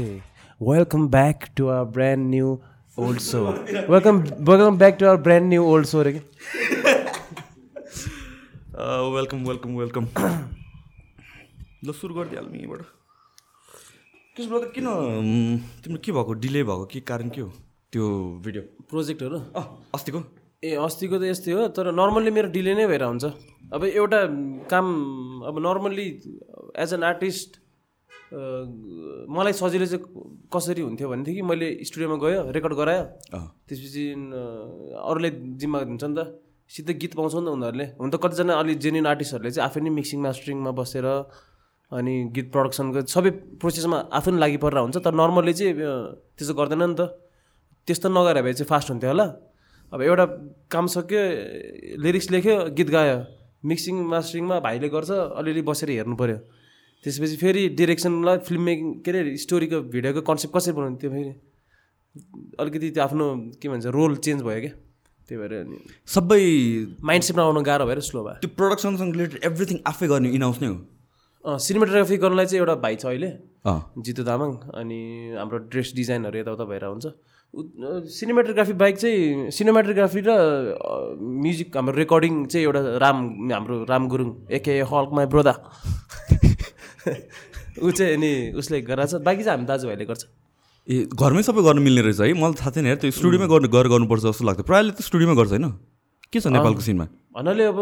[0.00, 0.22] Namaste.
[0.60, 2.60] Welcome back to our brand new
[2.98, 3.44] old show.
[3.88, 6.02] Welcome, welcome back to our brand new old show.
[6.02, 6.20] रे के।
[9.14, 10.06] Welcome welcome welcome
[11.84, 12.80] ल सुरु गरिदिइहालौँ यहीँबाट
[14.36, 14.86] त्यसो भए त किन
[15.84, 17.48] तिम्रो के भएको डिले भएको के कारण के हो
[17.92, 18.04] त्यो
[18.44, 19.64] भिडियो प्रोजेक्टहरू अँ
[19.94, 20.20] अस्तिको
[20.64, 23.24] ए अस्तिको त यस्तै हो तर नर्मल्ली मेरो डिले नै भएर हुन्छ
[23.72, 24.20] अब एउटा
[24.72, 24.86] काम
[25.48, 26.08] अब नर्मल्ली
[26.84, 27.59] एज एन आर्टिस्ट
[28.30, 30.02] मलाई सजिलो चाहिँ
[30.54, 33.04] कसरी हुन्थ्यो भनेदेखि मैले स्टुडियोमा गयो रेकर्ड गरायो।
[33.66, 34.04] त्यसपछि
[35.10, 36.20] अरूले जिम्मा दिन्छ नि त
[36.70, 39.90] सिधै गीत पाउँछ नि त उनीहरूले। हुन त कतिजना अलिक जेन्युन आर्टिस्टहरूले चाहिँ आफै नै
[39.98, 41.06] मिक्सिङ मास्टरिङमा बसेर
[41.90, 46.82] अनि गीत प्रडक्सनको सबै प्रोसेसमा आफै लागि परेर हुन्छ तर नर्मल्ली चाहिँ अ, त्यसो गर्दैन
[46.86, 47.02] नि त।
[47.82, 49.26] त्यस्तो नगरे भए चाहिँ फास्ट हुन्थ्यो होला।
[49.92, 50.24] अब एउटा
[50.70, 51.22] काम सक्यो
[51.98, 53.18] लिरिक्स लेख्यो गीत गायो।
[53.66, 56.38] मिक्सिङ मास्टरिङमा भाइले गर्छ अलिअलि बसेर हेर्नु पऱ्यो
[57.04, 61.32] त्यसपछि फेरि डिरेक्सनलाई फिल्म मेकिङ के अरे स्टोरीको भिडियोको कन्सेप्ट कसरी बनाउने त्यो फेरि?
[62.60, 63.26] अलिकति त्यो आफ्नो
[63.60, 64.72] के भन्छ रोल चेन्ज भयो क्या?
[65.28, 65.78] त्यही भएर अनि
[66.14, 66.42] सबै
[67.08, 70.68] माइन्ड सेटमा आउनु गाह्रो भएर स्लो भयो। त्यो प्रडक्सनसँग रिलेटेड एभ्रिथिङ आफै गर्ने इनाउस नै
[70.68, 70.76] हो?
[71.44, 73.30] सिनेमाटोग्राफी गर्नलाई चाहिँ एउटा भाइ छ अहिले
[74.04, 74.50] जितु तामाङ
[74.80, 75.00] अनि
[75.40, 77.06] हाम्रो ड्रेस डिजाइनहरू यताउता भएर हुन्छ।
[78.18, 80.30] सिनेमाटोग्राफी बाइक चाहिँ सिनेमाटोग्राफी र
[81.16, 83.16] म्युजिक हाम्रो रेकर्डिङ चाहिँ एउटा राम
[83.52, 85.54] हाम्रो Ram Gurung aka Hulk my brother
[87.84, 90.22] ऊ चाहिँ अनि उसले गराएको छ बाँकी चाहिँ हामी दाजुभाइले गर्छ।
[90.88, 92.32] ए घरमै सबै गर्नु मिल्ने रहेछ है?
[92.34, 95.66] मलाई थाहा थिएन त्यो स्टुडियोमै गर्नु गएर गर्नुपर्छ जस्तो लाग्थ्यो। प्रायःले त स्टुडियोमै गर्छ होइन?
[96.30, 97.06] के छ नेपालको सिनमा?
[97.34, 97.78] भन्नाले अब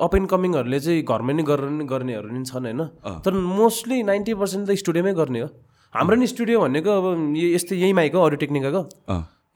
[0.00, 2.82] अप एन्ड कमिङहरूले चाहिँ घरमै नै गरेर नै गर्नेहरू नि छन् होइन।
[3.24, 5.48] तर मोस्टली नाइन्टी पर्सेन्ट त स्टुडियोमै गर्ने हो।
[5.94, 7.06] हाम्रो नि स्टुडियो भनेको अब
[7.36, 8.82] यस्तै यही माइक हो अडियो टेक्निकाको।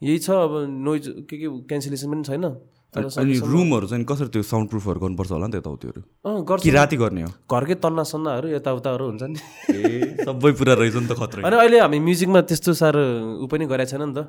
[0.03, 0.53] यही छ अब
[0.85, 2.45] नोइज के के क्यान्सलेसन पनि छैन।
[2.95, 6.01] अनि रुमहरू चाहिँ कसरी त्यो साउन्ड प्रुफहरू गर्नुपर्छ होला नि त यताउतिहरू
[6.47, 7.29] गर्छ। कि राति गर्ने हो?
[7.51, 9.39] घरकै तन्ना सन्नाहरू यताउताहरू हुन्छ नि।
[10.23, 13.03] सबै पुरा रहेछ नि त खतरा। अनि अहिले हामी म्युजिकमा त्यस्तो साह्रो
[13.43, 14.19] ऊ पनि गरेको छैन नि त।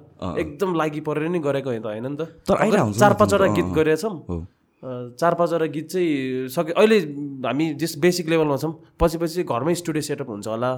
[0.42, 4.00] एकदम लागि परेर नै गरेको होइन होइन नि त। तर हुन्छ चार पाँचवटा गीत गरेका
[4.02, 4.36] छौँ। हो।
[4.82, 6.98] अँ, चार पाँचवटा गीत चाहिँ सक्यो अहिले
[7.46, 10.70] हामी जस बेसिक लेभलमा छौँ। पछि पछि घरमै स्टुडियो सेटअप हुन्छ होला।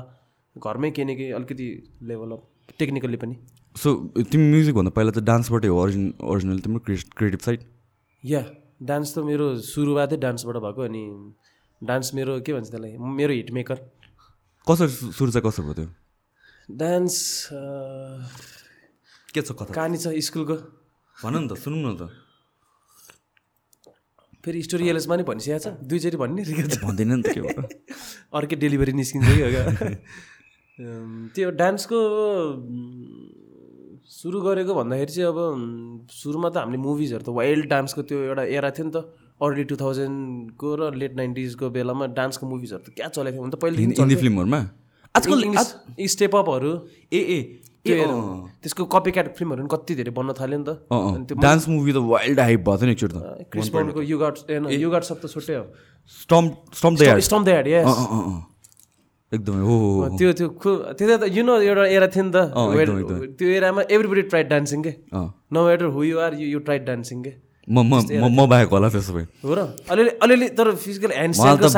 [0.57, 1.67] घरमै केही न केही अलिकति
[2.05, 2.43] लेभल अफ
[2.79, 3.35] टेक्निकल्ली पनि।
[3.77, 3.89] सो
[4.19, 6.81] तिमी म्युजिकभन्दा पहिला त डान्सबाटै हो ओरिजिन ओरिजिनल तिम्रो
[7.19, 7.61] क्रिएटिभ साइड?
[8.25, 8.43] या
[8.83, 11.05] डान्स त मेरो सुरुवातै डान्सबाट भएको अनि
[11.83, 12.93] डान्स मेरो के भन्छ त्यसलाई?
[12.99, 13.79] मेरो हिट मेकर
[14.67, 15.89] कसरी सुरु चाहिँ कसरी भयो त्यो
[16.79, 17.15] डान्स
[19.35, 19.73] के छ कथा?
[19.75, 20.57] कहानी छ स्कुलको।
[21.17, 22.11] भन नि त सुनौँ न त।
[24.45, 26.43] फेरि स्टोरी एलएसमा नि भनिसकेको छ। दुईचोटि भन्ने
[26.83, 27.41] भन्दैन नि त के
[28.35, 29.43] अर्कै डेलिभरी निस्किन्छ कि
[31.35, 31.99] त्यो डान्सको
[34.19, 35.39] सुरु गरेको भन्दाखेरि चाहिँ अब
[36.11, 38.99] सुरुमा त हामीले मुभिजहरू त वाइल्ड डान्सको त्यो एउटा एरा थियो नि त।
[39.39, 43.57] अर्ली टु थाउजन्डको र लेट नाइन्टिजको बेलामा डान्सको मुभिजहरू त क्या चलेको थियो। हुन त
[43.63, 44.61] पहिला हिन्दी फिल्महरूमा?
[45.15, 45.39] आजकल
[46.11, 46.73] स्टेप अपहरू
[47.15, 47.41] ए ए
[47.87, 52.39] त्यसको कपी क्याट फिल्महरू पनि कति धेरै बन्न थाल्यो नि त। डान्स मुभी त वाइल्ड
[52.43, 55.55] हाइप भएको थियो नि एकचोटि त। क्रिस ब्राउनको यु गाट यु गाट सब त छुट्टै
[55.55, 55.65] हो।
[56.27, 57.87] Stomp stomp the yard stomp the यस
[59.33, 59.75] एकदमै हो
[60.19, 60.49] त्यो त्यो
[60.99, 62.39] त्यो त यु नो एउटा एरा थियो नि त।
[63.39, 64.93] त्यो एरामा एभ्रीबडी ट्राइड डान्सिङ के?
[65.53, 67.33] No matter who you are you you tried dancing के?
[67.69, 69.61] म म बाहेक होला त्यसो भए। हो र?
[69.93, 71.69] अलिअलि अलिअलि तर फिजिकल ह्यान्ड मलाई त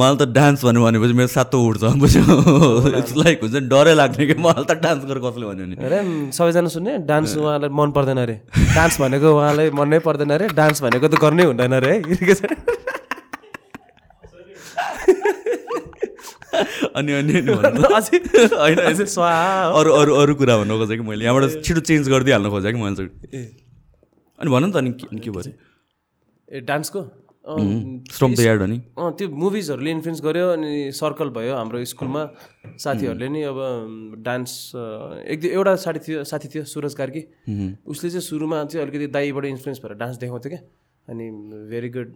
[0.00, 2.22] मलाई डान्स भन्यो भनेपछि मेरो सातो उठ्छ बुझ्यो?
[3.00, 4.34] इट्स लाइक हुन्छ नि डरै लाग्ने कि?
[4.46, 5.98] मलाई त डान्स गरेर कसले भन्यो भने। अरे
[6.38, 8.36] सबैजना सुन्ने डान्स उहाँलाई मन पर्दैन अरे।
[8.78, 12.54] डान्स भनेको उहाँलाई मनै पर्दैन अरे डान्स भनेको त गर्नै हुँदैन अरे है के छ?
[16.96, 17.34] अनि अनि।
[17.98, 18.18] अझै।
[18.56, 21.24] होइन स्वाहा। हो। अरू अरू अरू कुरा भन्नु खोजेँ कि मैले?
[21.24, 22.96] यहाँबाट छिटो चेन्ज गरिदिइहाल्नु खोजेँ कि मैले?
[22.96, 23.10] चाहिँ
[24.38, 25.52] अनि भन नि त अनि के भयो?
[26.48, 27.00] ए डान्सको?
[27.40, 32.22] स्टम द यार्ड अनि अँ त्यो मुभिजहरूले इन्फ्लुएन्स गर्यो अनि सर्कल भयो हाम्रो स्कुलमा।
[32.76, 33.58] साथीहरूले नि अब
[34.20, 34.52] डान्स
[35.24, 37.22] एक एउटा साथी थियो साथी थियो सुरज कार्की।
[37.86, 40.60] उसले चाहिँ सुरुमा चाहिँ अलिकति दाईबाट इन्फ्लुएन्स भएर डान्स देखाउँथ्यो क्या।
[41.08, 41.26] अनि
[41.72, 42.08] very good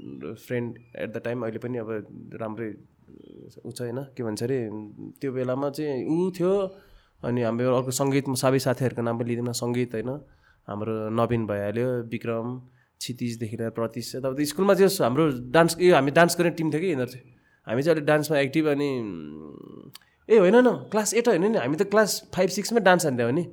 [0.47, 1.88] friend at the time अहिले पनि अब
[2.40, 2.69] राम्रै
[3.64, 4.58] ऊ छ होइन। के भन्छ अरे
[5.20, 6.52] त्यो बेलामा चाहिँ ऊ थियो
[7.25, 10.11] अनि हाम्रो अर्को सङ्गीत सबै साथीहरूको नाम पनि लिँदैन सङ्गीत होइन।
[10.69, 12.46] हाम्रो नवीन भइहाल्यो विक्रम
[13.00, 16.88] क्षितिजदेखि लिएर प्रतिश। यताउता स्कुलमा चाहिँ हाम्रो डान्स यो हामी डान्स गर्ने टिम थियो कि
[16.88, 17.26] यिनीहरू चाहिँ।
[17.66, 18.90] हामी चाहिँ अलिक डान्समा एक्टिभ अनि
[20.28, 23.44] ए होइन न क्लास एट होइन नि हामी त क्लास फाइभ सिक्समै डान्स हान्थ्यौँ नि।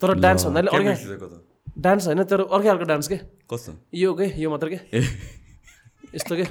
[0.00, 0.94] तर डान्स भन्नाले अर्कै
[1.76, 3.16] डान्स होइन तर अर्कै खालको डान्स के?
[3.50, 3.72] कस्तो?
[3.94, 4.26] यो के?
[4.40, 4.78] यो मात्र के?
[6.14, 6.44] यस्तो के?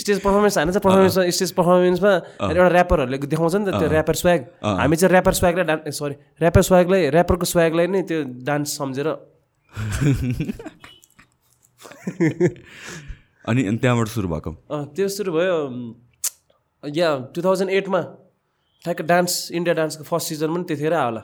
[0.00, 2.12] स्टेज पर्फर्मेन्स हान्छ पर्फर्मेन्स स्टेज पर्फर्मेन्समा
[2.46, 4.40] एउटा ऱ्यापरहरूले देखाउँछ नि त त्यो ऱ्यापर स्वाग
[4.80, 8.18] हामी चाहिँ ऱ्यापर स्वागलाई डान्स सरी ऱ्यापर स्वागलाई ऱ्यापरको स्वागलाई नै त्यो
[8.48, 9.08] डान्स सम्झेर।
[13.50, 14.50] अनि त्यहाँबाट सुरु भएको?
[14.70, 15.56] अँ, त्यो सुरु भयो
[16.82, 18.00] या टु थाउजन्ड एटमा
[18.84, 21.22] ठ्याक्क डान्स इन्डिया डान्सको फर्स्ट सिजन पनि त्यतिखेरै होला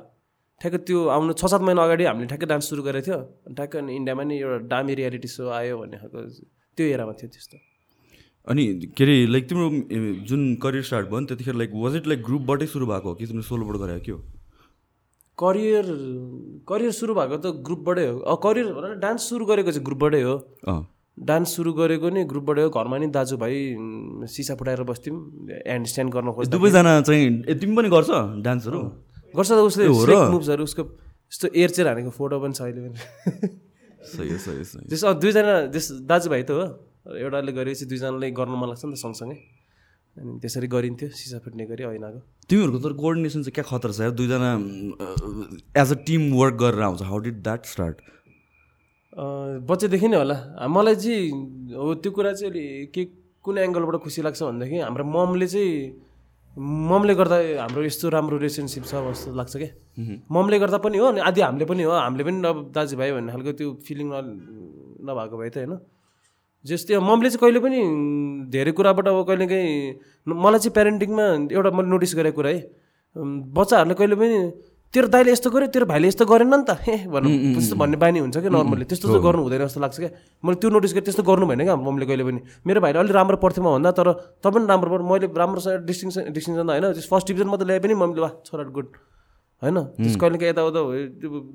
[0.61, 3.19] ठ्याक्क त्यो आउनु छ सात महिना अगाडि हामीले ठ्याक्कै डान्स सुरु गरेको थियो।
[3.57, 6.19] ठ्याक्क अनि इन्डियामा नि एउटा दामी रियालिटी सो आयो भन्ने खालको
[6.79, 7.57] त्यो एरामा थियो त्यस्तो।
[8.47, 8.65] अनि
[8.97, 9.69] के अरे लाइक तिम्रो
[10.27, 13.27] जुन करियर स्टार्ट भयो नि त्यतिखेर लाइक वाज इट लाइक ग्रुपबाटै सुरु भएको हो कि
[13.27, 14.19] तिम्रो सोलोबाट गरेको के हो?
[15.39, 15.85] करियर
[16.69, 20.23] करियर सुरु भएको त ग्रुपबाटै हो। अ करियर भन न डान्स सुरु गरेको चाहिँ ग्रुपबाटै
[20.23, 20.37] हो।
[21.19, 23.57] डान्स सुरु गरेको नि ग्रुपबाटै हो। घरमा नि दाजुभाइ
[24.31, 25.19] सिसा फुटाएर बस्थ्यौँ।
[25.51, 28.11] ह्यान्ड स्ट्यान्ड गर्न खोज्दा दुवैजना चाहिँ तिमी पनि गर्छ
[28.47, 28.81] डान्सहरू
[29.37, 30.13] गर्छ त उसले हो र?
[30.31, 30.83] मुभ्सहरू उसको
[31.33, 32.99] यस्तो एयर चेयर हानेको फोटो पनि छ अहिले पनि।
[34.07, 36.67] सही सही सही। त्यस दुईजना त्यस दाजुभाइ त हो।
[37.07, 39.37] एउटाले गरेपछि दुईजनाले गर्नु मन लाग्छ नि त सँगसँगै।
[40.17, 44.13] अनि त्यसरी गरिन्थ्यो सिसा फुट्ने गरी ऐनाको। तिमीहरूको त कोअर्डिनेसन चाहिँ क्या खतर छ यार?
[44.17, 44.51] दुईजना
[45.77, 47.97] एज अ टिम वर्क गरेर आउँछ। हाउ डिड द्याट स्टार्ट
[49.69, 50.37] बच्चादेखि नै होला।
[50.69, 52.65] मलाई चाहिँ हो त्यो कुरा चाहिँ अलि
[52.95, 53.03] के
[53.45, 56.05] कुन एङ्गलबाट खुसी लाग्छ भनेदेखि हाम्रो ममले चाहिँ
[56.57, 59.71] ममले गर्दा हाम्रो यस्तो राम्रो रिलेसनसिप छ जस्तो लाग्छ क्या।
[60.33, 63.53] ममले गर्दा पनि हो अनि आदि हामीले पनि हो। हामीले पनि अब दाजुभाइ भन्ने खालको
[63.53, 64.09] त्यो फिलिङ
[65.05, 65.73] नभएको भए त होइन।
[66.69, 67.79] जस्तै अब ममले चाहिँ कहिले पनि
[68.51, 71.27] धेरै कुराबाट अब कहिलेकाहीँ मलाई चाहिँ प्यारेन्टिङमा
[71.57, 72.61] एउटा मैले नोटिस गरेको कुरा है।
[73.57, 74.39] बच्चाहरूले कहिले पनि
[74.95, 78.19] तेरो दाइले यस्तो गर्यो तेरो भाइले यस्तो गरेन नि त हे भन्नु त्यस्तो भन्ने बानी
[78.23, 80.11] हुन्छ क्या नर्मली त्यस्तो चाहिँ गर्नु हुँदैन जस्तो लाग्छ क्या।
[80.47, 83.37] मैले त्यो नोटिस गरेँ त्यस्तो गर्नु भएन क्या मम्मीले कहिले पनि। मेरो भाइले अलिक राम्रो
[83.43, 84.09] पढ्थ्यो म भन्दा तर
[84.41, 88.23] तँ पनि राम्रो पढ मैले राम्रोसँग डिस्टिङसन डिस्टिङसन होइन फर्स्ट डिभिजन मात्रै ल्याए पनि मम्मीले
[88.25, 88.89] वा छोरा गुड।
[89.57, 89.79] होइन?
[89.97, 90.81] त्यस कहिले काहीँ यताउता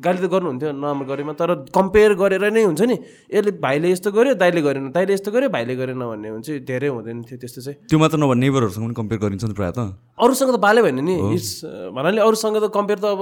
[0.02, 2.96] गाली त गर्नुहुन्थ्यो नराम्रो गरेमा तर कम्पेयर गरेर नै हुन्छ नि।
[3.30, 7.22] यसले भाइले यस्तो गर्यो दाइले गरेन दाइले यस्तो गर्यो भाइले गरेन भन्ने हुन्छ। धेरै हुँदैन
[7.30, 9.80] थियो त्यस्तो चाहिँ। त्यो मात्र नभए नेबरहरूसँग पनि कम्पेयर गरिन्छ नि प्रायः त।
[10.18, 11.50] अरूसँग त बाले भएन नि। इट्स
[11.94, 13.22] भन्नाले अरूसँग त कम्पेयर त अब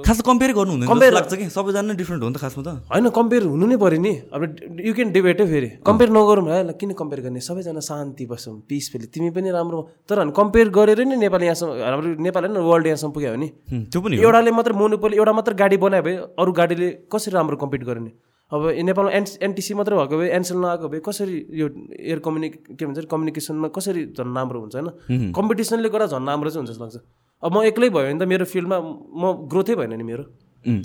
[0.00, 1.46] खास कम्पेयर गर्नु हुँदैन जस्तो लाग्छ कि?
[1.52, 4.40] सबैजना नै डिफ्रेन्ट हो नि त खासमा त। होइन कम्पेयर हुनु नै पऱ्यो नि। अब
[4.80, 7.40] यु क्यान डिबेटै फेरि। कम्पेयर नगरौँ है ल किन कम्पेयर गर्ने?
[7.40, 12.42] सबैजना शान्ति बसौँ पिसफुली तिमी पनि राम्रो। तर कम्पेयर गरेर नै नेपाल यहाँसम्म हाम्रो नेपाल
[12.48, 16.02] होइन वर्ल्ड यहाँसम्म पुग्यो भने। हुँ, त्यो पनि एउटाले मात्र मोनोपोली एउटा मात्र गाडी बनायो
[16.02, 18.10] भए अरू गाडीले कसरी राम्रो कम्पिट गर्ने?
[18.52, 22.86] अब नेपालमा एन एनटिसी मात्रै भएको भए एनसेल नआएको भए कसरी यो एयर कम्युनिक के
[22.86, 25.32] भन्छ कम्युनिकेसनमा कसरी झन् राम्रो हुन्छ होइन?
[25.38, 26.98] कम्पिटिसनले गर्दा झन् राम्रो चाहिँ हुन्छ जस्तो लाग्छ।
[27.42, 30.24] अब म एक्लै भयो भने त मेरो फिल्डमा म ग्रोथै भएन नि मेरो।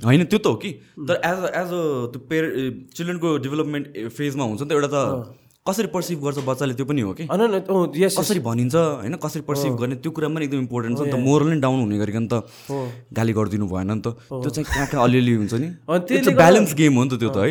[0.06, 0.72] होइन त्यो त हो कि।
[1.10, 1.82] तर एज अ एज अ
[2.14, 2.44] त्यो पेर
[2.96, 3.86] चिल्ड्रेनको डेभलपमेन्ट
[4.18, 4.98] फेजमा हुन्छ नि त एउटा त
[5.68, 7.26] कसरी पर्सिभ गर्छ बच्चाले त्यो पनि हो कि?
[7.26, 9.16] कसरी भनिन्छ होइन?
[9.18, 9.96] कसरी पर्सिभ गर्ने?
[9.98, 12.46] त्यो कुरा पनि एकदम इम्पोर्टेन्ट छ नि त। मोरल नै डाउन हुने गरिकन त
[13.10, 15.68] गाली गरिदिनु भएन नि त। त्यो चाहिँ कहाँ कहाँ अलिअलि हुन्छ नि?
[15.90, 17.50] त्यो ब्यालेन्स गेम हो नि त त्यो त है?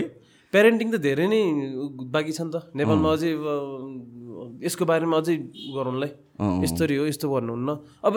[0.54, 1.40] प्यारेन्टिङ त धेरै नै
[2.14, 3.30] बाँकी छ नि त। नेपालमा अझै
[4.62, 5.34] यसको बारेमा अझै
[5.74, 6.10] गरौँलाई
[6.70, 7.68] यस्तरी हो यस्तो गर्नुहुन्न
[7.98, 8.14] अब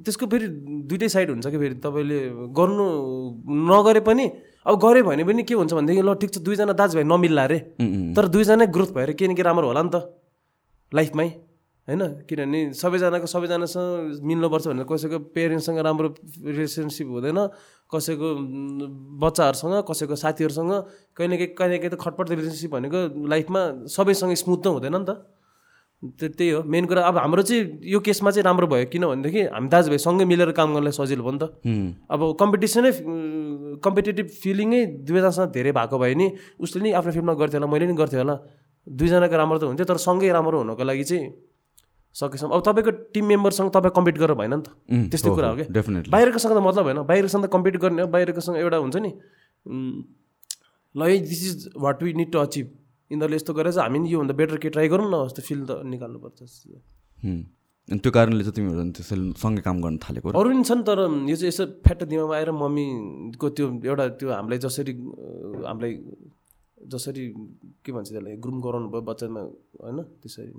[0.00, 0.46] त्यसको फेरि
[0.88, 1.76] दुइटै साइड हुन्छ कि फेरि?
[1.84, 2.18] तपाईँले
[2.56, 2.84] गर्नु
[3.68, 4.24] नगरे पनि
[4.66, 7.58] अब गऱ्यो भने पनि के हुन्छ भनेदेखि ल ठिक छ दुईजना दाजुभाइ नमिल्ला अरे
[8.16, 9.96] तर दुईजना ग्रोथ भएर के न के राम्रो होला नि त
[10.92, 11.28] लाइफमै।
[11.88, 12.02] होइन?
[12.28, 16.08] किनभने सबैजनाको सबैजनासँग मिल्नुपर्छ भनेर कसैको पेरेन्ट्ससँग राम्रो
[16.44, 17.38] रिलेसनसिप हुँदैन
[17.88, 18.28] कसैको
[19.16, 20.72] बच्चाहरूसँग कसैको साथीहरूसँग।
[21.16, 24.92] कहीँ न कहीँ कहीँ न कहीँ त खटपट रिलेसनसिप भनेको लाइफमा सबैसँग स्मुथ त हुँदैन
[24.92, 25.24] नि त।
[26.00, 29.98] त्यही हो। मेन कुरा अब हाम्रो चाहिँ यो केसमा चाहिँ राम्रो भयो। किनभनेदेखि हामी दाजुभाइ
[30.00, 31.44] सँगै मिलेर काम गर्नलाई सजिलो भयो नि त।
[32.08, 32.90] अब कम्पिटिसनै
[33.84, 36.26] कम्पिटेटिभ फिलिङै दुवैजनासँग धेरै भएको भए नि
[36.56, 38.36] उसले नि आफ्नो फिल्ममा गर्थ्यो होला मैले नि गर्थेँ होला।
[38.86, 41.24] दुईजनाको राम्रो त हुन्थ्यो तर सँगै राम्रो हुनको लागि चाहिँ
[42.16, 44.72] सकेसम्म। अब तपाईँको टिम मेम्बरसँग तपाईँ कम्पिट गरेर भएन नि त।
[45.12, 45.68] त्यस्तै कुरा हो, क्या?
[45.68, 46.10] definitely.
[46.10, 49.10] बाहिरकोसँग त मतलब होइन बाहिरकोसँग त कम्पिट गर्ने हो बाहिरकोसँग एउटा हुन्छ नि
[50.96, 52.66] ल है this is what we need to achieve
[53.10, 55.70] यिनीहरूले यस्तो गरेर चाहिँ हामी नि योभन्दा बेटर के ट्राई गरौँ न जस्तो फिल त
[55.92, 56.38] निकाल्नुपर्छ
[57.90, 60.30] अनि त्यो कारणले चाहिँ तिमीहरू त्यसरी सँगै काम गर्न थालेको?
[60.30, 64.58] अरू पनि छन् तर यो चाहिँ यसो फ्याट दिमागमा आएर मम्मीको त्यो एउटा त्यो हामीलाई
[64.62, 64.92] जसरी
[65.66, 65.92] हामीलाई
[66.92, 67.22] जसरी
[67.82, 69.40] के भन्छ त्यसलाई ग्रुम गराउनु भयो बच्चामा
[69.82, 70.52] होइन त्यसरी.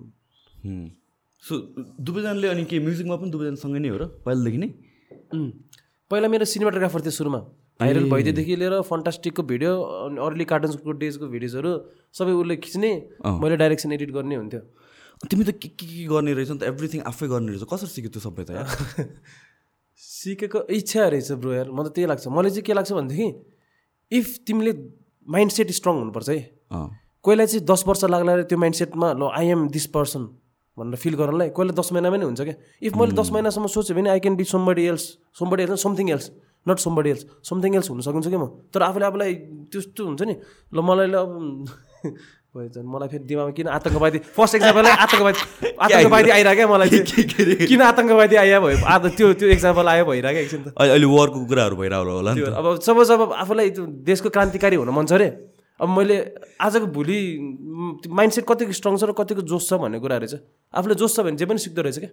[1.43, 1.53] सो
[2.03, 4.69] दुवैजनाले अनि के म्युजिकमा पनि दुवैजनासँगै नै हो र पहिलादेखि नै.
[6.11, 7.39] पहिला मेरो सिनेमाटोग्राफर थियो सुरुमा
[7.81, 9.71] भाइरल भइदिएदेखि लिएर फन्टास्टिकको भिडियो
[10.05, 11.71] अनि अर्ली कार्टुन्सको डेजको भिडियोजहरू
[12.13, 12.91] सबै उसले खिच्ने
[13.25, 14.61] मैले डाइरेक्सन एडिट गर्ने हुन्थ्यो।
[15.29, 16.63] तिमी त के के के गर्ने रहेछ नि त?
[16.73, 18.51] एभ्रिथिङ आफै गर्ने रहेछ। कसरी सिक्यो त्यो सबै त
[20.11, 23.27] सिकेको इच्छा रहेछ ब्रो यार। मलाई त्यही लाग्छ। मलाई चाहिँ के लाग्छ भनेदेखि
[24.11, 24.73] इफ तिमीले
[25.27, 26.39] माइन्ड सेट स्ट्रङ हुनुपर्छ है।
[27.25, 30.23] कोहीलाई चाहिँ दस वर्ष लाग्ला रे त्यो माइन्डसेटमा ल आई एम दिस पर्सन
[30.77, 34.09] भनेर फिल गर्नलाई कोहीलाई दस महिनामै नै हुन्छ क्या। इफ मैले दस महिनासम्म सोचेँ भने
[34.09, 35.05] I can be somebody else
[35.37, 36.25] somebody else something else
[36.67, 38.45] not somebody else something else हुन सकिन्छ कि म?
[38.73, 39.33] तर आफूले आफूलाई
[39.71, 40.35] त्यस्तो हुन्छ नि।
[40.73, 41.31] ल मलाई ल अब
[42.51, 44.19] भयो झन् मलाई फेरि दिमागमा किन आतङ्कवादी?
[44.35, 45.39] फर्स्ट एक्जाम्पल आतङ्कवादी
[45.85, 46.57] आतङ्कवादी आइरहेको?
[46.59, 46.89] क्या मलाई
[47.71, 48.77] किन आतङ्कवादी आइया भयो?
[48.83, 52.97] आज त्यो त्यो एक्जाम्पल आयो भइरहेको एकछिन त। अहिले वरको कुराहरू भइरहेको होला अब जब
[53.09, 55.29] जब आफूलाई त्यो देशको क्रान्तिकारी हुन मन छ अरे।
[55.79, 56.17] अब मैले
[56.61, 57.19] आजको भोलि
[58.05, 60.35] माइन्डसेट कतिको स्ट्रङ छ र कतिको जोस छ भन्ने कुरा रहेछ
[60.75, 62.11] आफूले जोस छ भने जे पनि सिक्दो रहेछ क्या।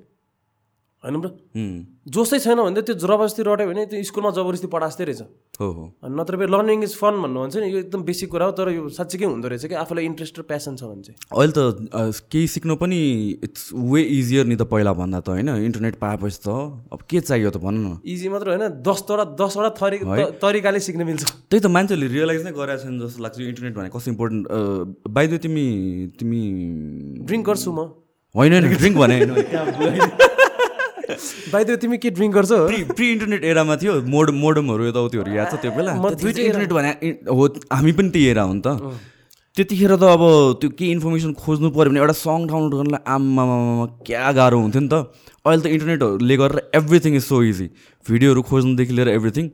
[0.98, 1.30] होइन ब्रो?
[1.54, 1.78] उम्,
[2.10, 5.20] जोसै छैन भने त्यो जबरजस्ती रट्यो भने त्यो स्कुलमा जबरजस्ती पढाजस्तै रहेछ।
[5.62, 8.66] हो हो। नत्र फेरि लर्निङ इज फन भन्नुहुन्छ नि यो एकदम बेसिक कुरा हो तर
[8.74, 12.46] यो साँच्चीकै हुँदो रहेछ कि आफूलाई इन्ट्रेस्ट र प्यासन छ भने चाहिँ। अहिले त केही
[12.50, 12.98] सिक्नु पनि
[13.46, 15.48] इट्स वे इजियर नि त पहिला भन्दा त होइन?
[15.70, 16.48] इन्टरनेट पाएपछि त
[16.90, 21.06] अब के चाहियो त भन्नु न। इजी मात्र होइन दसवटा दसवटा थरी त- तरिकाले सिक्न
[21.06, 24.42] मिल्छ। त्यही त मान्छेहरूले रियलाइज नै गरेको छैन जस्तो लाग्छ इन्टरनेट भनेको कस्तो इम्पोर्टेन्ट
[25.06, 25.66] बाइद तिमी
[26.18, 26.42] तिमी
[27.22, 27.80] ड्रिङ्क गर्छु म।
[28.34, 29.16] होइन होइन ड्रिङ्क भने
[31.52, 32.58] बाइद तिमी के ड्रिङ्क गर्छौ?
[32.68, 35.92] प्रि प्रि इन्टरनेट एरामा थियो। मोड मोडमहरू यताउतिहरू याद छ त्यो बेला?
[36.14, 36.90] चाहिँ इन्टरनेट भने
[37.38, 38.68] हो हामी पनि त्यही एरा हो नि त।
[39.56, 40.22] त्यतिखेर त अब
[40.62, 44.88] त्यो केही इन्फर्मेसन खोज्नु पऱ्यो भने एउटा सङ डाउनलोड गर्नलाई आम्मामा क्या गाह्रो हुन्थ्यो नि
[44.92, 44.94] त।
[45.46, 47.66] अहिले त इन्टरनेटहरूले गरेर एभ्रिथिङ इज सो इजी
[48.06, 49.44] भिडियोहरू खोज्नुदेखि लिएर एभ्रिथिङ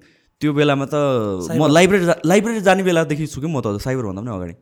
[0.41, 0.95] त्यो बेलामा त
[1.57, 4.55] म लाइब्रेरी जा- लाइब्रेरी जाने बेलादेखि छु कि म त साइबरभन्दा पनि अगाडि।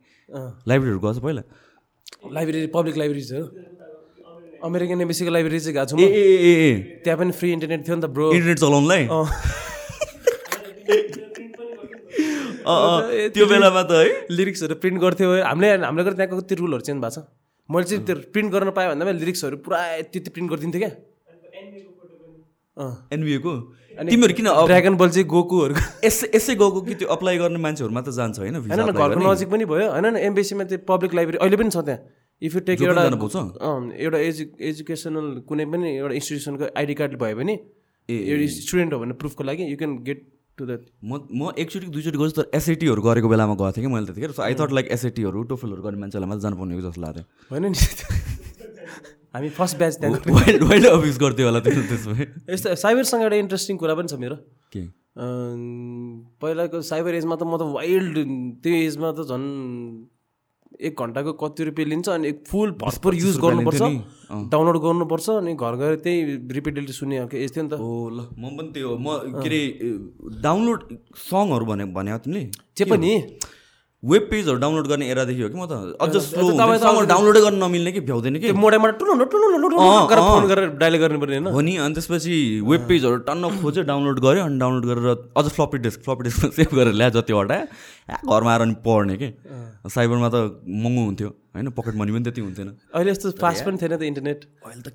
[0.71, 1.43] लाइब्रेरीहरू गएको छ पहिला।
[2.37, 3.45] लाइब्रेरी पब्लिक लाइब्रेरीहरू
[4.63, 8.27] अमेरिकन एम्बेसीको लाइब्रेरी चाहिँ गएको छु ए त्यहाँ पनि फ्री इन्टरनेट थियो नि त ब्रो।
[8.33, 9.03] इन्टरनेट चलाउनुलाई
[13.35, 17.11] त्यो बेलामा त है। लिरिक्सहरू प्रिन्ट गर्थ्यो। हामीले हामीले गरेर त्यहाँको कति रुलहरू चेन्ज भएको
[17.11, 17.27] छ?
[17.69, 19.79] मैले चाहिँ त्यो प्रिन्ट गर्न पाएँ भन्दा मैले लिरिक्सहरू पुरा
[20.15, 20.93] त्यति प्रिन्ट गरिदिन्थेँ क्या।
[23.13, 23.53] एनबिएको?
[23.93, 28.11] तिमीहरू किन ड्रागन बल चाहिँ गोकुहरूको यसै यसै गएको कि त्यो अप्लाई गर्ने मान्छेहरू मात्र
[28.15, 29.21] जान्छ होइन घरको?
[29.27, 32.01] नजिक पनि भयो। होइन एमबिसीमा त्यो पब्लिक लाइब्रेरी अहिले पनि छ त्यहाँ।
[32.47, 33.03] इफ यु टेक एउटा
[34.05, 37.55] एउटा एजु एजुकेसनल कुनै पनि एउटा इन्स्टिट्युसनको आइडी कार्ड भयो भने
[38.09, 40.21] एउटा स्टुडेन्ट हो भने प्रुफको लागि you can get
[40.59, 44.07] to that म म एकचोटि दुईचोटि गएछु तर एसएटीहरू गरेको बेलामा गएको थिएँ कि मैले
[44.07, 47.65] त्यतिखेर। सो आई थट लाइक एसएटीहरू टोफलहरू गर्ने मान्छेलाई मात्र जानु पर्ने जस्तो लाग्थ्यो। होइन
[47.73, 47.79] नि।
[49.35, 50.21] हामी फर्स्ट ब्याच त्यहाँ
[50.69, 52.15] वाइल्ड अफिस गर्थ्यो होला त्यो त्यसमा?
[52.53, 54.37] यस्तो साइबरसँग एउटा इन्ट्रेस्टिङ कुरा पनि छ मेरो।
[54.73, 54.83] के?
[56.43, 58.17] पहिलाको साइबर एजमा त म त वाइल्ड
[58.61, 59.47] त्यो एजमा त झन्
[60.81, 63.83] एक घन्टाको कति रुपियाँ लिन्छ अनि एक फुल भरपुर युज गर्नुपर्छ।
[64.53, 66.19] डाउनलोड गर्नुपर्छ अनि घर गएर त्यही
[66.53, 66.93] रिपिटेडली
[67.37, 69.63] एज थियो नि त। ओ ल म पनि त्यो म के अरे
[70.43, 70.81] डाउनलोड
[71.31, 72.45] सङहरू भने भने तिमीले
[72.77, 73.13] जे पनि
[74.03, 75.95] वेब पेजहरू डाउनलोड गर्ने एरादेखि हो कि म त?
[76.03, 76.59] अझ स्लो
[77.07, 78.51] डाउनलोडै गर्न नमिल्ने कि भ्याउँदैन कि?
[80.83, 82.35] डायल गर्नुपर्ने हो नि अनि त्यसपछि
[82.67, 85.07] वेब पेजहरू टन्न खोज्यो डाउनलोड गऱ्यो अनि डाउनलोड गरेर
[85.39, 87.65] अझ फ्लपी डिस्क फ्लपी डिस्कमा सेभ गरेर ल्यायो जति हटायो
[88.11, 89.29] आ, घरमा आएर अनि पढ्ने के?
[89.87, 91.71] साइबरमा त महँगो हुन्थ्यो होइन?
[91.79, 94.39] पकेट मनी पनि त्यति हुन्थेन। अहिले यस्तो फास्ट पनि थिएन त इन्टरनेट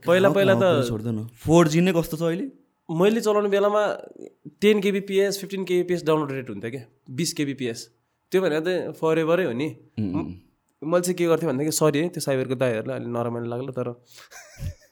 [0.08, 2.46] पहिला पहिला त छोड्दैन। फोर जी नै कस्तो छ अहिले?
[2.90, 3.84] मैले चलाउने बेलामा
[4.64, 6.84] ten KBPS fifteen KBPS download rate हुन्थ्यो क्या
[7.20, 7.80] बिस केबिपिएस
[8.32, 9.68] त्यो भनेर चाहिँ फर एभरै हो नि।
[10.82, 13.90] मैले चाहिँ के गर्थेँ भनेदेखि सरी है त्यो साइबरको दाईहरूलाई अलिक नरमाइलो लाग्यो तर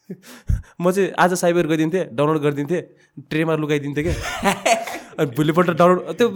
[0.82, 2.82] म चाहिँ आज साइबर गरिदिन्थेँ डाउनलोड गरिदिन्थेँ
[3.30, 4.14] ट्रेमा लुगाइदिन्थेँ क्या।
[5.20, 6.28] अनि भोलिपल्ट डाउनलोड त्यो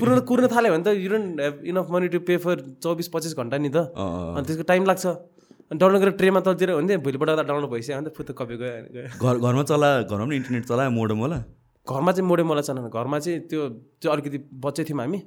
[0.00, 3.32] कुर्न कुर्न थाल्यो भने त you don't have enough money to pay for चौबिस पच्चिस
[3.40, 7.46] घन्टा नि त। अनि त्यसको टाइम लाग्छ। अनि डाउनलोड गरेर ट्रेमा तलतिर भन्थेँ भोलिपल्ट त
[7.48, 11.18] डाउनलोड भइसक्यो भने त फुत्त कपी गयो घर घरमा चला घरमा पनि इन्टरनेट चलायो मोडम
[11.24, 11.38] होला?
[11.86, 13.60] घरमा चाहिँ मोडेम वाला छैन घरमा चाहिँ त्यो
[14.02, 15.18] त्यो अलिकति बच्चै थियौँ हामी।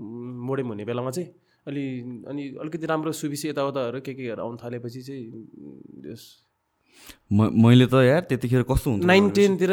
[0.00, 1.28] मोडेम हुने बेलामा चाहिँ
[1.68, 1.84] अलि
[2.30, 5.24] अनि अलिकति राम्रो सुबिसी यताउताहरू के केहरू आउनु थालेपछि चाहिँ
[6.12, 6.22] यस
[7.32, 9.70] म- मैले त यार त्यतिखेर कस्तो हुन्थ्यो नाइन टेनतिर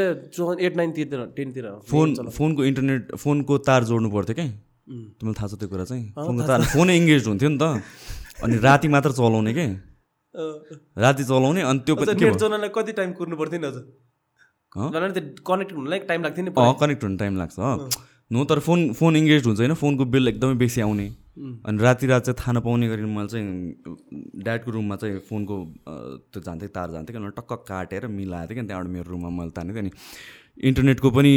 [0.67, 4.47] एट नाइनतिर टेनतिर फोन फोनको इन्टरनेट फोनको तार जोड्नु पर्थ्यो क्या?
[5.19, 6.03] तिमीलाई थाहा छ त्यो कुरा चाहिँ?
[6.15, 7.81] फोनको तार फोनै इङ्गेज हुन्थ्यो नि त।
[8.43, 9.65] अनि राति मात्र चलाउने के?
[11.03, 11.95] राति चलाउने अनि त्यो
[12.75, 13.77] कति टाइम कुर्नु पर्थ्यो नि अझ?
[15.47, 16.51] कनेक्ट हुनलाई टाइम लाग्थ्यो नि
[16.83, 17.57] कनेक्ट हुनु टाइम लाग्छ।
[18.31, 21.07] नो तर फोन फोन इङ्गेज हुन्छ होइन फोनको बिल एकदमै बेसी आउने।
[21.37, 23.45] अनि राति रात चाहिँ थाहा नपाउने गरी मैले चाहिँ
[24.43, 25.55] ड्याडको रुममा चाहिँ फोनको
[26.33, 29.79] त्यो जान्थेँ तार जान्थेँ कि टक्क काटेर मिलाएको थिएँ कि त्यहाँबाट मेरो रुममा मैले तानेको
[29.79, 31.33] थिएँ। अनि इन्टरनेटको पनि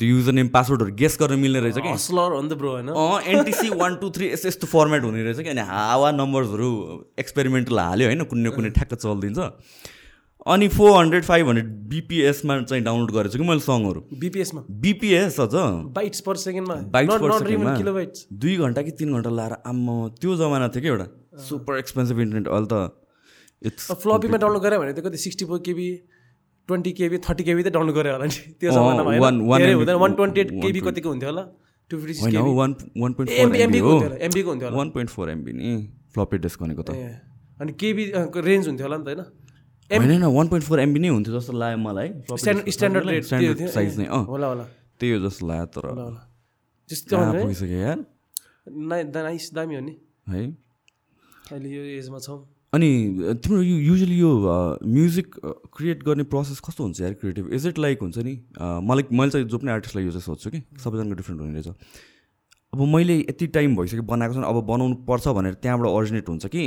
[0.00, 1.88] त्यो युजर नेम पासवर्डहरू गेस गर्न मिल्ने रहेछ कि?
[1.88, 2.90] हस्लर हो नि त ब्रो होइन?
[3.30, 5.48] एनटिसी वान टू थ्री यस्तो यस्तो फर्मेट हुने रहेछ कि?
[5.48, 6.70] अनि हावा नम्बर्सहरू
[7.18, 9.38] एक्सपेरिमेन्टल हाल्यो होइन कुनै कुनै ठ्याक्क चलिदिन्छ।
[10.46, 14.00] अनि फोर हन्ड्रेड फाइभ हन्ड्रेड बिपिएसमा चाहिँ डाउनलोड गरेको छु कि मैले सङहरू?
[14.20, 15.54] बिपिएसमा बिपिएस अझ?
[15.96, 18.02] बाइट्स पर सेकेन्डमा बाइट्स पर सेकेन्डमा
[18.42, 21.06] दुई घन्टा कि तिन घन्टा लाएर आम्मा त्यो जमाना थियो कि एउटा?
[21.48, 22.92] सुपर एक्सपेन्सिभ इन्टरनेट अहिले त।
[23.62, 25.16] इट्स फ्लपीमा डाउनलोड गऱ्यो भने त कति?
[25.24, 25.88] Sixty four KB
[26.68, 30.50] twenty KB thirty KB त डाउनलोड गऱ्यो होला नि। त्यो जमानामा हुँदैन। वान ट्वेन्टी एट
[30.60, 31.44] केबी कतिको हुन्थ्यो होला?
[31.90, 35.72] Two fifty one one point एमबीको हुन्थ्यो एमबीको हुन्थ्यो वान पोइन्ट फोर एमबी नि।
[36.12, 37.00] फ्लपी डिस्क भनेको त।
[37.64, 38.04] अनि केबी
[38.50, 39.24] रेन्ज हुन्थ्यो होला नि त होइन?
[39.90, 42.08] होइन होइन वान पोइन्ट फोर एमबी नै हुन्थ्यो जस्तो लाग्यो मलाई.
[42.32, 44.64] स्ट्यान्ड स्ट्यान्डर्ड साइज नै अँ। होला होला।
[45.00, 45.84] त्यही हो जस्तो लाग्यो तर
[46.88, 47.98] त्यस्तो पुगिसक्यो यार?
[48.90, 49.94] नाइ नाइस दामी हो नि।
[50.28, 50.42] है।
[51.52, 52.38] अहिले यो एजमा छौँ।
[52.72, 52.88] अनि
[53.38, 54.30] तिम्रो यो युजली यो
[54.84, 55.26] म्युजिक
[55.76, 59.46] क्रिएट गर्ने प्रोसेस कस्तो हुन्छ यार क्रिएटिभ इज इट लाइक हुन्छ नि मलाई मैले चाहिँ
[59.46, 61.68] जो पनि आर्टिस्टलाई यो चाहिँ सोध्छु कि सबैजनाको डिफ्रेन्ट हुने रहेछ।
[62.72, 66.62] अब मैले यति टाइम भइसक्यो बनाएको छ अब बनाउनु पर्छ भनेर त्यहाँबाट अरिजिनेट हुन्छ कि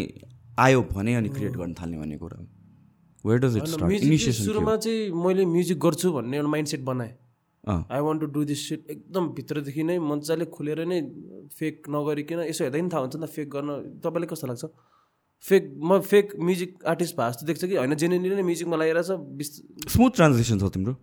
[0.60, 2.38] आयो भने अनि क्रिएट गर्न थाल्ने भन्ने कुरा।
[3.28, 7.14] Where does it start initiation सुरुमा चाहिँ मैले म्युजिक गर्छु भन्ने एउटा माइन्ड सेट बनाएँ
[7.68, 11.00] I want to do this shit एकदम भित्रदेखि नै मजाले खुलेर नै
[11.60, 13.70] फेक नगरिकन यसो हेर्दा नि थाहा हुन्छ नि त फेक गर्न।
[14.04, 14.66] तपाईँलाई कस्तो लाग्छ?
[15.44, 17.76] फेक म फेक म्युजिक आर्टिस्ट भए जस्तो देख्छ कि?
[17.76, 19.50] होइन जेन्युनली नै म्युजिकमा लागिरहेछ बिस
[19.94, 20.94] स्मुथ ट्रान्जेक्सन छ तिम्रो।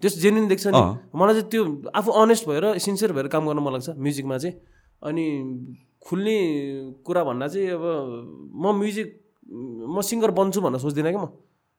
[0.00, 0.82] त्यस जेन्युन देख्छ नि।
[1.18, 1.62] मलाई चाहिँ त्यो
[1.98, 4.54] आफू अनेस्ट भएर सिन्सियर भएर काम गर्न मन लाग्छ म्युजिकमा चाहिँ।
[5.02, 5.24] अनि
[5.98, 6.36] खुल्ने
[7.04, 7.84] कुरा भन्दा चाहिँ अब
[8.54, 9.08] म म्युजिक
[9.94, 11.28] म सिङ्गर बन्छु भन्न सोच्दिनँ क्या म।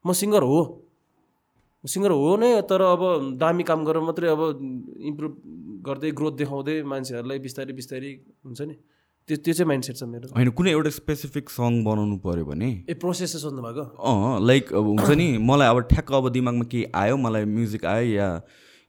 [0.05, 0.59] म सिङ्गर हो।
[1.83, 3.01] सिङ्गर हो नै तर अब
[3.41, 4.41] दामी काम गरेर मात्रै अब
[5.11, 5.33] इम्प्रुभ
[5.87, 8.11] गर्दै ग्रोथ देखाउँदै मान्छेहरूलाई बिस्तारै बिस्तारै
[8.45, 8.75] हुन्छ नि।
[9.29, 12.69] त्यो त्यो चाहिँ माइन्ड सेट छ मेरो। होइन कुनै एउटा स्पेसिफिक सङ बनाउनु पऱ्यो भने?
[12.89, 13.83] ए प्रोसेस चाहिँ सोध्नु भएको?
[13.97, 18.05] अँ लाइक अब हुन्छ नि मलाई अब ठ्याक्क अब दिमागमा केही आयो मलाई म्युजिक आयो
[18.13, 18.27] या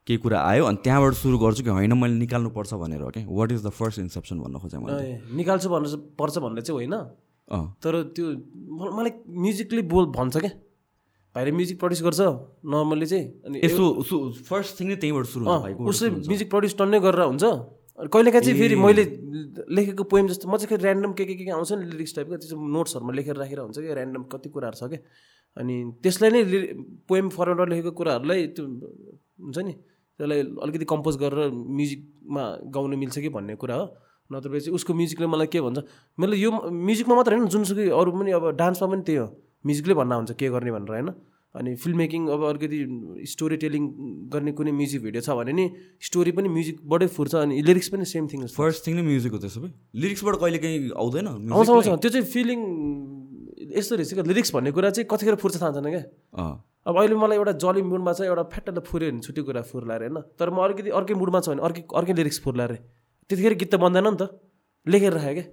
[0.06, 3.52] केही कुरा आयो अनि त्यहाँबाट सुरु गर्छु कि होइन मैले निकाल्नुपर्छ भनेर हो क्या what
[3.52, 6.94] is the first inception भन्न खोजेँ मैले निकाल्छु भन्नु पर्छ भन्ने चाहिँ होइन।
[7.48, 8.26] अँ। तर त्यो
[8.68, 9.12] मलाई
[9.44, 10.52] म्युजिकले बोल भन्छ क्या।
[11.36, 12.20] भाइले म्युजिक प्रड्युस गर्छ
[12.64, 13.84] नर्मल्ली चाहिँ। अनि यसो
[14.48, 18.58] फर्स्ट थिङ नै त्यहीँबाट सुरु भाइको उसले म्युजिक प्रड्युस टन्नै गरेर हुन्छ। अनि कहिलेकाहीँ चाहिँ
[18.60, 19.04] फेरि मैले
[19.68, 22.36] लेखेको पोइम जस्तो म चाहिँ फेरि ऱ्यान्डम के के के के आउँछ नि लिरिक्स टाइपको
[22.36, 25.00] त्यो चाहिँ नोट्सहरूमा लेखेर राखेर हुन्छ कि ऱ्यान्डम कति कुराहरू छ क्या।
[25.56, 26.40] अनि त्यसलाई नै
[27.08, 33.28] पोएम फर्मेटमा लेखेको कुराहरूलाई त्यो हुन्छ नि त्यसलाई अलिकति कम्पोज गरेर म्युजिकमा गाउनु मिल्छ कि
[33.32, 33.86] भन्ने कुरा हो।
[34.32, 35.78] नत्र चाहिँ उसको म्युजिकले मलाई के भन्छ
[36.20, 39.28] मैले यो म्युजिकमा मात्र होइन जुनसुकै अरू पनि अब डान्समा पनि त्यही हो।
[39.66, 41.10] म्युजिकले भन्न हुन्छ के गर्ने भनेर होइन?
[41.54, 42.78] अनि फिल्म मेकिङ अब अलिकति
[43.32, 43.82] स्टोरी टेलिङ
[44.32, 45.64] गर्ने कुनै म्युजिक भिडियो छ भने नि
[46.08, 49.60] स्टोरी पनि म्युजिकबाटै फुर्छ अनि लिरिक्स पनि सेम थिङ फर्स्ट थिङ नै म्युजिक हो त्यसो
[49.64, 49.72] भए
[50.04, 52.60] लिरिक्सबाट कहिले काहीँ आउँदैन आउँछ आउँछ। त्यो चाहिँ फिलिङ
[53.72, 56.02] यस्तो रहेछ क्या। लिरिक्स भन्ने कुरा चाहिँ कतिखेर फुर्छ थाहा छैन क्या।
[56.86, 60.06] अब अहिले मलाई एउटा जली मुडमा छ एउटा फ्याट्टले फुऱ्यो भने छुट्टी कुरा फुर्ला अरे
[60.06, 60.20] होइन?
[60.38, 62.78] तर म अलिकति अर्कै मुडमा छ भने अर्कै अर्कै लिरिक्स फुर्ला अरे
[63.30, 64.28] त्यतिखेर गीत त बन्दैन नि त।
[64.86, 65.46] लेखेर राखेँ क्या।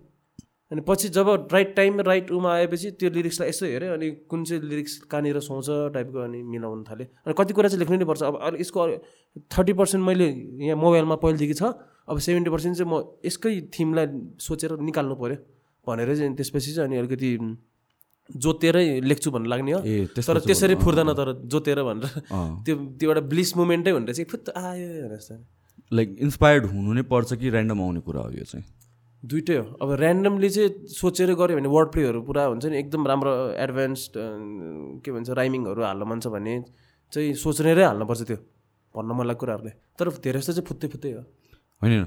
[0.74, 4.64] अनि पछि जब राइट टाइम राइट उमा आएपछि त्यो लिरिक्सलाई यसो हेऱ्यो अनि कुन चाहिँ
[4.64, 8.36] लिरिक्स कहाँनिर सुहाउँछ टाइपको अनि मिलाउनु थालेँ। अनि कति कुरा चाहिँ लेख्नु नै पर्छ। अब
[8.42, 8.88] अरू यसको
[9.54, 10.28] थर्टी पर्सेन्ट मैले
[10.66, 11.78] यहाँ मोबाइलमा पहिलेदेखि छ।
[12.10, 14.08] अब सेभेन्टी पर्सेन्ट चाहिँ म यसकै थिमलाई
[14.42, 15.38] सोचेर निकाल्नु पऱ्यो
[15.88, 17.30] भनेर चाहिँ त्यसपछि चाहिँ अनि अलिकति
[18.34, 19.80] जोतेरै लेख्छु भन्नु लाग्ने हो।
[20.26, 22.06] तर त्यसरी फुर्दैन तर जोतेर भनेर।
[22.66, 25.18] त्यो त्यो एउटा ब्लिस मुमेन्टै भनेर चाहिँ फुत्त आयो
[25.94, 28.66] लाइक इन्सपायर्ड हुनु नै पर्छ कि ऱ्यान्डम आउने कुरा हो यो चाहिँ?
[29.24, 33.34] दुइटै हो। अब ऱ्यान्डमली चाहिँ सोचेर गऱ्यो भने वर्ड प्लेहरू पुरा हुन्छ नि। एकदम राम्रो
[33.66, 34.12] एडभान्स्ड
[35.04, 36.54] के भन्छ राइमिङहरू हाल्न मन छ भने
[37.14, 38.38] चाहिँ सोचेरै हाल्नुपर्छ त्यो
[38.96, 41.24] भन्न मन लाग्ने कुराहरूले। तर धेरै जस्तो चाहिँ फुत्तै फुत्तै हो।
[41.82, 42.04] होइन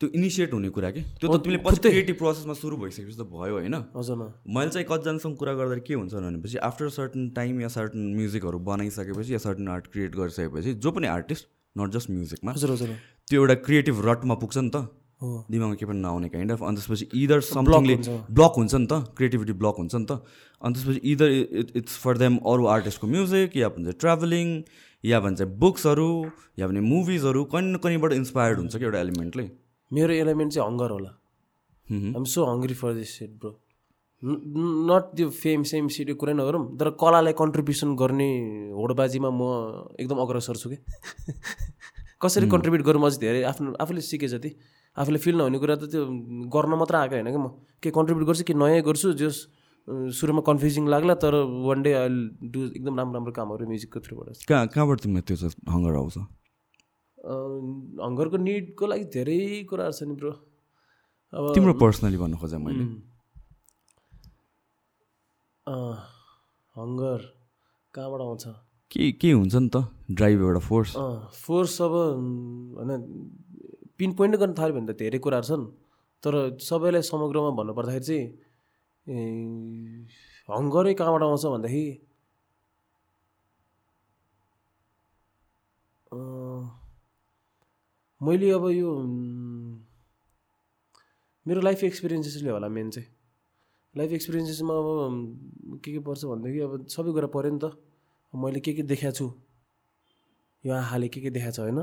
[0.00, 1.00] त्यो इनिसिएट हुने कुरा कि?
[1.20, 3.74] त्यो त तिमीले पछि क्रिएटिभ प्रोसेसमा सुरु भइसकेपछि त भयो होइन?
[3.94, 4.16] हजुर
[4.48, 9.32] मैले चाहिँ कतिजनासँग कुरा गर्दा के हुन्छ भनेपछि आफ्टर सर्टन टाइम या सर्टन म्युजिकहरू बनाइसकेपछि
[9.32, 11.44] या सर्टन आर्ट क्रिएट गरिसकेपछि जो पनि आर्टिस्ट
[11.76, 12.88] नट जस्ट म्युजिकमा हजुर हजुर
[13.28, 14.88] त्यो एउटा क्रिएटिभ रटमा पुग्छ नि त।
[15.22, 17.96] दिमागमा केही पनि नआउने काइन्ड अफ अनि त्यसपछि इदर समथिङले।
[18.32, 20.12] ब्लक हुन्छ। नि त क्रिएटिभिटी ब्लक हुन्छ नि त।
[20.62, 21.28] अनि त्यसपछि either
[21.60, 24.48] it it's for them अरू आर्टिस्टको म्युजिक या भन्छ ट्राभलिङ
[25.04, 26.10] या भन्छ बुक्सहरू
[26.58, 29.50] या भने मुभिजहरू कहीँ न कहीँबाट इन्सपायर्ड हुन्छ कि एउटा एलिमेन्टले
[29.90, 31.10] मेरो एलिमेन्ट चाहिँ हङ्गर होला.
[31.86, 33.52] I'm so hungry for this shit bro
[34.22, 38.30] not त्यो फेम सेम सिट कुरा नगरौँ। तर कलालाई कन्ट्रिब्युसन गर्ने
[38.76, 39.42] होडबाजीमा म
[40.00, 40.76] एकदम अग्रसर छु कि
[42.22, 44.50] कसरी कन्ट्रिब्युट गरौँ अझ धेरै आफ्नो आफूले सिके जति।
[44.98, 46.02] आफूले फिल नहुने कुरा त त्यो
[46.50, 47.46] गर्न मात्र आएको होइन कि म?
[47.82, 49.12] के कन्ट्रिब्युट गर्छु कि नयाँ गर्छु?
[49.20, 49.36] जस
[50.18, 51.34] सुरुमा कन्फ्युजिङ लाग्ला तर
[51.66, 52.08] वान डे आई
[52.52, 55.36] डु एकदम राम्रो राम्रो कामहरू म्युजिकको थ्रुबाट कहाँ कहाँबाट तिमीलाई त्यो
[55.72, 56.16] हङ्गर आउँछ?
[58.06, 59.38] हङ्गरको निडको लागि धेरै
[59.70, 60.32] कुराहरू छ नि ब्रो
[61.32, 62.84] अब तिम्रो पर्सनली भन्नु खोजेँ मैले।
[66.76, 67.20] हङ्गर
[67.94, 68.44] कहाँबाट आउँछ?
[68.90, 69.76] के के हुन्छ नि त?
[70.10, 70.90] ड्राइभ एउटा फोर्स
[71.46, 71.94] फोर्स अब
[72.78, 72.90] होइन
[74.00, 75.64] पिन पोइन्ट गर्न थाल्यो भने त धेरै कुराहरू छन्।
[76.22, 76.34] तर
[76.68, 78.24] सबैलाई समग्रमा भन्नुपर्दाखेरि चाहिँ
[80.48, 81.84] हङ्गरै कहाँबाट आउँछ भन्दाखेरि
[88.20, 88.88] मैले अब यो
[91.46, 93.08] मेरो लाइफ एक्सपिरियन्सेसले होला मेन चाहिँ।
[93.94, 94.88] लाइफ एक्सपिरियन्सेसमा अब
[95.84, 97.64] के के पर्छ भनेदेखि अब सबै कुरा पऱ्यो नि त।
[98.32, 99.26] मैले के के देखाएको छु?
[100.64, 101.80] यो आँखाले के के देखाएको छ होइन?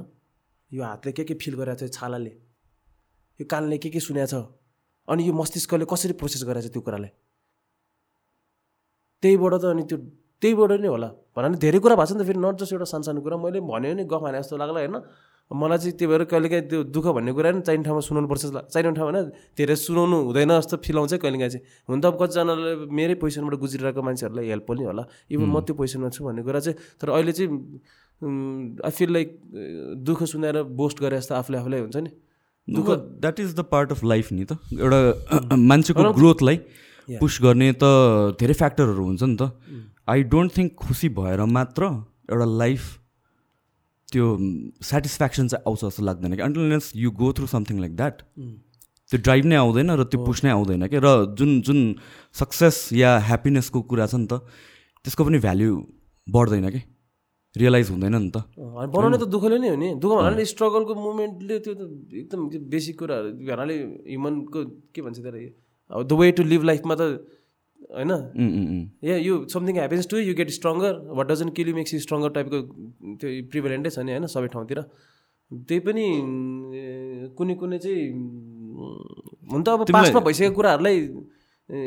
[0.72, 2.34] यो हातले के के फिल गरेको छ छालाले?
[3.40, 4.36] यो कानले के के सुनेको छ?
[5.08, 7.12] अनि यो मस्तिष्कले कसरी प्रोसेस गरेको छ त्यो कुरालाई?
[9.24, 9.98] त्यहीबाट त अनि त्यो
[10.42, 12.88] त्यहीबाट नै होला। भन नि धेरै कुरा भएको छ नि त फेरि नट जस्ट एउटा
[12.94, 14.98] सानसानो कुरा। मैले भन्यो नि गफ हाने जस्तो लाग्ला होइन
[15.48, 18.92] मलाई चाहिँ त्यही भएर कहिलेकाहीँ त्यो दुःख भन्ने कुरा नि चाहिने ठाउँमा सुनाउनु पर्छ चाहिने
[19.00, 23.16] ठाउँमा होइन धेरै सुनाउनु हुँदैन जस्तो फिल आउँछ कहिलेकाहीँ चाहिँ। हुन त अब कतिजनाले मेरै
[23.16, 27.08] पोजिसनबाट गुज्रिरहेको मान्छेहरूलाई हेल्प पनि होला। इभन म त्यो पोजिसनमा छु भन्ने कुरा चाहिँ तर
[27.16, 27.50] अहिले चाहिँ
[28.22, 29.30] आई फिल लाइक
[30.04, 32.12] दुःख सुनाएर बोस्ट गरे जस्तो आफूले आफूलाई हुन्छ नि।
[32.68, 32.90] दुःख
[33.22, 36.58] that is the part of life नि त। एउटा मान्छेको ग्रोथलाई
[37.08, 37.84] पुस गर्ने त
[38.40, 39.54] धेरै फ्याक्टरहरू हुन्छ नि त।
[40.10, 41.84] आई डोन्ट थिङ्क खुसी भएर मात्र
[42.32, 42.84] एउटा लाइफ
[44.12, 44.26] त्यो
[44.82, 48.22] सेटिस्फ्याक्सन चाहिँ आउँछ जस्तो लाग्दैन कि। Unless you go through something like that
[49.10, 51.80] त्यो ड्राइभ नै आउँदैन र त्यो पुस नै आउँदैन कि। र जुन जुन
[52.34, 54.44] सक्सेस या ह्याप्पिनेसको कुरा छ नि त
[55.06, 55.72] त्यसको पनि भ्याल्यु
[56.28, 56.82] बढ्दैन कि।
[57.62, 58.38] रियलाइज हुँदैन नि त।
[58.94, 61.82] बनाउने त दुःखले नै हो नि। दुःख भन्नाले स्ट्रगलको मुमेन्टले त्यो त
[62.22, 62.40] एकदम
[62.74, 63.76] बेसिक कुराहरू भन्नाले
[64.12, 64.60] ह्युमनको
[64.94, 65.46] के भन्छ त्यसलाई
[65.92, 67.02] अब द वे टु लिभ लाइफमा त
[67.98, 71.94] होइन। Um. Yeah you something happens to you get stronger what doesn't kill you makes
[71.94, 72.58] you stronger टाइपको
[73.22, 74.80] त्यो प्रिभेलेन्टै छ नि होइन सबै ठाउँतिर।
[75.52, 76.06] त्यही पनि
[76.76, 76.84] ए,
[77.38, 78.04] कुनै कुनै चाहिँ
[79.52, 80.98] हुन त अब पासमा भइसकेको कुराहरूलाई
[81.72, 81.80] ए,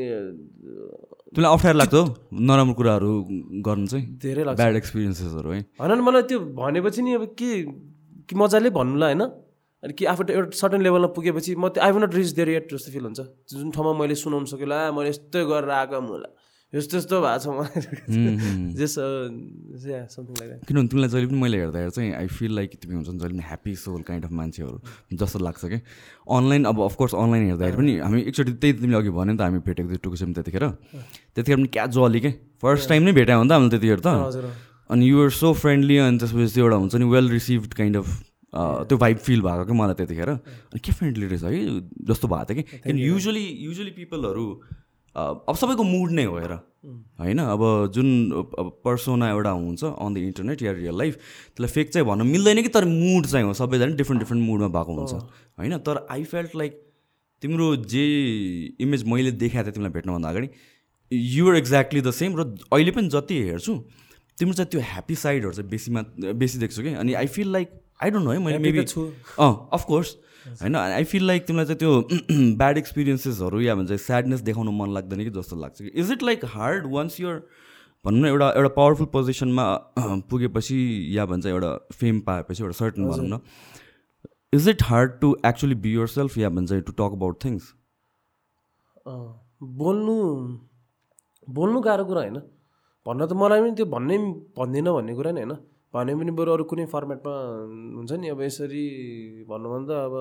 [1.30, 1.94] तिमीलाई अप्ठ्यारो लाग्छ
[2.34, 3.10] नराम्रो कुराहरू
[3.62, 4.04] गर्नु चाहिँ?
[4.18, 5.60] धेरै लाग्छ। ब्याड एक्सपिरियन्सेसहरू है?
[5.78, 7.50] होइन मलाई त्यो भनेपछि नि अब के
[8.26, 9.22] कि मजाले भन्नुला होइन?
[9.82, 12.90] अनि कि आफू एउटा सर्टन लेभलमा पुगेपछि म त्यो I not reach there at जस्तो
[12.90, 16.30] फिल हुन्छ। जुन ठाउँमा मैले सुनाउनु सक्यो ला मैले यस्तै गरेर आएको मलाई
[16.72, 17.80] यस्तो यस्तो भएको छ मलाई
[20.62, 23.42] किनभने तिमीलाई जहिले पनि मैले हेर्दाखेरि चाहिँ आई फिल लाइक तिमी हुन्छ नि जहिले पनि
[23.42, 25.78] ह्याप्पी सोल काइन्ड अफ मान्छेहरू जस्तो लाग्छ कि
[26.30, 29.58] अनलाइन अब अफकोर्स अनलाइन हेर्दाखेरि पनि हामी एकचोटि त्यही तिमीले अघि भन्यो नि त हामी
[29.66, 30.66] भेटेको थियो टुकुसम्म त्यतिखेर
[31.34, 32.30] त्यतिखेर पनि क्या जली के
[32.62, 34.54] फर्स्ट टाइम नै भेटायो भने त हामीले त्यतिखेर त
[34.90, 38.06] अनि युआर सो फ्रेन्डली अनि त्यसपछि त्यो एउटा हुन्छ नि वेल रिसिभड काइन्ड अफ
[38.86, 42.62] त्यो भाइब फिल भएको क्या मलाई त्यतिखेर अनि के फ्रेन्डली रहेछ है जस्तो भएको थियो
[42.62, 44.46] कि किन युजली युजली पिपलहरू
[45.16, 46.38] अब सबैको मुड नै हो
[47.20, 47.62] होइन अब
[47.94, 48.08] जुन
[48.84, 52.68] पर्सोना एउटा हुन्छ अन द इन्टरनेट या रियल लाइफ त्यसलाई फेक चाहिँ भन्न मिल्दैन कि
[52.68, 55.12] तर मुड चाहिँ हो सबैजना डिफ्रेन्ट डिफ्रेन्ट मुडमा भएको हुन्छ।
[55.58, 56.80] होइन तर आई फेल्ट लाइक
[57.42, 58.04] तिम्रो जे
[58.80, 60.48] इमेज मैले देखाएको थिएँ तिमीलाई भेट्नुभन्दा अगाडि
[61.10, 63.74] युआर एक्ज्याक्टली द सेम र अहिले पनि जति हेर्छु
[64.38, 67.68] तिम्रो चाहिँ त्यो ह्याप्पी साइडहरू चाहिँ बेसीमा बेसी देख्छु कि। अनि I feel like
[68.02, 69.02] I don't know है मैले मेबी छु।
[69.38, 74.68] अँ अफकोर्स होइन आई फिल लाइक तिमीलाई चाहिँ त्यो ब्याड एक्सपिरियन्सेसहरू या भन्छ स्याडनेस देखाउन
[74.76, 77.42] मन लाग्दैन कि जस्तो लाग्छ कि is it like hard once your
[78.04, 79.66] भनौँ न एउटा एउटा पावरफुल पोजिसनमा
[80.30, 80.78] पुगेपछि
[81.16, 83.40] या भन्छ एउटा फेम पाएपछि एउटा सर्टन भनौँ न
[84.52, 87.72] is it hard to actually be yourself या भन्छ टु टक अबाउट थिङ्स
[89.62, 90.16] बोल्नु
[91.48, 92.38] बोल्नु गाह्रो कुरा होइन।
[93.06, 94.16] भन्न त मलाई पनि त्यो भन्नै
[94.58, 95.56] भन्दिनँ भन्ने कुरा नि होइन।
[95.94, 97.34] भने पनि बरु अरू कुनै फर्मेटमा
[97.98, 98.28] हुन्छ नि?
[98.30, 98.84] अब यसरी
[99.50, 100.14] भन्नु भन्दा अब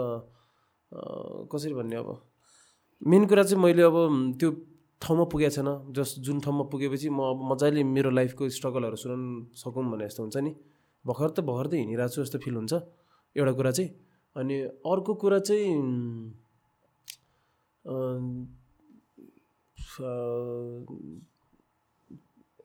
[1.51, 2.09] कसरी भन्ने अब?
[3.01, 3.95] मेन कुरा चाहिँ मैले अब
[4.39, 4.49] त्यो
[5.01, 9.83] ठाउँमा पुगेको छैन। जस जुन ठाउँमा पुगेपछि म अब मजाले मेरो लाइफको स्ट्रगलहरू सुनाउनु सकौँ
[9.91, 10.51] भने जस्तो हुन्छ नि।
[11.05, 12.73] भर्खर त भर्खर त हिँडिरहेको छु जस्तो फिल हुन्छ
[13.35, 13.89] एउटा कुरा चाहिँ।
[14.35, 14.55] अनि
[14.89, 15.69] अर्को कुरा चाहिँ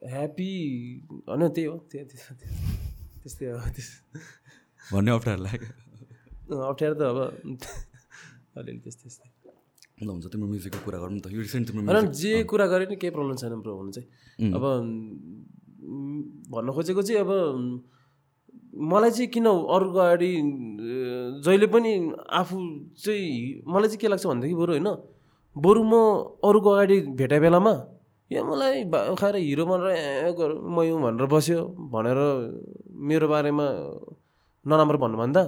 [0.04, 0.50] ह्याप्पी
[1.28, 2.93] होइन त्यही हो। त्यही
[3.24, 3.88] त्यस्तै हो त्यस
[4.92, 5.68] भन्ने अप्ठ्यारो लाग्यो।
[6.70, 7.18] अप्ठ्यारो त अब।
[8.60, 9.28] अलिअलि त्यस्तै त्यस्तै।
[10.04, 13.12] ल हुन्छ तिम्रो म्युजिकको कुरा गरौँ त। यो रिसेन्ट तिम्रो जे कुरा गरे नि केही
[13.16, 14.08] प्रब्लम छैन ब्रो हुनु चाहिँ।
[14.52, 14.64] अब
[16.52, 17.30] भन्न खोजेको चाहिँ अब
[18.92, 20.30] मलाई चाहिँ किन अरूको अगाडि
[21.44, 21.92] जहिले पनि
[22.28, 22.56] आफू
[23.00, 24.88] चाहिँ मलाई चाहिँ के लाग्छ भनेदेखि बरु होइन
[25.56, 25.94] बरु म
[26.44, 27.74] अरूको अगाडि भेटाए बेलामा
[28.34, 28.84] या मलाई
[29.20, 31.60] खाएर हिरो भनेर ए गर म हुँ भनेर बस्यो
[31.94, 32.18] भनेर
[33.08, 33.66] मेरो बारेमा
[34.66, 35.42] नराम्रो भन्नुभन्दा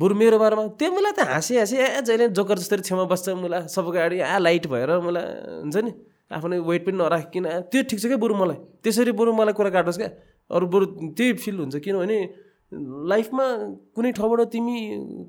[0.00, 3.62] बरु मेरो बारेमा त्यो मलाई त हाँसी हाँसी ए जहिले जोकर जस्तै छेउमा बस्छ मलाई
[3.70, 5.26] सबैको अगाडि आ लाइट भएर मलाई
[5.62, 5.92] हुन्छ नि
[6.34, 8.58] आफ्नो वेट पनि नराखिकन त्यो ठिक छ क्या बरु मलाई?
[8.82, 10.10] त्यसरी बरु मलाई कुरा काटोस् क्या।
[10.50, 12.18] अरू बरु त्यही फिल हुन्छ किनभने
[13.12, 13.44] लाइफमा
[13.94, 14.76] कुनै ठाउँबाट तिमी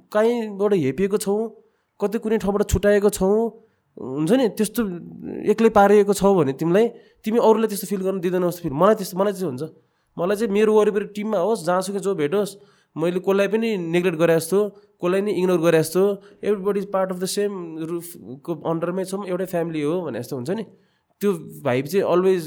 [0.10, 1.36] कहीँबाट हेपिएको छौ
[1.99, 3.30] कतै कुनै ठाउँबाट छुट्याएको छौ
[3.97, 4.45] हुन्छ नि?
[4.60, 4.81] त्यस्तो
[5.51, 6.86] एक्लै पारिएको छौ भने तिमीलाई
[7.23, 9.63] तिमी अरूलाई त्यस्तो फिल गर्नु दिँदैन जस्तो फिल मलाई त्यस्तो मलाई चाहिँ हुन्छ।
[10.17, 12.51] मलाई चाहिँ मेरो वरिपरि टिममा होस् जहाँसुकै जो भेटोस्
[12.95, 14.60] मैले कसलाई पनि नेग्लेक्ट गरे जस्तो
[15.03, 16.03] कसलाई नि इग्नोर गरे जस्तो
[16.43, 17.51] everybody is part of the same
[17.91, 20.63] रुफको अन्डरमै छौँ एउटै फ्यामिली हो भने जस्तो हुन्छ नि।
[21.21, 21.31] त्यो
[21.63, 22.43] भाइब चाहिँ अलवेज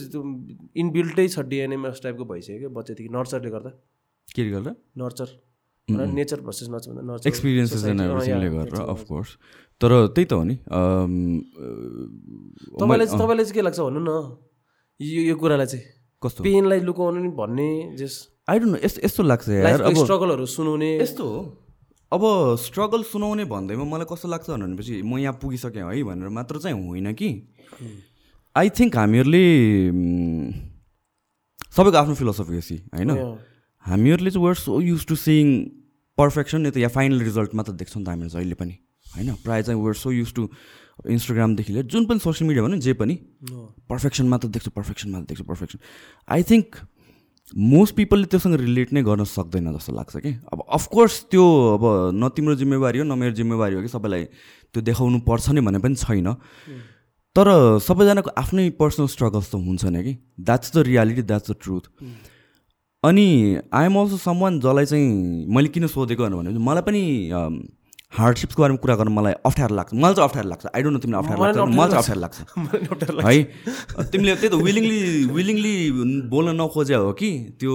[0.76, 3.70] इनबिल्टै छ डिएनएमा यस्तो टाइपको भइसक्यो क्या बच्चादेखि नर्चरले गर्दा।
[4.36, 5.28] के गरेर नर्चर
[5.88, 6.92] नेचर भर्सेस नर्चर
[8.56, 9.30] गरेर अफकोर्स
[9.80, 10.54] तर त्यही त हो नि।
[12.78, 14.10] तपाईँलाई चाहिँ तपाईँलाई चाहिँ के लाग्छ भन्नु न?
[15.00, 15.84] यो यो कुरालाई चाहिँ।
[16.22, 16.42] कस्तो?
[16.42, 18.14] पेनलाई लुकाउनु नि भन्ने जस
[18.50, 21.40] आई डोन्ट नो यस्तो यस्तो लाग्छ यार। लाइफको अब स्ट्रगलहरू सुनाउने। यस्तो हो।
[22.12, 22.22] अब
[22.58, 27.12] स्ट्रगल सुनाउने भन्दैमा मलाई कस्तो लाग्छ भनेपछि म यहाँ पुगिसकेँ है भनेर मात्र चाहिँ होइन
[27.14, 27.30] कि।
[28.56, 29.44] आई थिङ्क हामीहरूले
[31.70, 33.10] सबैको आफ्नो फिलोसफी हो सी होइन
[33.84, 35.46] हामीहरूले चाहिँ we're so used to seeing
[36.18, 38.74] perfection नि त या फाइनल रिजल्ट मात्र देख्छौँ नि त हामीहरू जहिले पनि।
[39.16, 40.48] होइन प्रायः चाहिँ वेआर सो युज टु
[41.08, 43.14] इन्स्टाग्रामदेखि लिएर जुन पनि सोसियल मिडिया भनौँ जे पनि
[43.88, 45.78] पर्फेक्सन मात्र देख्छु पर्फेक्सन मात्र देख्छु पर्फेक्सन
[46.28, 46.76] आई थिङ्क
[47.48, 51.44] मोस्ट पिपलले त्योसँग रिलेट नै गर्न सक्दैन जस्तो लाग्छ कि। अब अफकोर्स त्यो
[51.74, 54.24] अब न तिम्रो जिम्मेवारी हो न मेरो जिम्मेवारी हो कि सबैलाई
[54.74, 56.28] त्यो देखाउनु पर्छ नै भने पनि छैन।
[57.36, 57.48] तर
[57.80, 61.84] सबैजनाको आफ्नै पर्सनल स्ट्रगल्स त हुन्छ नि कि। That's the reality that's the truth
[63.02, 63.26] अनि
[63.72, 67.02] आइएम अल्सो सम वान जसलाई चाहिँ मैले किन सोधेको भने मलाई पनि
[68.16, 71.20] हार्डसिप्सको बारेमा कुरा गर्न मलाई अप्ठ्यारो लाग्छ। मलाई चाहिँ अप्ठ्यारो लाग्छ। आई डोन्ट नो तिमीलाई
[71.22, 72.22] अप्ठ्यारो लाग्छ। मलाई चाहिँ
[72.92, 74.04] अप्ठ्यारो लाग्छ। है?
[74.12, 74.98] तिमीले त्यही त विलिङली
[75.38, 75.74] विलिङली
[76.32, 77.30] बोल्न नखोजे हो कि?
[77.60, 77.72] त्यो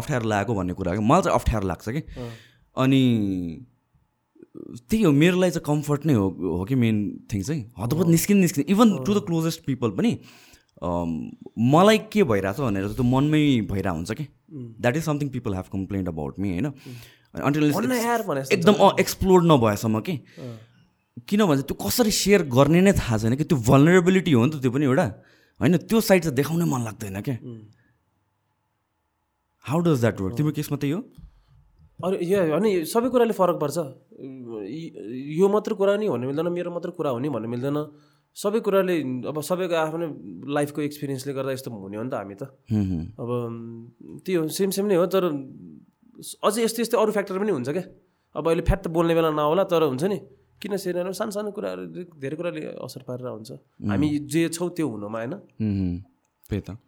[0.00, 2.02] अप्ठ्यारो लागेको भन्ने कुरा हो मलाई चाहिँ अप्ठ्यारो लाग्छ कि?
[2.76, 3.02] अनि
[4.88, 6.96] त्यही हो। मेरो लागि चाहिँ कम्फर्ट नै हो हो कि मेन
[7.32, 7.62] थिङ चाहिँ?
[7.78, 10.18] हतपत निस्किन निस्किन। Even to the closest people पनि
[11.74, 14.26] मलाई के भइरहेछ भनेर त्यो मनमै भइरहेको हुन्छ कि?
[14.80, 16.72] That is something people have complained about me होइन?
[17.36, 20.14] एकदम एक्सप्लोर नभएसम्म कि?
[21.28, 23.44] किनभने त्यो कसरी सेयर गर्ने नै थाहा छैन कि?
[23.44, 25.06] त्यो भलरेबिलिटी हो नि त त्यो पनि एउटा।
[25.60, 27.36] होइन त्यो साइड चाहिँ देखाउनै मन लाग्दैन क्या
[29.64, 31.00] हाउ डज द्याट वर्क तिम्रो केसमा त्यही हो?
[32.04, 33.76] अरू यो अनि सबै कुराले फरक पर्छ।
[35.40, 37.78] यो मात्र कुरा नि भन्नु मिल्दैन मेरो मात्र कुरा हो नि भन्नु मिल्दैन।
[38.36, 38.94] सबै कुराले
[39.32, 40.06] अब सबैको आफ्नो
[40.44, 42.52] लाइफको एक्सपिरियन्सले गर्दा यस्तो हुने हो नि त हामी त।
[43.16, 43.28] अब
[44.28, 45.24] त्यो सेम सेम नै हो तर
[46.16, 47.84] अझै यस्तो यस्तै अरू फ्याक्टर पनि हुन्छ क्या?
[48.34, 50.18] अब अहिले फ्याट त बोल्ने बेला नहोला तर हुन्छ नि।
[50.56, 51.84] किन सेरियल सानो सानो कुराहरू
[52.16, 53.50] धेरै कुराले असर पारेर हुन्छ।
[53.92, 55.34] हामी जे छौँ त्यो हुनुमा होइन?
[56.48, 56.80] त्यही त।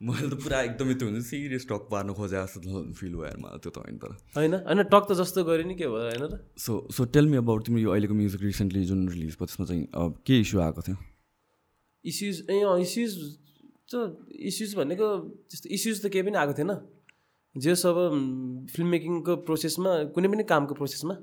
[0.00, 3.70] मैले त पुरा एकदमै त्यो हुन्छ सिरियस टक पार्नु खोजे जस्तो फिल भयो मलाई त्यो
[3.72, 4.54] त होइन तर। होइन?
[4.68, 7.60] होइन टक त जस्तो गऱ्यो नि के भयो होइन र so so tell me about
[7.66, 9.84] तिम्रो यो अहिलेको म्युजिक रिसेन्टली जुन रिलिज भयो त्यसमा चाहिँ
[10.20, 10.96] के इस्यु आएको थियो?
[12.04, 13.12] इस्युज ए इस्युज
[13.90, 14.00] त्यो
[14.50, 15.06] इस्युज भनेको
[15.50, 16.72] त्यस्तो इस्युज त केही पनि आएको थिएन।
[17.54, 17.96] जे सब
[18.72, 21.14] फिल्म मेकिङको प्रोसेसमा कुनै पनि कामको प्रोसेसमा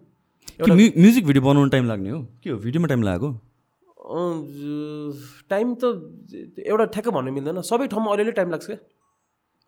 [0.69, 2.19] म्युजिक भिडियो बनाउनु टाइम लाग्ने हो?
[2.43, 2.57] के हो?
[2.63, 3.29] भिडियोमा टाइम लागेको?
[5.49, 5.83] टाइम त
[6.67, 8.79] एउटा ठ्याक्क भन्नु मिल्दैन। सबै ठाउँमा अलिअलि टाइम लाग्छ क्या।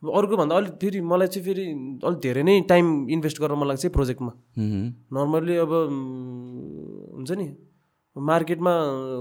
[0.03, 1.65] अर्को भन्दा अलिक फेरि मलाई चाहिँ फेरि
[2.05, 4.31] अलिक धेरै नै टाइम इन्भेस्ट गर्न मन लाग्छ प्रोजेक्टमा
[5.17, 5.71] नर्मल्ली अब
[7.15, 7.47] हुन्छ नि।
[8.15, 8.73] मार्केटमा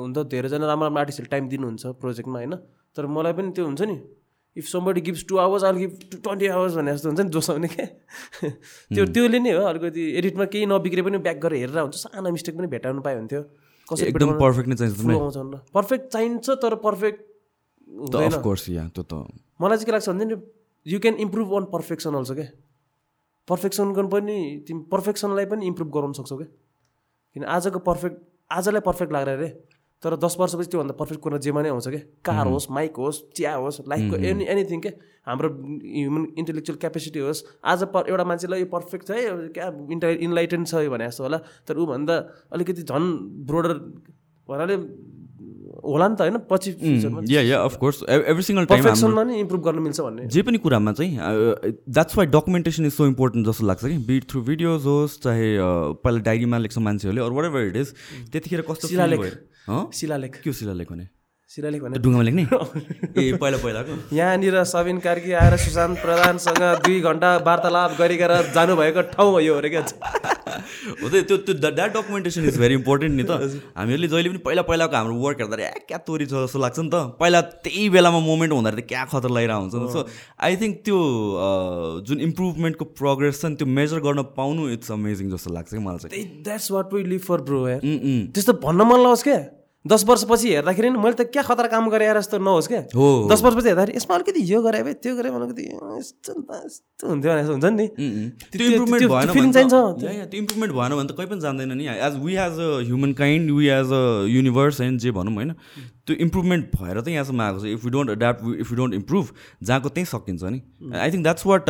[0.03, 2.55] हुन त धेरैजना राम्रो राम्रो आर्टिस्टहरूले टाइम दिनुहुन्छ प्रोजेक्टमा होइन?
[2.97, 3.97] तर मलाई पनि त्यो हुन्छ नि
[4.57, 7.69] if somebody gives two hours all give two twenty hours भने जस्तो हुन्छ नि जोसाउने
[7.69, 7.87] क्या।
[8.95, 12.55] त्यो त्योले नै हो अलिकति एडिटमा केही नबिग्रे पनि ब्याक गरेर हेरेर हुन्छ। सानो मिस्टेक
[12.59, 13.43] पनि भेटाउनु पायो हुन्थ्यो
[13.89, 17.19] कसरी एकदम पर्फेक्ट नै चाहिन्छ पर्फेक्ट चाहिन्छ तर पर्फेक्ट
[19.61, 20.37] मलाई चाहिँ के लाग्छ भने
[20.87, 22.49] you can improve on perfection also क्या।
[23.49, 24.37] पर्फेक्सनको पनि
[24.69, 26.49] तिमी पर्फेक्सनलाई पनि इम्प्रुभ गराउनु सक्छौ क्या।
[27.37, 28.17] किन आजको पर्फेक्ट
[28.59, 29.49] आजलाई पर्फेक्ट लाग्छ अरे
[30.05, 33.55] तर दस वर्षपछि त्योभन्दा पर्फेक्ट कुरा जेमा नै आउँछ क्या कार होस् माइक होस् चिया
[33.57, 34.93] होस् लाइफको एनी एनिथिङ क्या
[35.27, 40.09] हाम्रो ह्युमन इन्टेलेक्चुअल क्यापेसिटी होस्। आज प एउटा मान्छेलाई यो पर्फेक्ट छ है क्या इन्टा
[40.29, 42.15] इन्लाइटेन छ भने जस्तो होला। तर ऊभन्दा
[42.53, 43.07] अलिकति झन्
[43.49, 43.73] ब्रोडर
[44.49, 44.77] भन्नाले
[45.85, 46.71] होला नि त होइन पछि
[47.35, 51.17] yeah yeah of course every single पर्फेक्सनमा नि इम्प्रुभ गर्न मिल्छ भन्ने। जे पनि कुरामा चाहिँ
[51.89, 55.49] that's why documentation is so important जस्तो लाग्छ कि। बिट थ्रु भिडियोज होस् चाहे
[56.05, 57.95] पहिला डायरीमा लेख्छ मान्छेहरूले अरू वाट एभर इट इज
[58.33, 58.89] त्यतिखेर कस्तो
[59.95, 61.09] शिलालेख के शिलालेख भने
[61.55, 62.43] शिलालेख भने। ढुङ्गामा लेख्ने
[63.23, 69.31] ए पहिला पहिलाको। यहाँनिर सबिन कार्की आएर सुशान्त प्रधानसँग दुई घन्टा वार्तालाप गरिकन जानुभएको ठाउँ
[69.33, 69.83] हो यो अरे क्या।
[71.03, 74.63] हो त त्यो त्यो that documentation is very important नि त। हामीहरूले जहिले पनि पहिला
[74.71, 78.21] पहिलाको हाम्रो वर्क हेर्दा ए क्या तोरी छ जस्तो लाग्छ नि त। पहिला त्यही बेलामा
[78.27, 80.01] मोमेन्ट हुँदाखेरि क्या खतर लगाइरहेको हुन्छ। सो
[80.43, 80.99] आई थिङ्क त्यो
[82.09, 85.99] जुन इम्प्रुभमेन्टको प्रोग्रेस छ नि त्यो मेजर गर्न पाउनु इट्स अमेजिङ जस्तो लाग्छ कि मलाई
[86.07, 87.61] चाहिँ। That's what we live for bro
[88.35, 89.39] त्यस्तो भन्न मन लागोस् क्या।
[89.85, 93.69] दस वर्षपछि हेर्दाखेरि मैले त क्या खतरा काम गरे जस्तो नहोस् क्या हो। दस वर्षपछि
[93.69, 95.65] हेर्दाखेरि यसमा अलिकति यो गरे भाइ त्यो गरे अलिकति
[96.01, 97.87] यस्तो यस्तो हुन्थ्यो भने हुन्छ नि।
[98.49, 99.75] त्यो इम्प्रुभमेन्ट भएन फिलिङ चाहिन्छ।
[100.33, 103.51] त्यो इम्प्रुभमेन्ट भएन भने त कहीँ पनि जान्दैन नि। As we as a human kind
[103.53, 107.77] we as a universe होइन जे भनौँ होइन त्यो इम्प्रुभमेन्ट भएर त यहाँसम्म आएको छ।
[107.77, 109.25] If you don't adapt if you don't improve
[109.63, 110.61] जहाँको त्यहीँ सकिन्छ नि।
[110.97, 111.69] I think that's what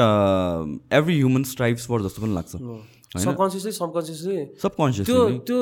[1.02, 2.52] every human strives for जस्तो पनि लाग्छ।
[3.14, 5.58] सबकन्सियसली सबकन्सियसली सबकन्सियस त्यो त्यो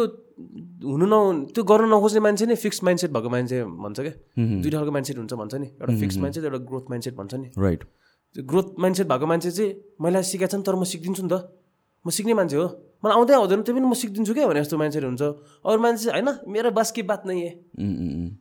[0.84, 1.14] हुनु न
[1.54, 4.14] त्यो गर्नु नखोज्ने मान्छे नै फिक्स माइन्डसेट भएको मान्छे भन्छ क्या
[4.62, 7.82] दुइटा खालको माइन्डसेट हुन्छ भन्छ नि। एउटा फिक्स माइन्डसेट एउटा ग्रोथ माइन्डसेट भन्छ नि। राइट
[8.34, 9.70] त्यो ग्रोथ माइन्डसेट भएको मान्छे चाहिँ
[10.02, 11.36] मैले सिकाएको छ नि तर म सिकिदिन्छु नि त।
[12.04, 12.66] म सिक्ने मान्छे हो।
[13.02, 15.22] मलाई आउँदै आउँदैन त्यो पनि म सिकिदिन्छु क्या भने जस्तो मान्छेहरू हुन्छ।
[15.66, 17.34] अरू मान्छे होइन मेरो बस कि बात नै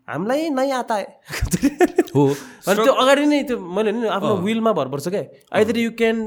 [0.06, 0.96] हामीलाई नै आता
[2.16, 2.24] हो।
[2.70, 5.24] अनि त्यो अगाडि नै त्यो मैले नि आफ्नो विलमा भर पर्छ क्या।
[5.58, 6.18] आइदर यु क्यान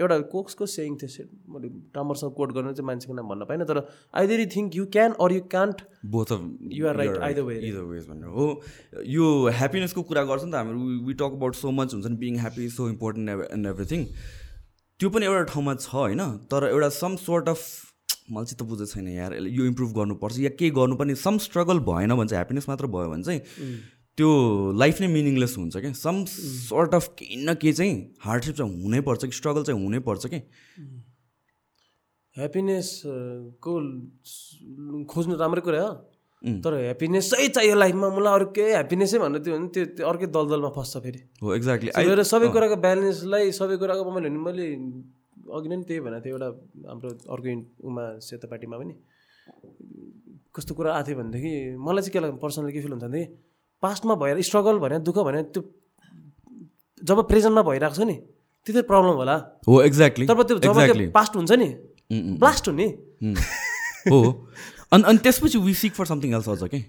[0.00, 3.78] एउटा कोक्सको सेङ थियो सेट मैले राम्रोसँग कोट गर्नु चाहिँ मान्छेको नाम भन्न पाइनँ तर
[4.14, 5.82] either you think you can or you can't
[6.14, 6.40] both of
[6.78, 8.46] you're right either way either ways भनेर। हो
[9.16, 9.26] यो
[9.58, 12.68] ह्याप्पिनेसको कुरा गर्छ नि त हाम्रो we talk about so much हुन्छ नि being happy
[12.78, 14.06] so important and everything
[15.04, 17.60] त्यो पनि एउटा ठाउँमा छ होइन तर एउटा सम सोर्ट अफ
[18.32, 21.78] मलाई चाहिँ त बुझेको छैन यार यो इम्प्रुभ गर्नुपर्छ या केही गर्नु पनि सम स्ट्रगल
[21.84, 23.40] भएन भने चाहिँ ह्याप्पिनेस मात्र भयो भने चाहिँ
[24.16, 24.28] त्यो
[24.72, 27.92] लाइफ नै मिनिङलेस हुन्छ क्या। सम सर्ट अफ केही न केही चाहिँ
[28.24, 30.40] हार्डसिप चाहिँ हुनैपर्छ कि स्ट्रगल चाहिँ हुनैपर्छ कि।
[32.36, 32.88] ह्याप्पिनेस
[33.60, 33.72] को
[35.04, 35.92] खोज्नु राम्रै कुरा हो।
[36.44, 40.94] तर ह्याप्पिनेसै चाहियो लाइफमा मलाई अरू केही ह्याप्पिनेसै भन्नु त्यो भने त्यो अर्कै दलदलमा फस्छ
[41.04, 44.66] फेरि। हो एक्ज्याक्टली तर सबै कुराको ब्यालेन्सलाई सबै कुराको मैले मैले
[45.56, 46.48] अघि नै त्यही भनेको थिएँ एउटा
[46.90, 47.50] हाम्रो अर्को
[47.88, 48.94] उमा सेतोपाटीमा पनि।
[50.54, 53.26] कस्तो कुरा आएको थियो भनेदेखि मलाई चाहिँ के लाग्छ पर्सनली के फिल हुन्छ भनेदेखि
[53.82, 55.62] पास्टमा भएर स्ट्रगल भने दुःख भने त्यो
[57.08, 58.16] जब प्रेजेन्टमा भइरहेको छ नि
[58.66, 59.36] त्यो चाहिँ प्रब्लम होला।
[59.68, 61.68] हो एक्ज्याक्टली तब त्यो जब पास्ट हुन्छ नि
[62.40, 62.86] ब्लास्ट हुने।
[64.12, 64.18] हो।
[64.92, 66.80] अनि अनि त्यसपछि we seek for something else अझ के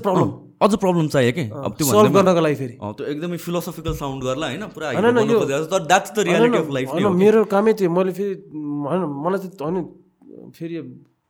[0.00, 0.28] प्रब्लम
[0.60, 4.24] अझ प्रब्लम चाहियो कि अब त्यो सल्भ गर्नको लागि फेरि। अँ, त्यो एकदमै फिलोसफिकल साउन्ड
[4.24, 4.64] गर्ला होइन?
[4.68, 4.92] पुरा
[5.84, 8.34] that's the reality of life मेरो कामै त्यो मैले फेरि
[8.84, 10.74] होइन मलाई चाहिँ होइन फेरि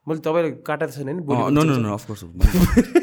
[0.06, 2.22] मैले तपाईँलाई काटेको छैन नि बोली नो नो नो अफकोर्स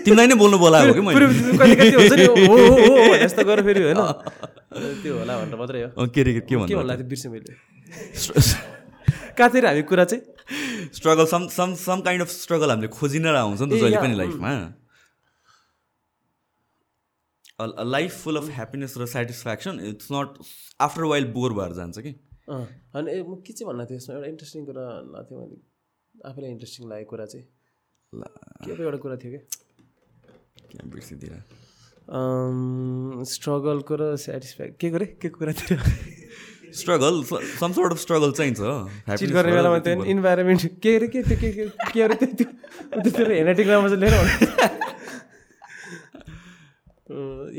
[0.04, 1.16] तिमीलाई नै बोल्नु बोलाएको कि मैले?
[1.58, 4.02] कहिले कहिले हुन्छ नि हो हो हो हो भने जस्तो गरेर फेरि होइन?
[5.02, 7.54] त्यो होला भनेर मात्रै हो। के रे के के भन्नु होला त्यो बिर्सेँ मैले?
[9.38, 10.22] कहाँ थियो हामी कुरा चाहिँ?
[10.98, 14.16] Struggle some some some kind of struggle हामीले खोजि नै हुन्छ नि त जहिले पनि
[14.22, 14.52] लाइफमा।
[17.60, 20.30] लाइफ फुल अफ ह्याप्पिनेस र satisfaction it's not
[20.82, 22.12] after while bore भएर जान्छ कि।
[22.50, 24.16] अनि ए, म के चाहिँ भन्न थियो यसमा?
[24.16, 25.58] एउटा इन्ट्रेस्टिङ कुरा भन्नु थियो मैले।
[26.30, 27.46] आफूलाई इन्ट्रेस्टिङ लागेको कुरा चाहिँ।
[28.64, 29.40] के एउटा कुरा थियो
[30.70, 31.36] क्या बिर्सिदिएर
[33.34, 35.06] स्ट्रगलको र सेटिस्फ्याक्ट के गरे?
[35.22, 35.78] के कुरा थियो?
[36.80, 37.24] Struggle
[37.60, 38.60] some sort of struggle चाहिन्छ
[39.20, 42.48] चिट गर्ने बेलामा त्यो इन्भाइरोमेन्ट के अरे के त्यो के के के अरे त्यो त्यो
[43.02, 44.14] त्यो तेरो हेनेटिक राम्रो चाहिँ लिएर।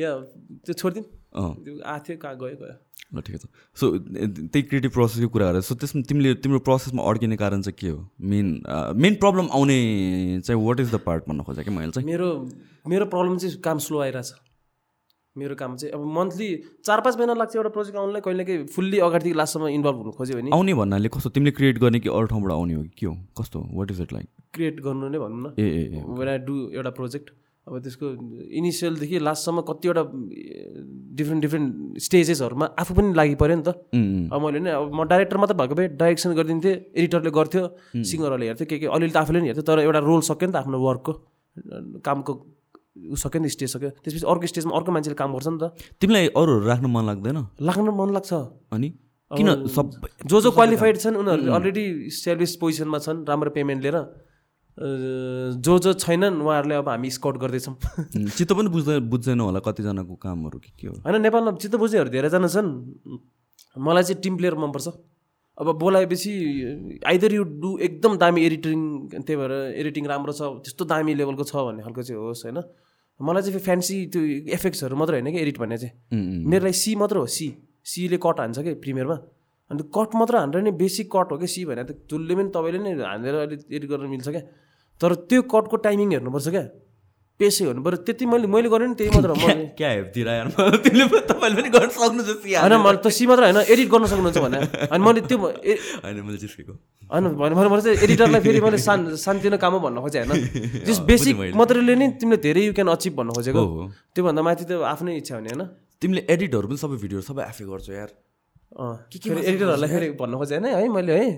[0.01, 0.11] या
[0.67, 1.05] त्यो छोडिदिउँ
[1.83, 2.77] आएको थियो कहाँ गयो गयो
[3.11, 3.47] ल ठिकै छ
[3.77, 7.89] सो त्यही क्रिएटिभ प्रोसेसको कुरा गरेर सो त्यसमा तिमीले तिम्रो प्रोसेसमा अड्किने कारण चाहिँ के
[7.89, 7.99] हो?
[8.23, 8.47] मेन
[9.03, 9.79] मेन प्रब्लम आउने
[10.47, 12.29] चाहिँ वाट इज द पार्ट भन्न खोजेँ कि मैले चाहिँ मेरो
[12.89, 14.31] मेरो प्रब्लम चाहिँ काम स्लो आइरहेछ
[15.41, 16.49] मेरो काम चाहिँ अब मन्थली
[16.85, 20.37] चार पाँच महिना लाग्छ एउटा प्रोजेक्ट आउनलाई कहिले काहीँ फुल्ली अगाडिदेखि लास्टसम्म इन्भल्भ हुनु खोज्यो
[20.39, 22.91] भने। आउने भन्नाले कस्तो तिमीले क्रिएट गर्ने कि अरू ठाउँबाट आउने हो कि?
[22.99, 23.15] के हो?
[23.41, 23.59] कस्तो?
[23.73, 27.31] What is it like create गर्नु नै भनौँ न। ए वेन आई डु एउटा प्रोजेक्ट
[27.67, 28.07] अब त्यसको
[28.59, 30.03] इनिसियलदेखि लास्टसम्म कतिवटा
[31.19, 33.69] डिफ्रेन्ट डिफ्रेन्ट स्टेजेसहरूमा आफू पनि लागि पऱ्यो नि त।
[34.33, 37.63] अब मैले नि अब म डाइरेक्टर मात्र भएको भए डाइरेक्सन गरिदिन्थेँ एडिटरले गर्थ्यो
[38.11, 40.57] सिङ्गरहरूले हेर्थ्यो के के अलिअलि त आफूले पनि हेर्थ्यो तर एउटा रोल सक्यो नि त
[40.65, 41.13] आफ्नो वर्कको
[42.01, 42.33] कामको
[42.97, 45.65] उ सक्यो नि त स्टेज सक्यो। त्यसपछि अर्को स्टेजमा अर्को मान्छेले काम गर्छ नि त।
[46.01, 47.39] तिमीलाई अरूहरू राख्न मन लाग्दैन?
[47.61, 48.33] लाग्न मन लाग्छ।
[48.75, 48.89] अनि?
[49.31, 49.87] किन सब
[50.27, 53.97] जो जो क्वालिफाइड छन् उनीहरू अलरेडी सर्भिस पोजिसनमा छन् राम्रो पेमेन्ट लिएर।
[55.61, 57.75] जो जो छैनन् उहाँहरूले अब हामी स्काउट गर्दैछौँ।
[58.37, 62.49] चित्त पनि बुझ्दैन बुझ्दैन होला कतिजनाको कामहरू कि के हो। होइन नेपालमा चित्त बुझ्नेहरू धेरैजना
[62.49, 62.69] छन्।
[63.79, 64.89] मलाई चाहिँ टिम प्लेयर मनपर्छ।
[65.61, 66.33] अब बोलाएपछि
[67.07, 68.79] आइदर यु डु एकदम दामी एडिटिङ
[69.13, 72.59] त्यही भएर एडिटिङ राम्रो छ त्यस्तो दामी लेभलको छ भन्ने खालको चाहिँ होस् होइन?
[73.21, 74.21] मलाई चाहिँ फ्यान्सी त्यो
[74.57, 75.93] इफेक्ट्सहरू मात्र होइन कि एडिट भन्ने चाहिँ।
[76.49, 77.49] मेरो लागि सी मात्र हो सी
[77.85, 79.17] सीले कट हान्छ कि प्रिमियरमा
[79.71, 82.79] अन्त कट मात्र हानेर नि बेसिक कट हो कि सी भने त जसले पनि तपाईँले
[82.81, 84.43] नै हानेर अलिक एडिट गर्न मिल्छ क्या।
[85.01, 86.65] तर त्यो कटको टाइमिङ हेर्नुपर्छ क्या।
[87.41, 89.31] पेसै हुनु। पऱ्यो त्यति मैले मैले गरेँ नि त्यही मात्र
[89.79, 90.29] क्या हेप्तिर
[91.31, 94.59] तपाईँले पनि गर्न सक्नुहुन्छ होइन मैले त सी मात्र होइन एडिट गर्न सक्नुहुन्छ भने।
[94.93, 96.73] अनि मैले त्यो होइन मैले जिस्केको
[97.11, 97.25] होइन
[97.73, 101.95] मैले चाहिँ एडिटरलाई फेरि मैले सान सानतिनो काम हो भन्न खोजेँ होइन। जस बेसिक मटेरियलले
[102.01, 103.63] नै तिमीले धेरै यु क्यान अचिभ भन्न खोजेको।
[104.15, 105.63] त्योभन्दा माथि त आफ्नै इच्छा हुने होइन।
[106.01, 108.11] तिमीले एडिटहरू पनि सबै भिडियोहरू सबै आफै गर्छौ यार।
[108.81, 111.29] अँ फेरि एडिटरहरूलाई फेरि भन्न खोजेँ होइन है मैले है.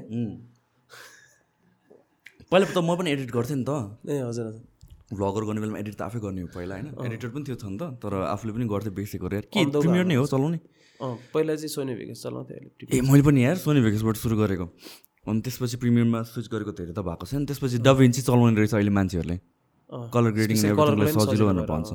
[2.51, 3.71] पहिला त म पनि एडिट गर्थेँ नि त।
[4.13, 4.72] ए हजुर हजुर।
[5.13, 6.89] भ्लगर गर्ने बेलामा एडिट त आफै गर्ने हो पहिला होइन?
[7.07, 10.27] एडिटर पनि थियो नि त तर आफूले पनि गर्थेँ बेसिकहरू यार के प्रिमियर नै हो
[10.33, 10.59] चलाउने।
[11.33, 12.57] पहिला चाहिँ सोनी भेकेस चलाउँथेँ
[12.91, 14.67] ए मैले पनि यार सोनी भेकेसबाट सुरु गरेको।
[15.29, 19.37] अनि त्यसपछि प्रिमियरमा स्विच गरेको धेरै त भएको छैन त्यसपछि डभिन्ची चलाउने रहेछ अहिले मान्छेहरूले।
[20.15, 21.91] कलर ग्रेडिङ सजिलो भनेर भन्छ।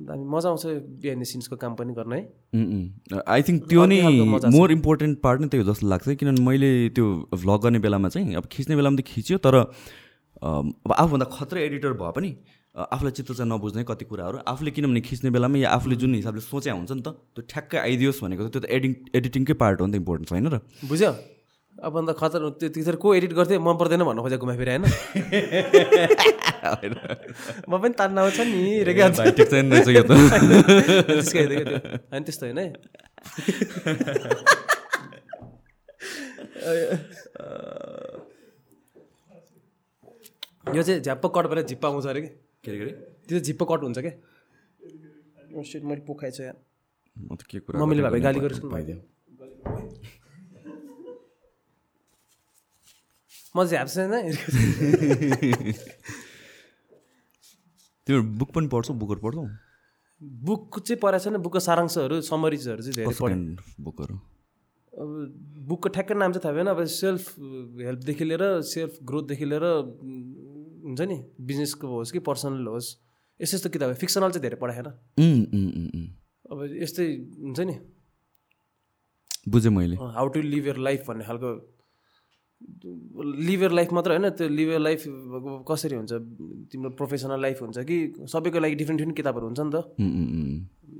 [0.00, 0.64] दामी मजा आउँछ
[1.00, 2.20] बिहान सिन्सको काम पनि गर्न है?
[3.20, 4.00] आई थिङ्क त्यो नै।
[4.48, 8.34] मोर इम्पोर्टेन्ट पार्ट नै त्यो हो जस्तो लाग्छ किनभने मैले त्यो भ्लग गर्ने बेलामा चाहिँ
[8.40, 9.54] अब खिच्ने बेलामा त खिच्यो तर
[10.42, 12.30] अब आफूभन्दा खत्रै एडिटर भए पनि
[12.74, 16.70] आफूलाई चित्त चाहिँ नबुझ्ने कति कुराहरू आफूले किनभने खिच्ने बेलामा या आफूले जुन हिसाबले सोचे
[16.70, 19.92] हुन्छ नि त त्यो ठ्याक्कै आइदियोस् भनेको त त्यो त एडिङ एडिटिङकै पार्ट हो नि
[19.92, 20.56] त इम्पोर्टेन्ट होइन र?
[20.88, 21.12] बुझ्यो?
[21.82, 24.84] अब अन्त खतर त्यो त्यतिखेर को एडिट गर्थेँ मन पर्दैन भन्न खोजेको घुमा फेरि होइन।
[27.68, 29.66] म पनि तान्न आउँछ नि छैन
[32.10, 32.68] होइन त्यस्तो होइन है।
[40.64, 42.28] यो चाहिँ झ्याप्प कट भएर झिप्पा आउँछ अरे कि?
[42.64, 44.12] के अरे त्यो चाहिँ झिप्प कट हुन्छ क्या
[45.88, 46.54] मैले पोखाइ छ यहाँ।
[47.16, 48.96] म त के कुरा मम्मीले भए गाली गरेको भइदियो।
[53.56, 53.96] म चाहिँ झ्याप्छ
[58.06, 58.94] त्यो बुक पनि पढ्छौ?
[58.94, 59.46] बुकहरू पढ्छौ?
[60.46, 64.14] बुक चाहिँ पढाएको छैन। बुकको सारांशहरू समरिजहरू चाहिँ धेरै पढेँ। बुकहरू?
[64.92, 65.08] अब
[65.68, 67.22] बुकको ठ्याक्कै नाम चाहिँ थाहा भएन। अब सेल्फ
[67.86, 69.64] हेल्पदेखि लिएर सेल्फ ग्रोथदेखि लिएर
[70.90, 72.88] हुन्छ नि बिजनेसको होस् कि पर्सनल होस्
[73.40, 74.88] यस्तो यस्तो किताब फिक्सनल चाहिँ धेरै पढाएन।
[76.50, 77.06] अब यस्तै
[77.40, 77.74] हुन्छ नि।
[79.48, 81.50] बुझेँ मैले। How to live your life भन्ने खालको
[83.40, 85.00] लिभ यर लाइफ मात्र होइन त्यो लिभ यर लाइफ
[85.64, 86.12] कसरी हुन्छ
[86.68, 87.96] तिम्रो प्रोफेसनल लाइफ हुन्छ कि
[88.28, 89.76] सबैको लागि डिफ्रेन्ट डिफ्रेन्ट किताबहरू हुन्छ नि त।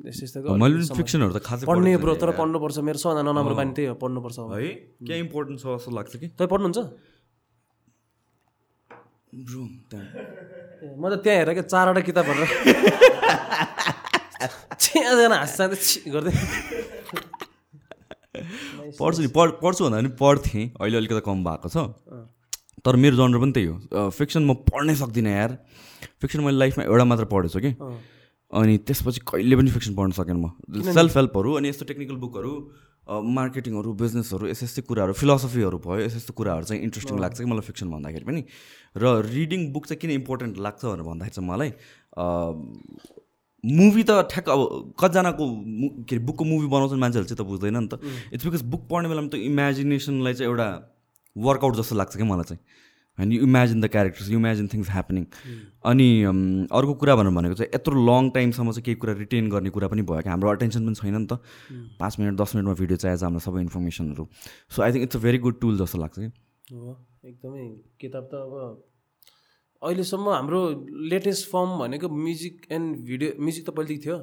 [0.09, 3.95] यस्तो पनि फिक्सनहरू त खासै पढ्ने ब्रो तर पढ्नुपर्छ मेरो सबभन्दा नराम्रो बानी त्यही हो
[4.01, 4.73] पढ्नुपर्छ अब। है?
[5.05, 6.27] क्या इम्पोर्टेन्ट छ जस्तो लाग्छ कि?
[6.33, 6.79] तपाईँ पढ्नुहुन्छ?
[9.31, 12.45] ब्रो ए, म त त्यहाँ हेरेर क्या चारवटा किताबहरू
[14.81, 16.33] छ्याजना हाँस्छ छि गर्दै
[19.01, 21.77] पढ्छु नि पढ पढ्छु भन्दा पनि पढ्थेँ अहिले अलिकति कम भएको छ।
[22.85, 25.51] तर मेरो जनर पनि त्यही हो। फिक्सन म पढ्नै सक्दिनँ यार।
[26.21, 27.71] फिक्सन मैले लाइफमा एउटा मात्र पढेछु कि।
[28.51, 30.51] अनि त्यसपछि कहिले पनि फिक्सन पढ्न सकेन म।
[30.91, 32.53] सेल्फ हेल्पहरू अनि यस्तो टेक्निकल बुकहरू
[33.11, 37.65] मार्केटिङहरू बिजनेसहरू यस्तो यस्तै कुराहरू फिलोसफीहरू भयो यस्तो यस्तो कुराहरू चाहिँ इन्ट्रेस्टिङ लाग्छ कि मलाई
[37.67, 38.43] फिक्सन भन्दाखेरि पनि?
[38.97, 41.71] र रिडिङ बुक चाहिँ किन इम्पोर्टेन्ट लाग्छ भनेर भन्दाखेरि चाहिँ मलाई
[43.65, 44.61] मुभी त ठ्याक्क अब
[45.01, 45.45] कतिजनाको
[46.09, 48.01] के अरे बुकको मुभी बनाउँछन् मान्छेहरू चाहिँ त बुझ्दैन नि त।
[48.33, 50.69] इट्स बिकज बुक पढ्ने बेलामा त इमेजिनेसनलाई चाहिँ एउटा
[51.37, 52.63] वर्कआउट जस्तो लाग्छ क्या मलाई चाहिँ।
[53.21, 55.25] होइन you imagine the characters you imagine things happening
[55.91, 56.41] अनि अम,
[56.73, 60.03] अर्को कुरा भनेर भनेको चाहिँ यत्रो लङ टाइमसम्म चाहिँ केही कुरा रिटेन गर्ने कुरा पनि
[60.11, 61.41] भयो कि हाम्रो अटेन्सन पनि छैन नि त।
[62.01, 64.29] पाँच मिनट दस मिनटमा भिडियो चाहिन्छ हामीलाई सबै इन्फर्मेसनहरू
[64.71, 66.31] so I think it's a very good tool जस्तो लाग्छ कि
[66.75, 67.67] हो एकदमै।
[68.01, 68.53] किताब त अब
[69.83, 70.61] अहिलेसम्म हाम्रो
[71.11, 74.17] लेटेस्ट फर्म भनेको म्युजिक एन्ड भिडियो म्युजिक त पहिलेदेखि थियो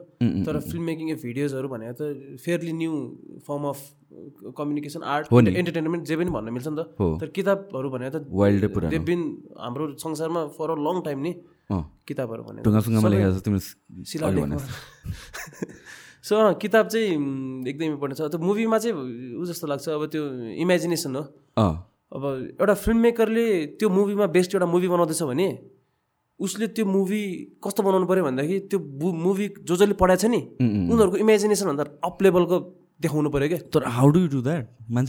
[0.46, 2.92] तर फिल्म मेकिङ ए भिडियोजहरू भनेको त fairly new
[3.48, 3.80] form of
[4.60, 5.26] communication art.
[5.60, 6.86] Entertainment जे पनि भन्न मिल्छ नि। त।
[7.22, 9.22] तर किताबहरू भनेको त वाइल्डै पुरा दे बिन
[9.66, 11.32] हाम्रो संसारमा फर अ लङ टाइम नि
[12.08, 12.64] किताबहरू भनेको।
[16.28, 17.10] सो अँ, किताब चाहिँ
[17.68, 18.96] एकदमै इम्पोर्टेन्ट छ। त्यो मुभीमा चाहिँ
[19.42, 20.24] ऊ जस्तो लाग्छ अब त्यो
[20.64, 21.24] इमेजिनेसन हो।
[22.12, 22.24] अब
[22.60, 23.46] एउटा फिल्म मेकरले
[23.80, 25.48] त्यो मुभीमा बेस्ट एउटा मुभी बनाउँदैछ भने
[26.40, 27.22] उसले त्यो मुभी
[27.64, 28.80] कस्तो बनाउनु पऱ्यो भन्दाखेरि त्यो
[29.26, 30.40] मुभी जो जसले पढाएको छ नि
[30.88, 32.58] उनीहरूको इमेजिनेसन भन्दा अप लेभलको
[33.02, 35.04] देखाउनु पऱ्यो क्या। तर हाउ डु डु द्याट अँ।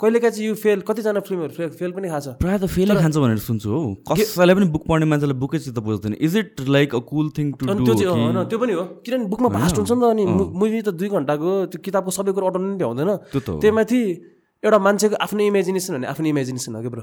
[0.00, 3.38] कहिलेकाहीँ चाहिँ यु फेल कतिजना फिल्महरू फेल फेल पनि खान्छ प्रायः त फेलै खान्छ भनेर
[3.48, 3.80] सुन्छु हौ।
[4.14, 7.66] कसैलाई पनि बुक पढ्ने मान्छेलाई बुकै चित्त बुझ्दैन is it like a cool thing to
[7.66, 10.94] do त्यो चाहिँ त्यो पनि हो। किनभने बुकमा भास्ट हुन्छ नि त अनि मुभी त
[10.94, 14.00] दुई घन्टाको त्यो किताबको सबै कुरो अटाउनु पनि भ्याउँदैन। त्यो त त्यही माथि
[14.64, 17.02] एउटा मान्छेको आफ्नो इमेजिनेसन भने आफ्नो इमेजिनेसन हो कि ब्रो?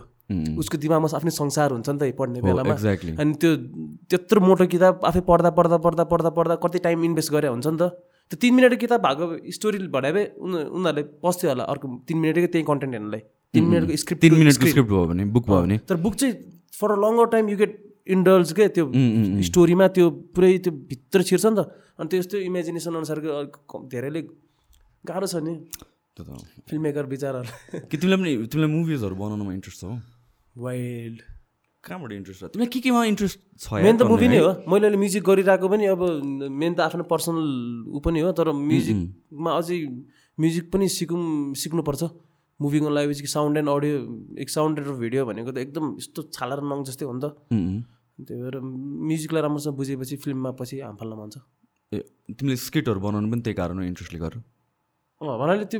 [0.59, 2.75] उसको दिमागमा आफ्नै संसार हुन्छ नि त पढ्ने बेलामा।
[3.21, 3.51] अनि त्यो
[4.11, 7.77] त्यत्रो मोटो किताब आफै पढ्दा पढ्दा पढ्दा पढ्दा पढ्दा कति टाइम इन्भेस्ट गरे हुन्छ नि
[7.79, 7.83] त।
[8.27, 12.47] त्यो तिन मिनटको किताब भएको स्टोरी भए भए उनी- उनीहरूले पस्थ्यो होला अर्को तिन मिनटकै
[12.47, 13.21] त्यही कन्टेन्ट हेर्नलाई।
[13.53, 16.33] तिन मिनटको स्क्रिप्ट तिन मिनटको स्क्रिप्ट भयो भने बुक भयो भने। तर बुक चाहिँ
[16.75, 17.71] for a longer time you get
[18.07, 18.91] indulge के त्यो
[19.47, 24.21] स्टोरीमा त्यो पुरै त्यो भित्र छिर्छ नि त। अनि त्यो यस्तो इमेजिनेसन अनुसारको धेरैले
[25.07, 25.55] गाह्रो छ नि।
[26.23, 29.99] फिल्म मेकर विचारहरूलाई कि तिमीलाई पनि तिमीलाई मुभिजहरू बनाउनुमा इन्ट्रेस्ट छ हो?
[30.55, 31.19] वाइल्ड
[31.83, 32.43] कहाँबाट इन्ट्रेस्ट छ?
[32.55, 34.27] तिमीलाई के केमा इन्ट्रेस्ट छ मेन त मुभी?
[34.31, 36.01] नै हो। मैले अहिले म्युजिक गरिरहेको पनि अब
[36.49, 37.47] मेन त आफ्नो पर्सनल
[37.91, 39.77] ऊ पनि हो तर म्युजिकमा अझै
[40.39, 42.03] म्युजिक पनि सिकौँ सिक्नुपर्छ।
[42.59, 43.95] मुभीको लागि कि साउन्ड एन्ड अडियो
[44.39, 47.35] एक साउन्ड र भिडियो भनेको त एकदम यस्तो छाला र नङ जस्तै हो नि त।
[48.23, 51.35] त्यही भएर म्युजिकलाई राम्रोसँग बुझेपछि फिल्ममा पछि हाम फाल्न मान्छ
[51.91, 51.99] ए
[52.31, 54.39] तिमीले स्किटहरू बनाउनु पनि त्यही कारण इन्ट्रेस्टले गर
[55.21, 55.79] भन्नाले त्यो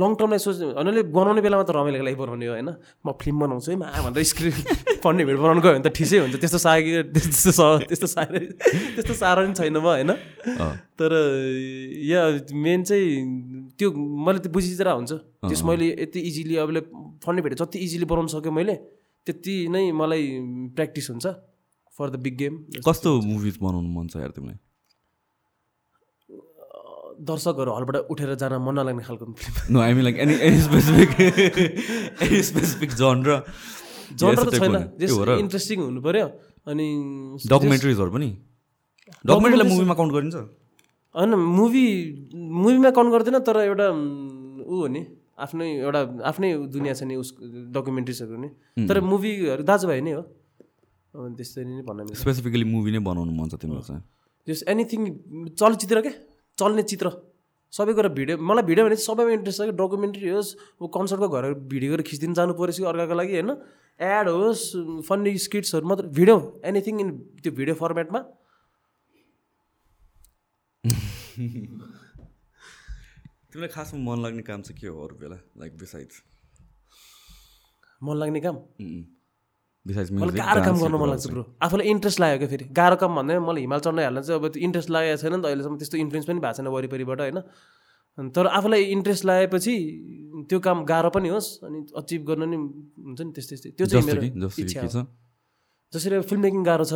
[0.00, 2.68] लङ टर्मलाई सोच भन्नाले बनाउने बेलामा त रमाइलोको लागि बनाउने हो होइन?
[3.04, 4.64] म फिल्म बनाउँछु है मा भनेर स्क्रिप्ट
[5.04, 8.38] पढ्ने भिड बनाउनु गयो भने त ठिकै हुन्छ। त्यस्तो साह्रो त्यस्तो स- त्यस्तो साह्रो
[8.96, 10.10] त्यस्तो साह्रो पनि छैन म होइन?
[11.00, 11.10] तर
[12.04, 12.20] या
[12.52, 13.08] मेन चाहिँ
[13.80, 15.12] त्यो मैले त्यो बुझिदिएर हुन्छ।
[15.48, 16.80] त्यस मैले यति इजिली अबले
[17.24, 18.74] फन्ने भेटेँ जति इजिली बनाउनु सक्यो मैले
[19.26, 20.22] त्यति नै मलाई
[20.76, 21.26] प्र्याक्टिस हुन्छ
[21.96, 24.58] फर द बिग गेम कस्तो मुभिज बनाउनु मन छ यार तिमीलाई?
[27.18, 31.10] दर्शकहरू हलबाट उठेर जान मन नलाग्ने खालको film no I mean like any any specific
[32.24, 33.28] any specific genre
[34.20, 34.74] genre त छैन।
[35.44, 36.26] इन्ट्रेस्टिङ हुनु पऱ्यो
[36.66, 36.86] अनि
[37.52, 38.28] डकुमेन्ट्रिजहरू पनि।
[39.26, 40.36] डकुमेन्ट्रीलाई मुभीमा काउन्ट गरिन्छ?
[41.14, 41.86] होइन मुभी
[42.34, 45.02] मुभीमा काउन्ट गर्दैन तर एउटा ऊ हो नि।
[45.38, 46.00] आफ्नै एउटा
[46.30, 47.40] आफ्नै दुनियाँ छ नि उसको
[47.74, 48.48] डकुमेन्ट्रिजहरू नि।
[48.88, 50.22] तर मुभीहरू दाजुभाइ नै हो।
[51.38, 54.02] त्यस्तै नै भन्न स्पेसिफिकली मुभी नै बनाउनु मन छ तिमीलाई चाहिँ।
[54.46, 55.00] जस एनिथिङ
[55.60, 56.12] चलचित्र के?
[56.58, 57.10] चल्ने चित्र
[57.72, 60.50] सबै कुरा भिडियो मलाई भिडियो भने चाहिँ सबैमा इन्ट्रेस्ट छ कि डकुमेन्ट्री होस्
[60.80, 63.50] अब कन्सर्टको घर भिडियो गरेर खिचिदिनु जानु कि अर्काको लागि होइन?
[64.00, 64.64] एड होस्
[65.08, 66.36] फन्नी स्किट्सहरू मात्र भिडियो
[66.70, 67.08] एनिथिङ इन
[67.42, 68.20] त्यो भिडियो फर्मेटमा
[73.50, 76.16] तिमीलाई खासमा मन लाग्ने काम चाहिँ के हो अरू बेला लाइक बिसाइड्स
[78.02, 78.56] मन लाग्ने काम?
[79.88, 82.64] मलाई गाह्रो काम गर्न मन लाग्छ ब्रो आफूलाई इन्ट्रेस्ट लाग्यो क्या फेरि?
[82.78, 85.44] गाह्रो काम भन्दा मलाई हिमाल चढ्न हाल्न चाहिँ अब त्यो इन्ट्रेस्ट लागेको छैन नि त
[85.50, 87.38] अहिलेसम्म त्यस्तो इन्फ्लुएन्स पनि भएको छैन वरिपरिबाट होइन?
[88.18, 89.74] तर आफूलाई इन्ट्रेस्ट लागेपछि
[90.50, 94.04] त्यो काम गाह्रो पनि होस् अनि अचिभ गर्न नि हुन्छ नि त्यस्तै त्यस्तै। त्यो चाहिँ
[94.06, 94.20] मेरो
[94.58, 95.06] इच्छा छ?
[95.92, 96.94] जसरी अब फिल्म मेकिङ गाह्रो छ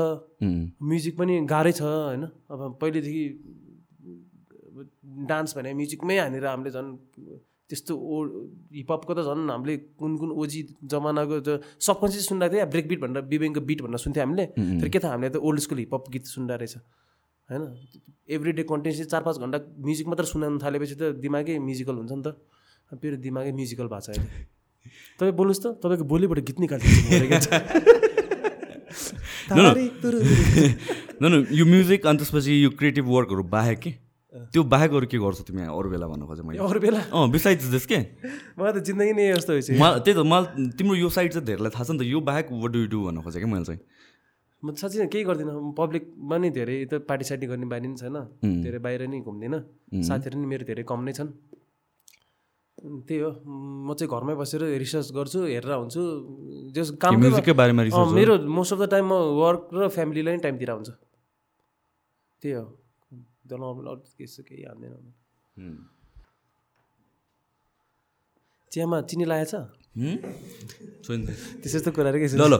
[0.90, 2.24] म्युजिक पनि गाह्रै छ होइन?
[2.52, 3.24] अब पहिलेदेखि
[5.30, 6.90] डान्स भने म्युजिकमै हानेर हामीले झन्
[7.72, 8.16] त्यस्तो ओ
[8.76, 11.48] हिपहपको त झन् हामीले कुन कुन ओजी जमानाको त
[11.80, 14.46] सबकन्सियस सुनिरहेको थियो ब्रेक बिट भनेर बिबेङको बिट भनेर सुन्थ्यो हामीले।
[14.78, 16.76] फेरि के थाहा हामीले त ओल्ड स्कुल हिपहप गीत सुन्दा रहेछ।
[17.48, 17.62] होइन?
[18.28, 22.22] एभ्री डे कन्टिन्युसली चार पाँच घन्टा म्युजिक मात्र सुनाउनु थालेपछि त दिमागै म्युजिकल हुन्छ नि
[22.22, 22.36] त।
[22.92, 24.28] मेरो दिमागै म्युजिकल भएको छ अहिले।
[25.18, 26.86] तपाईँ बोल्नुहोस् त तपाईँको बोलीबाट गीत निकाल्छ
[31.52, 33.94] यो म्युजिक अनि त्यसपछि यो क्रिएटिभ वर्कहरू बाहेक के?
[34.32, 36.58] त्यो बाहेक अरू के गर्छौ तिमी अरू बेला भन्नु खोजेँ मैले?
[36.64, 37.00] अरू बेला?
[37.12, 37.98] अँ बिसाइड्स दिस के?
[38.56, 41.72] मलाई त जिन्दगी नै यस्तो भइसक्यो। मलाई त्यही त मलाई तिम्रो यो साइड चाहिँ धेरैलाई
[41.76, 43.80] थाहा छ नि त यो बाहेक वाट डु डु भन्नु खोजेँ कि मैले चाहिँ?
[44.64, 48.80] म साँच्चै केही गर्दिनँ। पब्लिकमा नि धेरै त पार्टी सार्टी गर्ने बानी नि छैन। धेरै
[48.80, 51.28] बाहिर नि घुम्दिनँ। साथीहरू नि मेरो धेरै कम नै छन्।
[52.82, 56.02] त्यही हो। म चाहिँ घरमै बसेर रिसर्च गर्छु हेरेर हुन्छु
[56.72, 57.82] जस काम बारेमा
[58.16, 60.90] मेरो मोस्ट अफ द टाइम म वर्क र फ्यामिलीलाई नै टाइम दिएर हुन्छ
[62.42, 62.64] त्यही हो।
[63.52, 65.12] के छ केही हान्दैन
[68.72, 72.56] चियामा चिनी लागेको छ त्यस्तो यस्तो कुराहरू के ल ल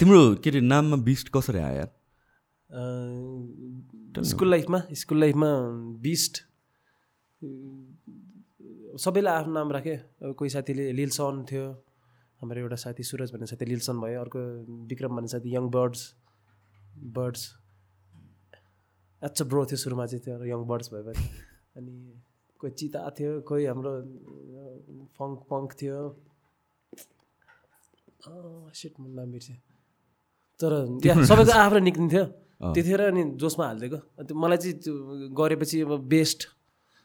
[0.00, 1.86] तिम्रो के अरे नाममा बिस्ट कसरी आयो
[4.24, 5.50] स्कुल लाइफमा स्कुल लाइफमा
[6.00, 6.34] बिस्ट
[8.98, 11.66] सबैलाई आफ्नो नाम राखेँ अब कोही साथीले लिलसन थियो
[12.40, 14.40] हाम्रो एउटा साथी सुरज भन्ने साथी लिलसन भयो अर्को
[14.88, 16.00] विक्रम भन्ने साथी यङ बर्ड्स
[17.16, 17.42] बर्ड्स
[19.22, 21.24] अच्छा ब्रो थियो सुरुमा चाहिँ त्यो यङ बर्ड्स भयो भने
[21.76, 21.92] अनि
[22.60, 23.92] कोही चिता थियो कोही हाम्रो
[25.16, 25.98] फङ्क पङ्क थियो।
[28.80, 29.56] सिट म नाम बिर्सेँ।
[30.60, 32.24] तर त्यहाँ सबैको आफ्नो निक्लिन्थ्यो
[32.74, 33.98] त्यतिखेर अनि जोसमा हालिदिएको।
[34.28, 34.94] त्यो मलाई चाहिँ त्यो
[35.40, 36.40] गरेपछि अब बेस्ट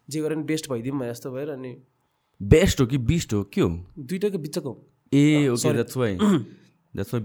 [0.07, 1.71] जे गरे पनि बेस्ट भइदिउँ भने जस्तो भएर अनि
[2.41, 3.43] बेस्ट हो कि बिस्ट हो?
[3.43, 3.69] के हो?
[3.99, 4.71] दुइटाको बिचको
[5.13, 6.13] ए वाइ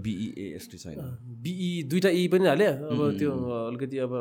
[0.05, 0.99] बिइएएसटी छैन।
[1.43, 3.30] बिई दुइटा ई पनि हाल्यो। अब त्यो
[3.66, 4.12] अलिकति अब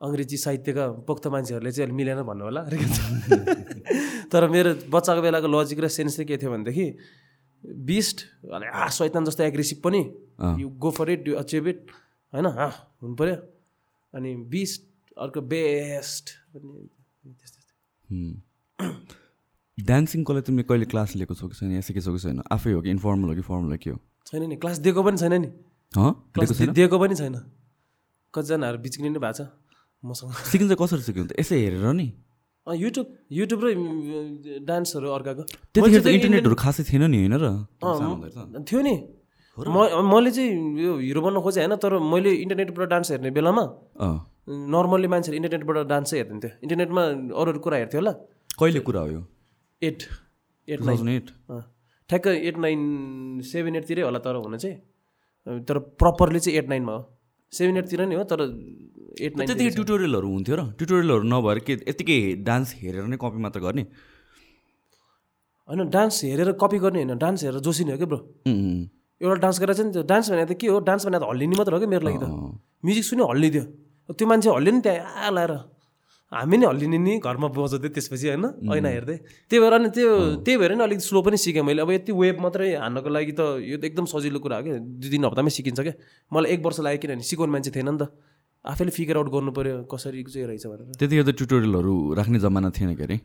[0.00, 2.62] अङ्ग्रेजी साहित्यका पोख्त मान्छेहरूले चाहिँ अलिक मिलेन भन्नु होला
[4.32, 6.86] तर मेरो बच्चाको बेलाको लजिक र सेन्स चाहिँ के थियो भनेदेखि
[7.64, 8.18] बिस्ट
[8.52, 10.02] अरे आ शैतान जस्तो एग्रेसिभ पनि
[10.60, 11.80] you go for it you achieve it
[12.32, 12.46] होइन?
[12.46, 12.66] हा
[13.02, 13.36] हुनु पऱ्यो।
[14.14, 14.82] अनि बिस्ट
[15.16, 16.88] अर्को बेस्ट अनि
[17.32, 17.60] त्यस्तो।
[19.78, 21.72] डान्सिङको लागि तिमीले कहिले क्लास लिएको छौ कि छैन?
[21.72, 22.42] या सिकेछौ कि छैन?
[22.52, 23.98] आफै हो कि इन्फर्मल हो कि फर्मल हो के हो?
[24.26, 25.48] छैन नि क्लास दिएको पनि छैन नि।
[25.94, 27.34] क्लास दिएको पनि छैन।
[28.34, 29.48] कतिजनाहरू बिच्किने नै भएको छ।
[30.04, 31.32] मसँग। सिकिन्छ कसरी सिक्यो त?
[31.40, 32.06] यसै हेरेर नि।
[32.66, 33.66] युट्युब युट्युब र
[34.66, 35.42] डान्सहरू अर्काको।
[35.72, 37.46] त्यतिखेर त इन्टरनेटहरू खासै थिएन नि होइन र।
[38.66, 38.94] थियो नि।
[39.56, 39.76] म
[40.12, 40.52] मैले चाहिँ
[40.84, 43.64] यो हिरो बन्न खोजेँ होइन तर मैले इन्टरनेटबाट डान्स हेर्ने बेलामा
[44.74, 47.02] नर्मल्ली मान्छेहरू इन्टरनेटबाट डान्स चाहिँ हेर्दैन्थ्यो। इन्टरनेटमा
[47.40, 48.12] अरू अरू कुरा हेर्थ्यो होला।
[48.60, 49.22] कहिले कुरा हो यो?
[49.82, 49.98] Eight
[50.68, 51.08] eight nine.
[51.08, 51.30] एट
[52.10, 52.80] ठ्याक्क एट नाइन
[53.46, 54.76] सेभेन एटतिरै होला तर हुन चाहिँ।
[55.66, 57.02] तर प्रपरली चाहिँ एट नाइनमा हो।
[57.52, 58.40] सेभेन एटतिर नि हो तर
[59.20, 62.18] एट नाइन त्यतिकै ट्युटोरियलहरू हुन्थ्यो र ट्युटोरियलहरू नभएर के यत्तिकै
[62.48, 63.84] डान्स हेरेर नै कपी मात्र गर्ने?
[65.68, 68.18] होइन डान्स हेरेर कपी गर्ने होइन डान्स हेरेर जोसिने हो कि ब्रो
[69.20, 70.80] एउटा डान्स गरेर चाहिँ डान्स भने त के हो?
[70.88, 72.26] डान्स भने त हल्लिने मात्र हो कि मेरो लागि त?
[72.84, 73.64] म्युजिक सुन्यो हल्लिदियो
[74.12, 75.52] त्यो मान्छे हल्लियो नि त्यहाँ आ लाएर
[76.32, 79.16] हामी नै हल्लिने नि घरमा बजाउँदै त्यसपछि होइन ऐना हेर्दै।
[79.46, 80.10] त्यही भएर नि त्यो
[80.42, 83.62] त्यही भएर नि अलिक स्लो पनि सिकेँ मैले। अब यति वेब मात्रै हान्नको लागि त
[83.62, 85.94] यो त एकदम सजिलो कुरा हो क्या। दुई तिन हप्तामै सिकिन्छ क्या।
[86.34, 88.10] मलाई एक वर्ष लाग्यो किनभने सिकाउने मान्छे थिएन नि त।
[88.66, 92.98] आफैले फिगर आउट गर्नु पऱ्यो कसरी चाहिँ रहेछ भनेर। त्यतिखेर त ट्युटोरियलहरू राख्ने जमाना थिएन
[92.98, 93.16] के अरे।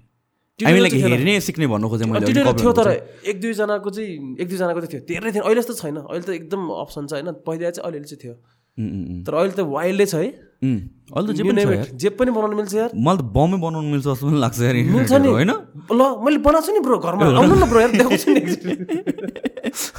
[0.61, 2.89] हेर्ने सिक्ने भन्नु खोजेँ मैले ट्युटोरियल थियो तर
[3.25, 6.61] एक दुईजनाको चाहिँ एक दुईजनाको चाहिँ थियो। धेरै थियो अहिले जस्तो छैन। अहिले त एकदम
[6.85, 8.35] अप्सन छ होइन। पहिला चाहिँ अलिअलि चाहिँ थियो।
[8.79, 10.29] तर अहिले त वाइल्डै छ है।
[10.61, 11.61] अहिले त जे पनि.
[11.97, 15.11] जे पनि बनाउनु मिल्छ यार। मलाई त बमै बनाउनु मिल्छ जस्तो पनि लाग्छ यार मिल्छ
[15.11, 15.51] नि। होइन?
[15.91, 18.41] ल मैले बनाएको छु नि ब्रो घरमा। आउनु न ब्रो यार देखाउँछु नि।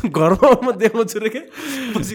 [0.08, 1.40] घरमा म देखाउँछु रे के
[1.94, 2.14] पछि।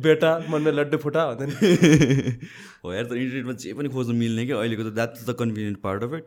[0.00, 1.54] बेटा मनमै लड्डु फुटा भन्दा नि।
[2.84, 6.00] हो यार त इन्टरनेटमा जे पनि खोज्नु मिल्ने कि अहिलेको त that's the convenient part
[6.02, 6.26] of it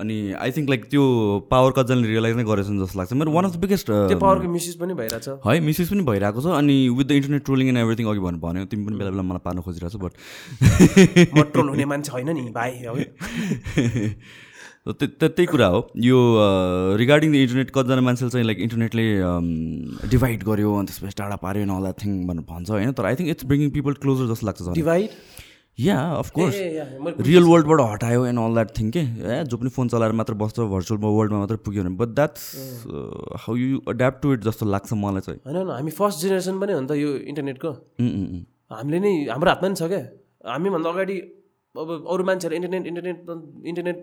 [0.00, 1.02] अनि आई थिङ्क लाइक त्यो
[1.50, 4.76] पावर कतिजनाले रियलाइज नै गरेछन् जस्तो लाग्छ। मेरो वान अफ द बिगेस्ट त्यो पावरको मिसयुज
[4.82, 8.22] पनि भइरहेछ। है मिसयुज पनि भइरहेको छ। अनि with the internet trolling and everything अघि
[8.26, 10.12] भन्नु भन्यो। तिमी पनि बेला बेला मलाई पार्न खोजिरहेको छ बट
[11.34, 12.70] म ट्रोल हुने मान्छे होइन नि भाइ
[14.92, 16.18] त्यही कुरा हो। यो
[16.98, 19.06] रिगार्डिङ द इन्टरनेट कतिजना मान्छेले चाहिँ लाइक इन्टरनेटले
[20.10, 22.92] डिभाइड गर्यो अनि त्यसपछि टाढा पाऱ्यो एन्ड अल द्याट थिङ भनेर भन्छ होइन?
[22.92, 25.08] तर I think it's bringing people closer जस्तो लाग्छ डिभाइड
[25.78, 26.56] या अफकोर्स
[27.26, 29.00] रियल वर्ल्डबाट हटायो एन्ड अल द्याट थिङ के?
[29.00, 32.44] ए जो पनि फोन चलाएर मात्र बस्छ भर्चुअल वर्ल्डमा मात्र पुग्यो भने। But that's
[33.44, 36.80] how you adapt to it जस्तो लाग्छ मलाई चाहिँ। होइन हामी फर्स्ट जेनेरेसन पनि हो
[36.80, 40.02] नि त यो इन्टरनेटको उम्, उम्, उम्। हामीले नै हाम्रो हातमा नि छ क्या
[40.52, 41.16] हामीभन्दा अगाडि
[41.74, 43.18] अब अरू मान्छेहरू इन्टरनेट इन्टरनेट
[43.70, 43.98] इन्टरनेट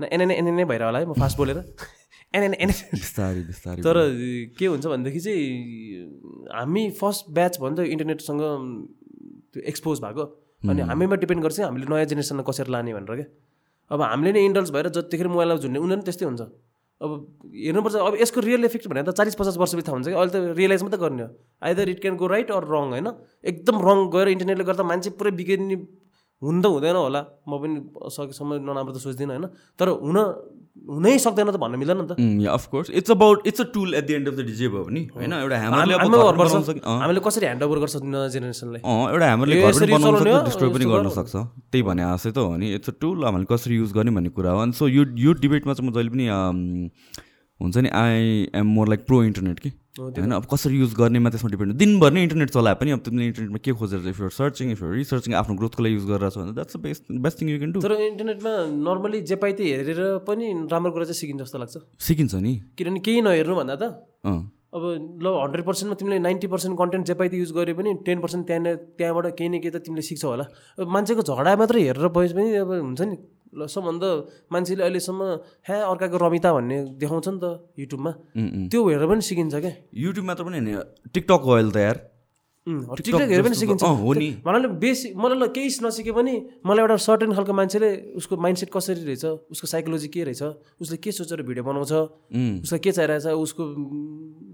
[0.00, 1.58] एनएनए एनएनए भएर होला है म फास्ट बोलेर।
[2.34, 3.96] एनएनए एनएनए बिस्तारै बिस्तारै तर
[4.58, 5.44] के हुन्छ भनेदेखि चाहिँ
[6.50, 8.42] हामी फर्स्ट ब्याच भन्छ इन्टरनेटसँग
[9.54, 10.24] त्यो एक्सपोज भएको।
[10.66, 13.26] अनि हामीमा। डिपेन्ड गर्छ हामीले नयाँ जेनेरेसनलाई कसरी लाने भनेर क्या।
[13.90, 16.42] अब हामीले नै इन्डल्स भएर जतिखेर मोबाइलमा झुन्ने उनीहरू पनि त्यस्तै हुन्छ।
[17.00, 17.10] अब
[17.54, 20.56] हेर्नुपर्छ अब यसको रियल इफेक्ट भनेर त चालिस पचास वर्ष बित्था हुन्छ कि अहिले त
[20.58, 21.30] रियलाइज मात्रै गर्ने हो।
[21.62, 23.08] Either it can go right or wrong होइन?
[23.44, 25.76] एकदम रङ गएर इन्टरनेटले गर्दा मान्छे पुरै बिग्रिने
[26.42, 27.74] हुन त हुँदैन होला। म पनि
[28.16, 29.46] सकेसम्म नराम्रो त सोच्दिनँ होइन?
[29.78, 30.18] तर हुन
[30.84, 32.12] हुनै सक्दैन त भन्न मिल्दैन नि त।
[32.52, 35.32] Of course it's about it's a tool at the end of the day भयो भने होइन?
[35.32, 40.14] एउटा हामीले कसरी ह्यान्ड ओभर गर्छ नयाँ जेनेरेसनलाई एउटा ह्यामरले यो घर पनि यसरी बनाउन
[40.14, 41.34] चलाउने सक्छ हो, डिस्ट्रोय पनि गर्न गर- सक्छ।
[41.72, 44.50] त्यही भने आशय त हो नि इट्स अ टुल हामीले कसरी युज गर्ने भन्ने कुरा
[44.50, 46.26] हो। अनि सो यो यो डिबेटमा चाहिँ म जहिले पनि
[47.60, 49.70] हुन्छ नि I am more like pro internet कि?
[49.96, 53.58] होइन अब कसरी युज गर्नेमा त्यसमा डिपेन्ड दिनभर नै इन्टरनेट चलाए पनि अब तिमीले इन्टरनेटमा
[53.64, 56.52] के खोजेर if you're searching if you're researching आफ्नो ग्रोथको लागि युज गरेर छ भने
[56.58, 58.54] that's best best thing you can do तर इन्टरनेटमा
[58.88, 61.76] नर्मली जे पाइ हेरेर पनि राम्रो कुरा चाहिँ सिकिन्छ जस्तो लाग्छ।
[62.08, 63.82] सिकिन्छ नि। किनभने केही नहेर्नु भन्दा त।
[64.74, 64.82] अब
[65.22, 68.46] ल हन्ड्रेड पर्सेन्टमा तिमीले नाइन्टी पर्सेन्ट कन्टेन्ट जे पाइ त्यही युज गरे पनि टेन पर्सेन्ट
[68.46, 70.44] त्यहाँ त्यहाँबाट केही न केही त तिमीले सिक्छौ होला।
[70.78, 73.16] अब मान्छेको झगडा मात्रै हेरेर बयस पनि अब हुन्छ नि
[73.54, 74.08] ल सबभन्दा
[74.50, 75.22] मान्छेले अहिलेसम्म
[75.62, 77.46] ह्या अर्काको रमिता भन्ने देखाउँछ नि त
[77.78, 78.12] युट्युबमा।
[78.66, 80.82] त्यो हेरेर पनि सिकिन्छ क्या। युट्युब मात्र पनि होइन
[81.14, 81.96] टिकटक गयो अहिले त यार।
[82.64, 86.32] टिकटक हेरेर पनि सिकिन्छ। अँ, हो नि। मलाई बेसी मलाई केही नसिके पनि
[86.64, 90.42] मलाई एउटा सर्टेन खालको मान्छेले उसको माइन्डसेट कसरी रहेछ उसको साइकोलोजी के रहेछ
[90.80, 91.92] उसले के सोचेर भिडियो बनाउँछ
[92.64, 93.62] उसलाई के चाहिरहेछ उसको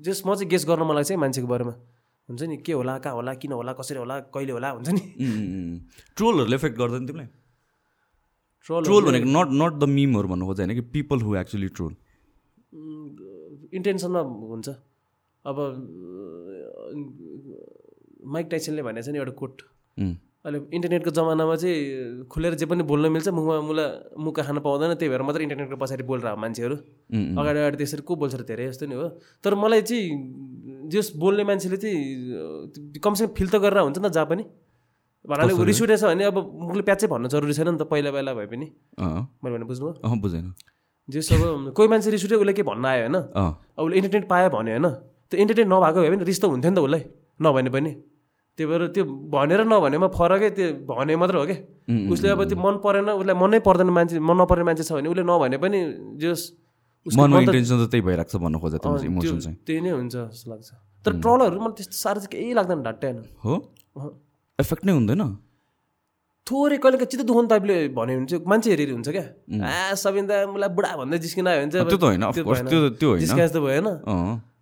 [0.02, 1.74] जस म चाहिँ गेस गर्न मलाई चाहिँ मान्छेको बारेमा।
[2.28, 5.02] हुन्छ नि के होला कहाँ होला किन होला कसरी होला कहिले होला हुन्छ नि।
[6.18, 7.28] ट्रोलहरूले इफेक्ट गर्दैन तिमीलाई?
[8.66, 11.94] ट्रोल ट्रोल भनेको नट नट द मिमहरू भन्नु खोजेँ होइन कि पिपल हु एक्चुली ट्रोल
[13.70, 14.68] इन्टेन्सनमा हुन्छ।
[15.44, 15.56] अब
[18.24, 19.54] माइक टाइसनले भनेको छ नि एउटा कोट।
[20.40, 25.10] अहिले इन्टरनेटको जमानामा चाहिँ खुलेर जे पनि बोल्न मिल्छ मुखमा मुला मुख खान पाउँदैन त्यही
[25.12, 26.76] भएर मात्रै इन्टरनेटको पछाडि बोलिरहेको मान्छेहरू।
[27.36, 31.44] अगाडि अगाडि त्यसरी को बोल्छ र धेरै जस्तो नि हो। तर मलाई चाहिँ जस बोल्ने
[31.44, 34.44] मान्छेले चाहिँ कमसेकम फिल त गरेर हुन्छ नि त जहाँ पनि।
[35.28, 38.48] भन्नाले रिस उठेछ भने अब मुखले प्याचै भन्नु जरुरी छैन नि त पहिला पहिला भए
[38.48, 38.66] पनि।
[38.96, 39.92] मैले भने बुझ्नु
[40.24, 40.56] बुझेन।
[41.08, 43.16] जस अब कोही मान्छे रिस उठ्यो उसले के भन्न आयो होइन?
[43.76, 44.88] अब उसले इन्टरटेन पायो भन्यो होइन?
[45.28, 47.02] त्यो इन्टरटेन नभएको भए पनि रिस त हुन्थ्यो नि त उसलाई।
[47.40, 47.92] नभने पनि।
[48.58, 51.58] त्यही भएर त्यो भनेर नभनेमा फरकै त्यो भने मात्र हो क्या
[52.12, 55.24] उसले अब त्यो मन परेन उसलाई मनै पर्दैन मान्छे मन नपर्ने मान्छे छ भने उसले
[55.24, 55.78] नभने पनि
[56.20, 56.40] जस
[57.06, 58.80] त- इन्टेन्सन त त्यही भइरहेको छ भन्नु खोजेँ
[59.64, 60.68] त्यही नै हुन्छ जस्तो लाग्छ।
[61.04, 63.54] तर ट्रलहरू मलाई त्यस्तो साह्रो चाहिँ केही लाग्दैन ढाट्टै होइन। हो।
[64.58, 65.22] इफेक्ट नै हुँदैन।
[66.46, 69.24] थोरै कहिले काहीँ चित्त दुखाउने टाइपले भन्यो भने चाहिँ मान्छे हेरी हुन्छ क्या।
[69.64, 72.22] आ सबिन त मलाई बुढा भन्दै जिस्किन आयो भने चाहिँ त्यो त होइन।
[73.00, 73.86] त्यो जस्तो भएन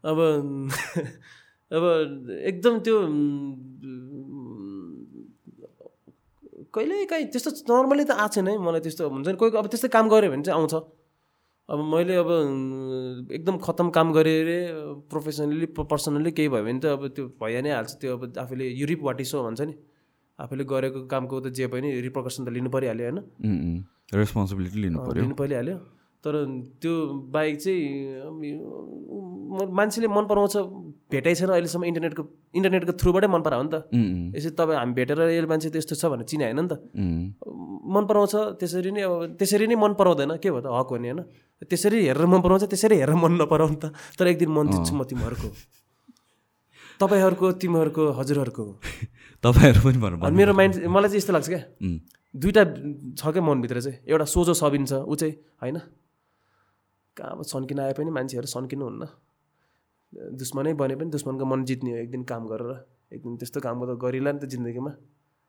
[0.06, 0.18] अब
[1.68, 1.82] अब
[2.48, 2.96] एकदम त्यो
[6.74, 9.88] कहिले काहीँ त्यस्तो नर्मली त आएको छैन है मलाई त्यस्तो हुन्छ नि कोही अब त्यस्तै
[9.88, 10.74] काम गऱ्यो भने चाहिँ आउँछ।
[11.68, 12.30] अब मैले अब
[13.28, 14.58] एकदम खतम काम गरेँ अरे
[15.12, 19.00] प्रोफेसनली पर्सनल्ली केही भयो भने त अब त्यो भइ नै हाल्छ। त्यो अब आफूले युरिप
[19.04, 19.74] वाट इस हो भन्छ नि।
[20.38, 23.18] आफूले गरेको कामको त जे पनि रिप्रकसन त लिनु परिहाल्यो होइन?
[24.16, 25.76] रेस्पोन्सिबिलिटी लिनु पऱ्यो लिनु परिहाल्यो।
[26.24, 26.34] तर
[26.82, 26.94] त्यो
[27.30, 27.82] बाइक चाहिँ
[29.70, 30.54] मान्छेले मन पराउँछ
[31.14, 32.22] भेटाइ छैन अहिलेसम्म इन्टरनेटको
[32.58, 33.76] इन्टरनेटको थ्रुबाटै मन परायो नि त।
[34.34, 36.82] यसरी तपाईँ हामी भेटेर यो मान्छे त्यस्तो छ भनेर चिने होइन नि त।
[37.94, 40.68] मन पराउँछ त्यसरी नै अब त्यसरी नै मन पराउँदैन के भयो त?
[40.68, 41.22] हक हो नि होइन।
[41.70, 45.06] त्यसरी हेरेर मन पराउँछ त्यसरी हेरेर मन नपराउनु त। तर एक दिन मन जित्छु म
[45.06, 45.48] तिमीहरूको।
[46.98, 48.64] तपाईँहरूको तिमीहरूको हजुरहरूको।
[49.44, 51.62] तपाईँहरू पनि भन्नु मेरो माइन्ड मलाई चाहिँ यस्तो लाग्छ क्या।
[52.34, 52.62] दुइटा
[53.14, 55.78] छ क्या मनभित्र चाहिँ। एउटा सोझो सबिन छ ऊ चाहिँ होइन?
[57.18, 59.04] कहाँ अब सन्किन आए पनि मान्छेहरू सन्किनु हुन्न
[60.40, 62.72] दुश्मनै बने पनि दुश्मनको मन जित्ने हो एक दिन काम गरेर।
[63.12, 64.92] एक दिन त्यस्तो काम त गरिला नि त जिन्दगीमा।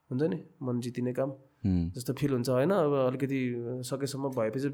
[0.10, 0.38] हुन्छ नि?
[0.62, 1.30] मन जितिने काम।
[1.96, 2.72] जस्तो फिल हुन्छ होइन?
[2.72, 3.40] अब अलिकति
[3.88, 4.70] सकेसम्म भएपछि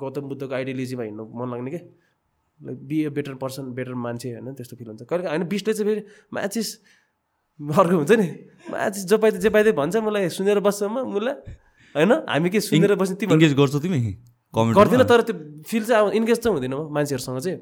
[0.00, 1.80] गौतम बुद्धको आइडियोलोजीमा हिँड्नु मन लाग्ने के?
[2.60, 4.54] Like be a better person better मान्छे होइन?
[4.54, 6.68] त्यस्तो फिल हुन्छ। कहिले होइन बिसले चाहिँ फेरि माचिस
[7.60, 8.28] अर्को हुन्छ नि?
[8.70, 11.32] माचिस जो पाइदियो जे पाइदियो भन्छ मलाई सुनेर बस्छ म मुला।
[11.94, 12.12] होइन?
[12.28, 14.00] हामी के सुनेर बस्ने तिमी इङ्गेज गर्छौ तिमी?
[14.54, 15.34] गर्दिनँ तर त्यो
[15.68, 17.58] फिल चाहिँ अब इन्गेज चाहिँ हुँदैन म मान्छेहरूसँग चाहिँ।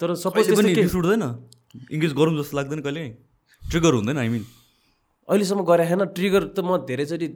[0.00, 1.24] तर सपोज उठ्दैन
[1.92, 3.02] इङ्गेज गरौँ जस्तो लाग्दैन कहिले।
[3.62, 4.44] ट्रिगर हुँदैन आई मिन
[5.28, 7.28] अहिलेसम्म गरे छैन ट्रिगर त म धेरैचोटि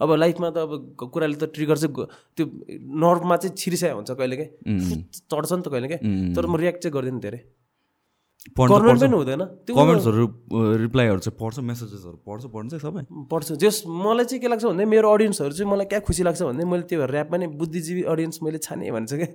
[0.00, 0.72] अब लाइफमा त अब
[1.12, 2.06] कुराले त ट्रिगर चाहिँ
[2.36, 2.44] त्यो
[3.02, 4.50] नर्भमा चाहिँ छिरिसकेको हुन्छ कहिलेकाहीँ
[5.28, 7.40] चढ्छ नि त कहिलेकाहीँ तर म रियाक्ट चाहिँ गर्दिनँ धेरै।
[8.40, 10.24] पढ्नु पनि हुँदैन। त्यो कमेन्ट्सहरू
[10.80, 15.06] रिप्लाईहरू चाहिँ पढ्छ मेसेजेसहरू पढ्छ चाहिँ सबै। पढ्छु जस मलाई चाहिँ के लाग्छ भन्दा मेरो
[15.12, 18.58] अडियन्सहरू चाहिँ मलाई क्या खुसी लाग्छ भन्दा मैले त्यो भएर ऱ्यापमा नै बुद्धिजीवी अडियन्स मैले
[18.64, 19.28] छाने भन्छ क्या।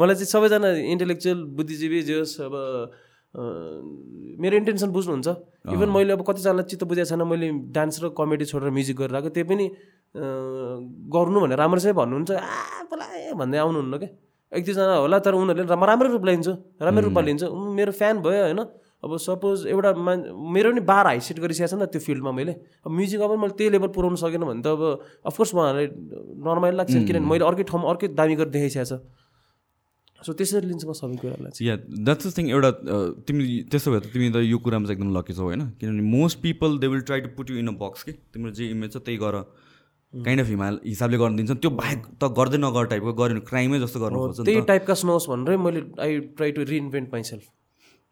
[0.00, 2.54] मलाई चाहिँ सबैजना इन्टेलेक्चुअल बुद्धिजीवी जस अब
[4.40, 5.28] मेरो इन्टेन्सन बुझ्नुहुन्छ।
[5.76, 7.46] इभन मैले अब कतिजनालाई चित्त बुझाएको छैन मैले
[7.76, 9.64] डान्स र कमेडी छोडेर म्युजिक गरेर आएको त्यही पनि
[11.12, 14.10] गर्नु भनेर राम्रोसँग भन्नुहुन्छ। आ बोलाए भन्दै आउनुहुन्न क्या।
[14.56, 16.48] एक दुईजना होला तर उनीहरूले राम्रो रूप लिन्छ
[16.80, 17.42] राम्रो रूपमा लिन्छ।
[17.78, 18.60] मेरो फ्यान भयो होइन
[19.04, 20.18] अब सपोज एउटा मान
[20.54, 22.52] मेरो पनि बार हाई सेट गरिसकेको छ नि त त्यो फिल्डमा मैले।
[22.82, 24.82] अब म्युजिकमा पनि मैले त्यही लेभल पुऱ्याउनु सकेन भने त अब
[25.30, 25.86] अफकोर्स उहाँहरूलाई
[26.48, 29.04] नर्मल लाग्छ किनभने मैले अर्कै ठाउँमा अर्कै दामी गरेर देखाइसकेको छ।
[30.16, 32.70] सो त्यसरी लिन्छु म सबै कुरालाई या द्याट्स द थिङ एउटा
[33.28, 35.62] तिमी त्यसो भए त तिमी त यो कुरामा चाहिँ एकदम लकी छौ होइन?
[35.76, 38.12] किनभने most people they will try to put you in a box कि?
[38.32, 39.44] तिम्रो जे इमेज छ त्यही गर।
[40.24, 44.00] काइन्ड अफ हिमाल हिसाबले गर्न दिन्छ त्यो बाहेक त गर्दै नगर टाइपको भने क्राइमै जस्तो
[44.00, 47.44] गर्नु नि त्यही टाइपका सुनाओस् भनेरै मैले I try to reinvent myself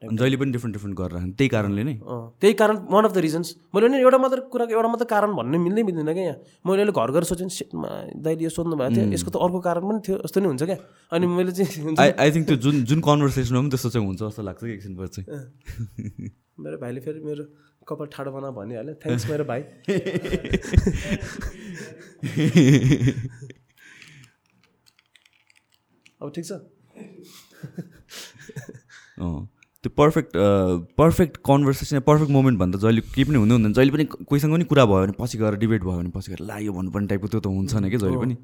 [0.03, 1.95] जहिले पनि डिफ्रेन्ट डिफ्रेन्ट गरेर त्यही कारणले नै।
[2.41, 5.59] त्यही कारण वान अफ द रिजन्स मैले भने एउटा मात्र कुराको एउटा मात्र कारण भन्ने
[5.59, 6.37] मिल्दै मिल्दैन क्या यहाँ।
[6.67, 7.49] मैले अहिले घर गएर सोचेँ
[8.21, 10.79] दाइले यो सोध्नु भएको थियो। यसको त अर्को कारण पनि थियो जस्तो नि हुन्छ क्या?
[11.13, 14.61] अनि मैले चाहिँ आई थिङ्क त्यो जुन जुन कन्भर्सेसनमा पनि त्यस्तो चाहिँ हुन्छ जस्तो लाग्छ
[14.61, 15.23] कि एकछिनपछि।
[16.61, 17.45] मेरो भाइले फेरि मेरो
[17.89, 19.61] कपाल ठाडो बना भनिहाल्यो। थ्याङ्क्स मेरो भाइ।
[26.23, 26.53] अब ठिक छ?
[29.85, 30.31] त्यो perfect
[30.99, 34.85] perfect conversation perfect moment भन्दा जहिले केही पनि हुँदै हुँदैन जहिले पनि कोहीसँग पनि कुरा
[34.89, 37.47] भयो भने पछि गएर डिबेट भयो भने पछि गएर ला यो भन्नुपर्ने टाइपको त्यो त
[37.53, 38.37] हुन्छ नै कि जहिले पनि।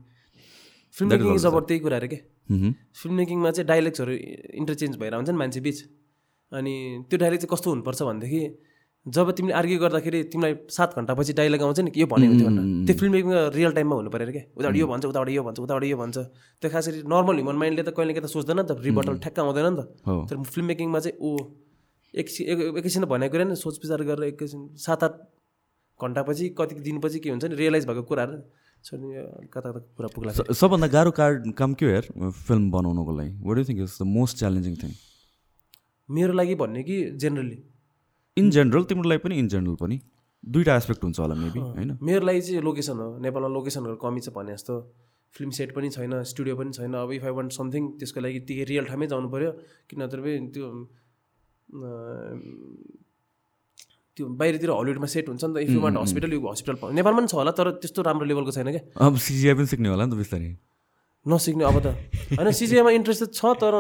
[0.95, 2.19] फिल्म मेकिङ इज अब त्यही कुराहरू के।
[3.01, 4.13] फिल्म मेकिङमा चाहिँ डाइलेक्ट्सहरू
[4.61, 5.79] इन्टरचेन्ज भएर हुन्छ नि मान्छे बिच।
[6.53, 6.75] अनि
[7.09, 8.43] त्यो डाइलेक्ट चाहिँ कस्तो हुनुपर्छ भनेदेखि
[9.07, 12.95] जब तिमीले आर्ग्यु गर्दाखेरि तिमीलाई सात घन्टापछि डाइलग आउँछ नि यो भनेको थियो भनेर त्यो
[13.01, 15.97] फिल्म मेकिङमा रियल टाइममा हुनु पऱ्यो क्या। उताबाट यो भन्छ उताबाट यो भन्छ उताबाट यो
[15.97, 16.17] भन्छ।
[16.61, 19.39] त्यो खास गरी नर्मल ह्युमन माइन्डले त कहिले काहीँ त सोच्दैन नि त। रिबटल ठ्याक्क
[19.41, 19.83] आउँदैन नि त।
[20.29, 21.31] तर फिल्म मेकिङमा चाहिँ ऊ
[22.13, 25.13] एकछिन एक- एकैछिन त भनेको कुरा नि सोच विचार गरेर एकैछिन सात आठ
[26.01, 28.37] घन्टापछि कति दिनपछि के हुन्छ नि रियलाइज भएको कुराहरू
[29.49, 32.05] कता कता कुरा पुग्ला। सबभन्दा गाह्रो कार्ड काम के हो यार
[32.45, 33.33] फिल्म बनाउनुको लागि?
[33.49, 34.93] What you think is the most challenging thing
[36.09, 37.59] मेरो लागि भन्ने कि जेनरली
[38.41, 40.01] इन जेनरल तिम्रो लागि पनि इन जेनरल पनि
[40.43, 41.91] दुइटा एस्पेक्ट हुन्छ होला मेबी होइन?
[42.03, 44.75] मेरो लागि चाहिँ लोकेसन हो। नेपालमा लोकेसनहरू कमी छ भने जस्तो
[45.35, 48.55] फिल्म सेट पनि छैन स्टुडियो पनि छैन। अब इफ आई वान्ट समथिङ त्यसको लागि ती
[48.71, 49.51] रियल ठाउँमै जानु पऱ्यो
[49.89, 50.67] कि नत्र पनि त्यो
[54.17, 57.29] त्यो बाहिरतिर हलिउडमा सेट हुन्छ नि त। इफ यु वान्ट हस्पिटल यो हस्पिटल नेपालमा पनि
[57.31, 60.17] छ होला तर त्यस्तो राम्रो लेभलको छैन क्या। अब सिजिआई पनि सिक्ने होला नि त
[60.19, 60.51] बिस्तारै।
[61.27, 61.87] नसिक्ने अब त।
[62.41, 63.75] होइन सिजिआईमा इन्ट्रेस्ट त छ तर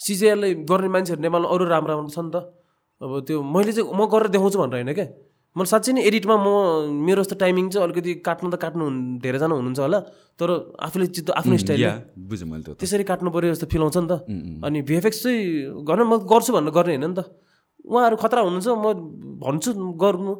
[0.00, 2.36] सिजिआईलाई गर्ने मान्छेहरू नेपालमा अरू राम्रो राम्रो छ नि त।
[3.00, 5.06] अब त्यो मैले चाहिँ म गरेर देखाउँछु भनेर होइन क्या
[5.56, 6.48] मैले साँच्चै नै एडिटमा म
[7.06, 8.84] मेरो जस्तो टाइमिङ चाहिँ अलिकति काट्नु त काट्नु
[9.24, 10.00] धेरैजना हुनुहुन्छ होला
[10.36, 10.48] तर
[10.84, 11.84] आफूले चित्त आफ्नो स्टाइल
[12.28, 14.14] बुझेँ मैले त्यो त। त्यसरी काट्नु पऱ्यो जस्तो फिल आउँछ नि त।
[14.64, 15.40] अनि भिएफएक्स चाहिँ
[15.88, 17.24] गर्न म गर्छु भनेर गर्ने होइन नि त।
[17.88, 18.86] उहाँहरू खतरा हुनुहुन्छ म
[19.40, 20.32] भन्छु गर्नु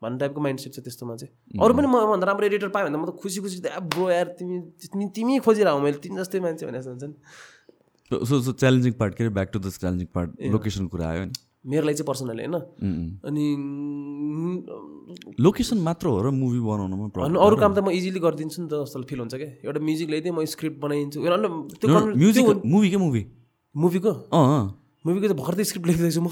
[0.00, 3.00] भन्ने टाइपको माइन्ड सेट छ त्यस्तोमा चाहिँ। अरू पनि मभन्दा राम्रो एडिटर पायो भने त
[3.00, 6.92] म त खुसी खुसी अब यार तिमी तिमी खोजिरह मैले तिमी जस्तै मान्छे भने जस्तो
[6.96, 7.16] हुन्छ नि।
[8.24, 9.32] सो सो च्यालेन्जिङ पार्ट के अरे?
[9.36, 12.56] Back to the challenging part location कुरा आयो नि। मेरो लागि चाहिँ पर्सनली होइन।
[13.24, 13.44] अनि
[15.40, 18.84] लोकेसन मात्र हो र मुभी बनाउनुमा अनि अरू काम त म इजिली गरिदिन्छु नि त
[18.84, 21.18] जस्तो फिल हुन्छ क्या एउटा म्युजिक ल्याइदिएँ म स्क्रिप्ट बनाइदिन्छु।
[21.80, 21.88] त्यो
[22.20, 23.22] म्युजिक मुभी के मुभी
[23.74, 24.12] मुभीको?
[24.32, 24.64] अँ।
[25.06, 26.28] मुभीको त भर्खर स्क्रिप्ट लेखिदिएको छु म।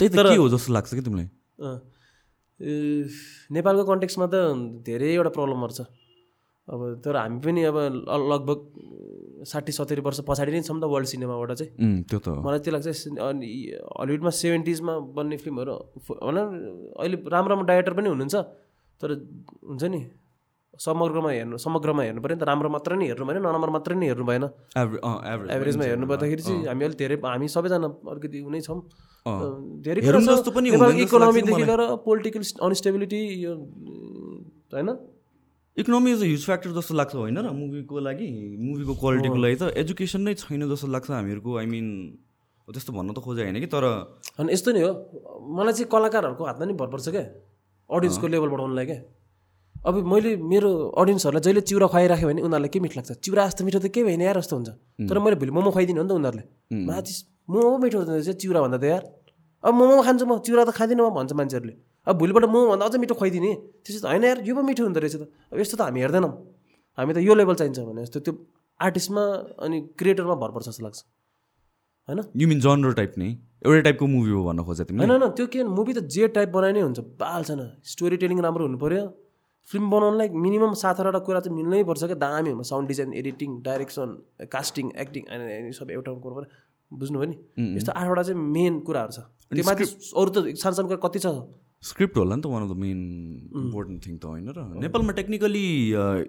[0.00, 1.28] त्यही त के हो जस्तो लाग्छ कि तिमीलाई?
[3.52, 4.34] नेपालको कन्टेक्समा त
[4.86, 5.80] धेरैवटा प्रब्लमहरू छ।
[6.68, 7.76] अब तर हामी पनि अब
[8.32, 8.58] लगभग
[9.50, 11.70] साठी सत्तरी वर्ष पछाडि नै छौँ त वर्ल्ड सिनेमाबाट चाहिँ।
[12.08, 12.88] त्यो त मलाई त्यो लाग्छ
[13.28, 13.48] अनि
[14.00, 15.74] हलिउडमा सेभेन्टिजमा बन्ने फिल्महरू
[16.08, 16.46] भनौँ
[17.02, 18.36] अहिले राम्रो राम्रो डाइरेक्टर पनि हुनुहुन्छ
[19.00, 19.10] तर
[19.68, 20.00] हुन्छ नि
[20.72, 24.06] समग्रमा हेर्नु समग्रमा हेर्नु पऱ्यो नि त राम्रो मात्र नै हेर्नु भएन नराम्रो मात्र नै
[24.08, 28.80] हेर्नु भएन। एभरेजमा हेर्नु पर्दाखेरि चाहिँ हामी अलिक धेरै हामी सबैजना अलिकति उनै छौँ।
[29.84, 30.00] धेरै
[31.04, 33.52] इकोनोमीदेखि लिएर पोलिटिकल अनस्टेबिलिटी यो
[34.72, 34.88] होइन?
[35.76, 38.28] Economy is a huge factor जस्तो लाग्छ होइन र मुभीको लागि
[38.60, 41.86] मुभीको क्वालिटीको लागि त एजुकेसन नै छैन जस्तो लाग्छ हामीहरूको आई मिन
[42.68, 43.84] त्यस्तो भन्न त खोजे होइन कि तर
[44.40, 44.90] अनि यस्तो नि हो
[45.56, 47.24] मलाई चाहिँ कलाकारहरूको हातमा नि भर पर्छ क्या
[47.90, 49.00] अडियन्सको लेभल बढाउनुलाई क्या।
[49.88, 53.12] अब मैले मेरो अडियन्सहरूलाई जहिले चिउरा खुवाइराख्यो भने उनीहरूलाई के मिठो लाग्छ?
[53.24, 54.70] चिउरा जस्तो मिठो त के भएन यार जस्तो हुन्छ।
[55.08, 56.44] तर मैले भोलि मोमो खुवाइदिनु हो नि त उनीहरूले।
[56.86, 57.18] माचिस
[57.50, 59.02] मोमो मिठो हुँदो रहेछ चिउरा भन्दा त यार।
[59.64, 61.74] अब मोमो खान्छु म चिउरा त खाँदिनँ म भन्छ मान्छेहरूले।
[62.06, 63.52] अब भोलिबाट मोमो भन्दा अझ मिठो खुवाइदिने।
[63.86, 66.32] त्यसो त होइन यार यो पो मिठो हुँदो रहेछ त। अब यस्तो त हामी हेर्दैनौँ।
[66.98, 68.32] हामी त यो लेभल चाहिन्छ भने जस्तो त्यो
[68.80, 69.22] आर्टिस्टमा
[69.62, 70.98] अनि क्रिएटरमा भर पर्छ जस्तो लाग्छ।
[72.08, 72.18] होइन?
[72.34, 73.28] यु मिन जनर टाइप नै?
[73.62, 75.06] एउटै टाइपको मुभी हो भन्न खोजे तिमीले?
[75.06, 78.66] होइन त्यो के मुभी त जे टाइप बनाइ नै हुन्छ। बाल छैन। स्टोरी टेलिङ राम्रो
[78.66, 79.02] हुनु पऱ्यो
[79.68, 83.50] फिल्म बनाउनलाई मिनिमम सात आठवटा कुरा चाहिँ मिल्नै पर्छ क्या। दामी हुन्छ sound design editing
[83.62, 84.08] direction
[84.50, 85.22] casting acting
[85.78, 86.50] सबै एउटा कुरो पऱ्यो
[86.98, 87.36] बुझ्नुभयो नि?
[87.76, 89.20] यस्तो आठवटा चाहिँ मेन कुराहरू छ।
[89.52, 89.84] त्यो माथि
[90.16, 91.26] अरू त सानो सानो कुरा कति छ?
[91.82, 92.98] स्क्रिप्ट होला नि त one of the main
[93.58, 95.66] important thing त होइन र। नेपालमा टेक्निकली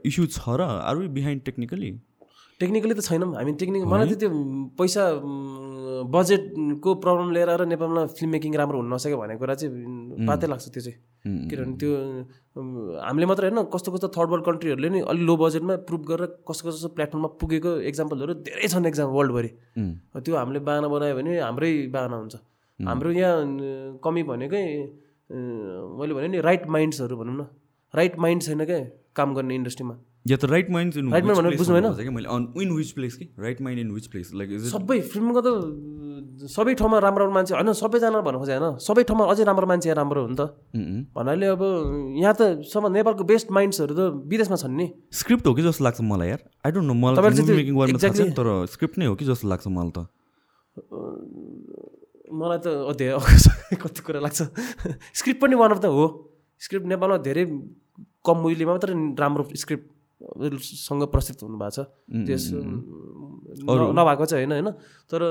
[0.09, 1.89] इस्यु छ र। Are we behind technically
[2.59, 4.29] technically त छैनौँ। हामी टेक्निक मलाई त त्यो
[4.79, 5.03] पैसा
[6.13, 10.65] बजेटको प्रब्लम लिएर आएर नेपालमा फिल्म मेकिङ राम्रो हुन नसक्यो भन्ने कुरा चाहिँ पातै लाग्छ
[10.73, 10.97] त्यो चाहिँ।
[11.49, 11.91] किनभने त्यो
[13.05, 16.63] हामीले मात्रै होइन कस्तो कस्तो थर्ड वर्ल्ड कन्ट्रीहरूले नि अलिक लो बजेटमा प्रुभ गरेर कस्तो
[16.67, 19.49] कस्तो प्लेटफर्ममा पुगेको एक्जाम्पलहरू धेरै छन् एक्जाम वर्ल्डभरि
[20.23, 22.35] त्यो हामीले बाहना बनायो भने हाम्रै बाहना हुन्छ।
[22.79, 24.65] हाम्रो यहाँ कमी भनेकै
[25.99, 27.43] मैले भने नि राइट माइन्ड्सहरू भनौँ न।
[27.93, 28.79] राइट माइन्ड छैन क्या
[29.15, 29.95] काम गर्ने इन्डस्ट्रीमा
[30.27, 32.03] या त राइट माइन्ड इन mind भनेर बुझ्नु भएन?
[32.03, 33.25] कि मैले। अन इन विच प्लेस कि?
[33.39, 35.49] Right mind in which place like is सबै फिल्मको त
[36.47, 39.93] सबै ठाउँमा राम्रो राम्रो मान्छे होइन सबैजना भन्नु खोजेँ होइन। सबै ठाउँमा अझै राम्रो मान्छे
[39.93, 40.41] राम्रो हो नि त।
[41.15, 41.61] भन्नाले अब
[42.23, 46.01] यहाँ त सब नेपालको बेस्ट माइन्ड्सहरू त विदेशमा छन् नि। स्क्रिप्ट हो कि जस्तो लाग्छ
[46.01, 46.41] मलाई यार?
[46.65, 50.07] आई डोन्ट नो मलाई तर स्क्रिप्ट नै हो कि जस्तो लाग्छ मलाई त।
[52.33, 52.67] मलाई त
[52.97, 53.19] धेरै
[53.83, 54.39] कति कुरा लाग्छ।
[55.19, 56.05] स्क्रिप्ट पनि वान अफ द हो।
[56.59, 57.45] स्क्रिप्ट नेपालमा धेरै
[58.25, 59.92] कम मूल्यमा मात्रै राम्रो स्क्रिप्ट
[60.59, 61.79] सँग प्रस्तुत हुनुभएको छ।
[62.27, 62.43] त्यस
[63.63, 64.69] नभएको चाहिँ होइन होइन।
[65.11, 65.21] तर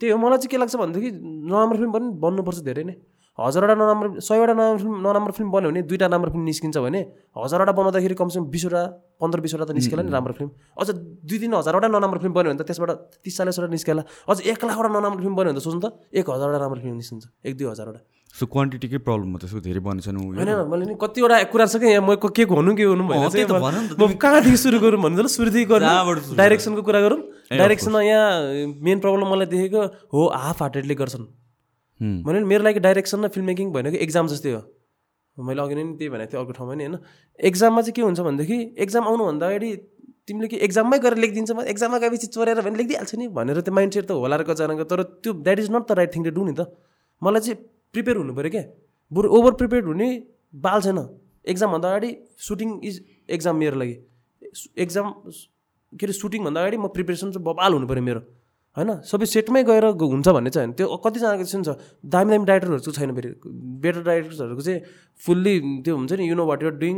[0.00, 1.10] त्यही हो मलाई चाहिँ के लाग्छ भनेदेखि
[1.48, 2.94] नराम्रो फिल्म पनि बन्नुपर्छ धेरै नै।
[3.40, 7.00] हजारवटा नराम्रो सयवटा नराम्रो फिल्म नराम्रो फिल्म बन्यो भने दुईवटा राम्रो फिल्म निस्किन्छ भने
[7.40, 8.82] हजारवटा बनाउँदाखेरि कमसेकम बिसवटा
[9.20, 10.88] पन्ध्र बिसवटा त निस्केला नि राम्रो फिल्म। अझ
[11.24, 12.90] दुई तिन हजारवटा नराम्रो फिल्म बन्यो भने त त्यसबाट
[13.24, 16.58] तिस चालिसवटा निस्केला। अझ एक लाखवटा नराम्रो फिल्म बन्यो भने त सोच्नु त एक हजारवटा
[16.60, 20.38] राम्रो फिल्म निस्किन्छ एक दुई हजारवटा। सो क्वान्टिटीकै प्रब्लम हो त्यसको धेरै बनेको छैन movie।
[20.38, 23.42] होइन मैले नि कतिवटा कुरा छ कि यहाँ म के भन्नु के हुनु अँ, त्यही
[23.42, 27.20] त भन नि त, म कहाँदेखि सुरु गरौँ भन्नु सुरुदेखि गरौँ डाइरेक्सनको कुरा गरौँ।
[27.50, 28.30] डाइरेक्सनमा यहाँ
[28.86, 29.80] मेन प्रब्लम मलाई देखेको
[30.14, 31.26] हो हाफ हार्टेडले गर्छन्।
[32.00, 34.62] भने मेरो लागि डाइरेक्सन र फिल्म मेकिङ भनेको एक्जाम जस्तै हो।
[35.36, 36.96] मैले अघि नै त्यही भनेको थिएँ अर्को ठाउँमा नि होइन।
[37.38, 39.70] एक्जाममा चाहिँ के हुन्छ भनेदेखि एक्जाम आउनुभन्दा अगाडि
[40.26, 43.92] तिमीले कि एक्जाममै गएर लेखिदिन्छ म एक्जाममा गएपछि चोरेर भने लेखिदिइहाल्छ नि भनेर त्यो माइन्ड
[43.94, 46.42] सेट त होला र कतिजनाको तर त्यो that is not the right thing to do
[46.44, 46.68] नि त।
[47.22, 47.56] मलाई चाहिँ
[47.92, 48.64] प्रिपेयर हुनु पऱ्यो क्या।
[49.12, 50.08] बरु ओभर प्रिपेयर हुने
[50.56, 50.98] बाल छैन।
[51.44, 52.94] एक्जामभन्दा अगाडि सुटिङ इज
[53.30, 53.96] एक्जाम मेरो लागि।
[54.76, 55.06] एक्जाम
[55.92, 58.20] के अरे सुटिङभन्दा अगाडि म प्रिपेरेसन चाहिँ बबाल हुनु पऱ्यो मेरो।
[58.76, 58.90] होइन?
[59.02, 61.70] सबै सेटमै गएर हुन्छ भन्ने चाहिँ होइन। त्यो कतिजनाको चाहिँ छ
[62.06, 63.28] दामी दामी डाइरेक्टरहरू चाहिँ छैन फेरि।
[63.82, 64.80] बेटर डाइरेक्टर्सहरूको चाहिँ
[65.26, 65.54] फुल्ली
[65.84, 66.96] त्यो हुन्छ नि you know what you're doing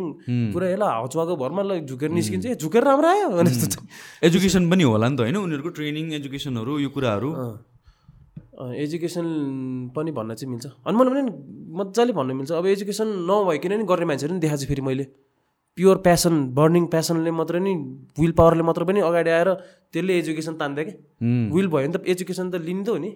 [0.53, 3.89] पुरा यसलाई हाउचुवाको भरमा ल झुकेर निस्किन्छ। ए झुकेर राम्रो आयो। भने जस्तो
[4.29, 5.37] एजुकेसन पनि होला नि त होइन?
[5.37, 7.31] उनीहरूको ट्रेनिङ एजुकेसनहरू यो कुराहरू।
[8.53, 9.27] एजुकेसन
[9.97, 11.33] पनि भन्न चाहिँ मिल्छ। अनि मैले भने नि
[11.73, 15.05] मजाले भन्न मिल्छ। अब एजुकेसन नभइकन नि गर्ने मान्छेहरू नि देखाएको छु फेरि मैले।
[15.77, 17.73] प्योर प्यासन बर्निङ प्यासनले मात्रै नि
[18.21, 19.49] विल पावरले मात्र पनि अगाडि आएर
[19.93, 20.97] त्यसले एजुकेसन तान्दै क्या।
[21.55, 23.11] विल भयो भने त एजुकेसन त लिने त हो नि।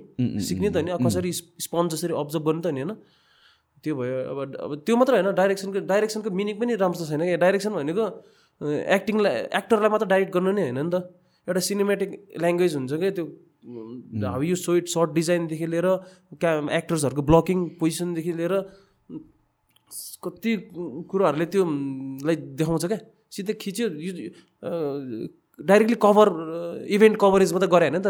[0.49, 1.33] सिक्ने त हो नि कसरी
[1.67, 2.93] स्पन्ज जसरी अब्जर्भ गर्नु त हो नि होइन?
[3.85, 7.73] त्यो भयो अब अब त्यो मात्र होइन डाइरेक्सनको डाइरेक्सनको मिनिङ पनि राम्रो छैन क्या। डाइरेक्सन
[7.77, 8.05] भनेको
[8.97, 10.97] एक्टिङलाई एक्टरलाई मात्र डाइरेक्ट गर्नु नै होइन नि त।
[11.47, 13.25] एउटा सिनेमेटिक ल्याङ्ग्वेज हुन्छ क्या त्यो
[14.33, 15.89] how you show it shot डिजाइनदेखि लिएर
[16.41, 16.51] क्या
[16.81, 18.55] एक्टर्सहरूको ब्लकिङ पोजिसनदेखि लिएर
[20.25, 20.51] कति
[21.11, 21.63] कुराहरूले त्यो
[22.27, 23.01] लाई देखाउँछ क्या?
[23.31, 23.87] सिधै खिच्यो
[25.59, 26.29] डाइरेक्टली कभर
[26.95, 28.09] इभेन्ट कभरेज मात्रै गरे होइन त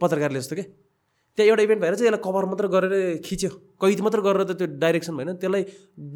[0.00, 0.66] पत्रकारले जस्तो क्या
[1.38, 2.92] त्यहाँ एउटा इभेन्ट भएर चाहिँ यसलाई कभर मात्र गरेर
[3.24, 5.62] खिच्यो। कैद मात्र गरेर त त्यो डाइरेक्सन भएन। त्यसलाई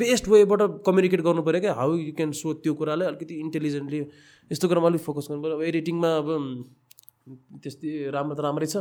[0.01, 4.01] बेस्ट वेबाट कम्युनिकेट गर्नु पऱ्यो क्या। हाउ यु क्यान सो त्यो कुरालाई अलिकति इन्टेलिजेन्टली
[4.51, 6.29] यस्तो कुरामा अलिक फोकस गर्नु पऱ्यो। अब एडिटिङमा अब
[7.63, 8.77] त्यस्तै राम्रो त राम्रै छ।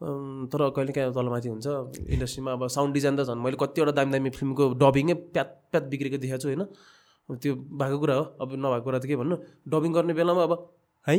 [0.00, 1.66] तर कहिले काहीँ तलमाथि हुन्छ।
[2.14, 6.18] इन्डस्ट्रीमा अब साउन्ड डिजाइन त झन् मैले कतिवटा दामी दामी फिल्मको डबिङै प्यात प्यात बिग्रेको
[6.18, 6.62] देखाएको छु होइन?
[7.40, 9.36] त्यो भएको कुरा हो। अब नभएको कुरा त के भन्नु?
[9.64, 10.52] डबिङ गर्ने बेलामा अब
[11.06, 11.14] है?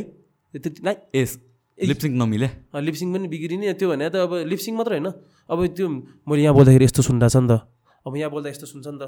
[0.54, 1.30] त्यति नाइ। S
[1.78, 5.08] lip sync नमिले। लिप्सिङ पनि बिग्रिने त्यो भने त अब लिप्सिङ मात्र होइन।
[5.50, 5.86] अब त्यो
[6.28, 7.64] मैले यहाँ बोल्दाखेरि यस्तो सुन्दा छ नि त।
[8.06, 9.04] अब यहाँ बोल्दा यस्तो सुन्छ नि त।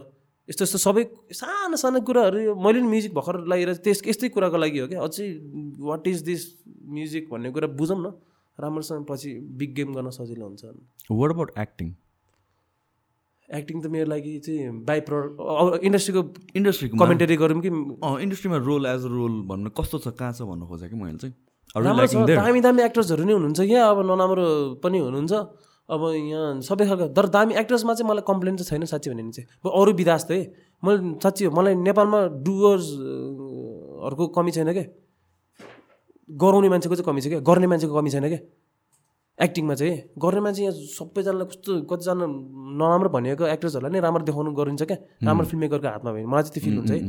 [0.48, 4.56] यस्तो यस्तो सबै सानो सानो कुराहरू यो मैले नि म्युजिक भर्खर लागेर त्यस यस्तै कुराको
[4.58, 5.24] लागि हो क्या। अझै
[5.80, 6.42] वाट इज दिस
[6.88, 8.16] म्युजिक भन्ने कुरा बुझौँ न।
[8.60, 10.62] राम्रोसँग पछि बिग गेम गर्न सजिलो हुन्छ
[11.10, 11.88] वाट अबाउट एक्टिङ
[13.48, 16.22] एक्टिङ त मेरो लागि चाहिँ बाई प्रोडक्ट इन्डस्ट्रीको
[16.56, 17.70] इन्डस्ट्रीको कमेन्टरी गरौँ कि
[18.24, 21.34] इन्डस्ट्रीमा रोल एज अ रोल भन्नु कस्तो छ कहाँ छ भन्नु खोजेँ कि मैले चाहिँ?
[22.36, 24.44] दामी दामी एक्टर्सहरू नै हुनुहुन्छ। यहाँ अब नराम्रो
[24.84, 25.32] पनि हुनुहुन्छ।
[25.88, 29.48] अब यहाँ सबै खालको तर दामी एक्टर्समा चाहिँ मलाई कम्प्लेन चाहिँ छैन साँच्ची भने चाहिँ।
[29.64, 30.40] अब अरू विधास त है
[30.84, 34.84] मैले साँच्ची हो, मलाई नेपालमा डुवर्सहरूको कमी छैन क्या
[36.28, 37.40] गराउने मान्छेको चाहिँ कमी छ क्या?
[37.40, 38.40] गर्ने मान्छेको कमी छैन क्या?
[39.38, 42.26] एक्टिङमा चाहिँ। गर्ने मान्छे यहाँ सबैजनालाई कस्तो कतिजना
[42.80, 44.98] नराम्रो भनेको एक्टर्सहरूलाई नै राम्रो देखाउनु गरिन्छ क्या?
[45.24, 47.00] राम्रो फिल्म मेकरको हातमा भयो। मलाई चाहिँ त्यो फिल हुन्छ है।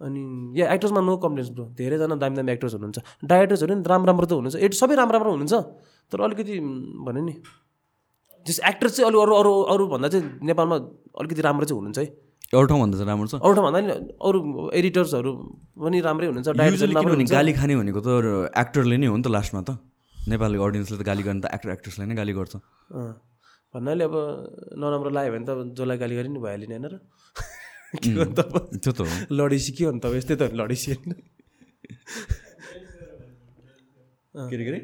[0.00, 0.22] अनि
[0.60, 4.32] या एक्टर्समा नो कम्प्लेन्स ब्रो धेरैजना दामी दामी एक्टर्स हुनुहुन्छ। डाइरेक्टर्सहरू नि राम्रो राम्रो त
[4.32, 5.54] हुनुहुन्छ। एट सबै राम्रो राम्रो हुनुहुन्छ।
[6.10, 6.54] तर अलिकति
[7.06, 7.34] भने नि
[8.46, 10.76] जस एक्टर चाहिँ अरू अरू अरू अरूभन्दा चाहिँ नेपालमा
[11.18, 12.06] अलिकति राम्रो चाहिँ हुनुहुन्छ है।
[12.52, 14.38] एउटा ठाउँभन्दा चाहिँ राम्रो छ। अरू ठाउँभन्दा नि अरू
[14.72, 15.30] एडिटर्सहरू
[15.76, 18.08] पनि राम्रै हुनुहुन्छ डाइरेक्टर गाली खाने भनेको त
[18.56, 19.70] एक्टरले नै हो नि त लास्टमा त।
[20.16, 22.54] नेपाली अडियन्सले त गाली गर्ने त एक्टर एक्ट्रेसलाई नै गाली गर्छ।
[23.74, 24.14] भन्नाले अब
[24.80, 26.96] नराम्रो लाग्यो भने त जसलाई गाली गरे नि भइहाल्यो नि होइन र?
[28.02, 28.40] के गर्नु त
[28.80, 31.12] त्यो त हो। लडेसी के हो नि त यस्तै त। लडेसी होइन
[34.48, 34.80] के अरे के अरे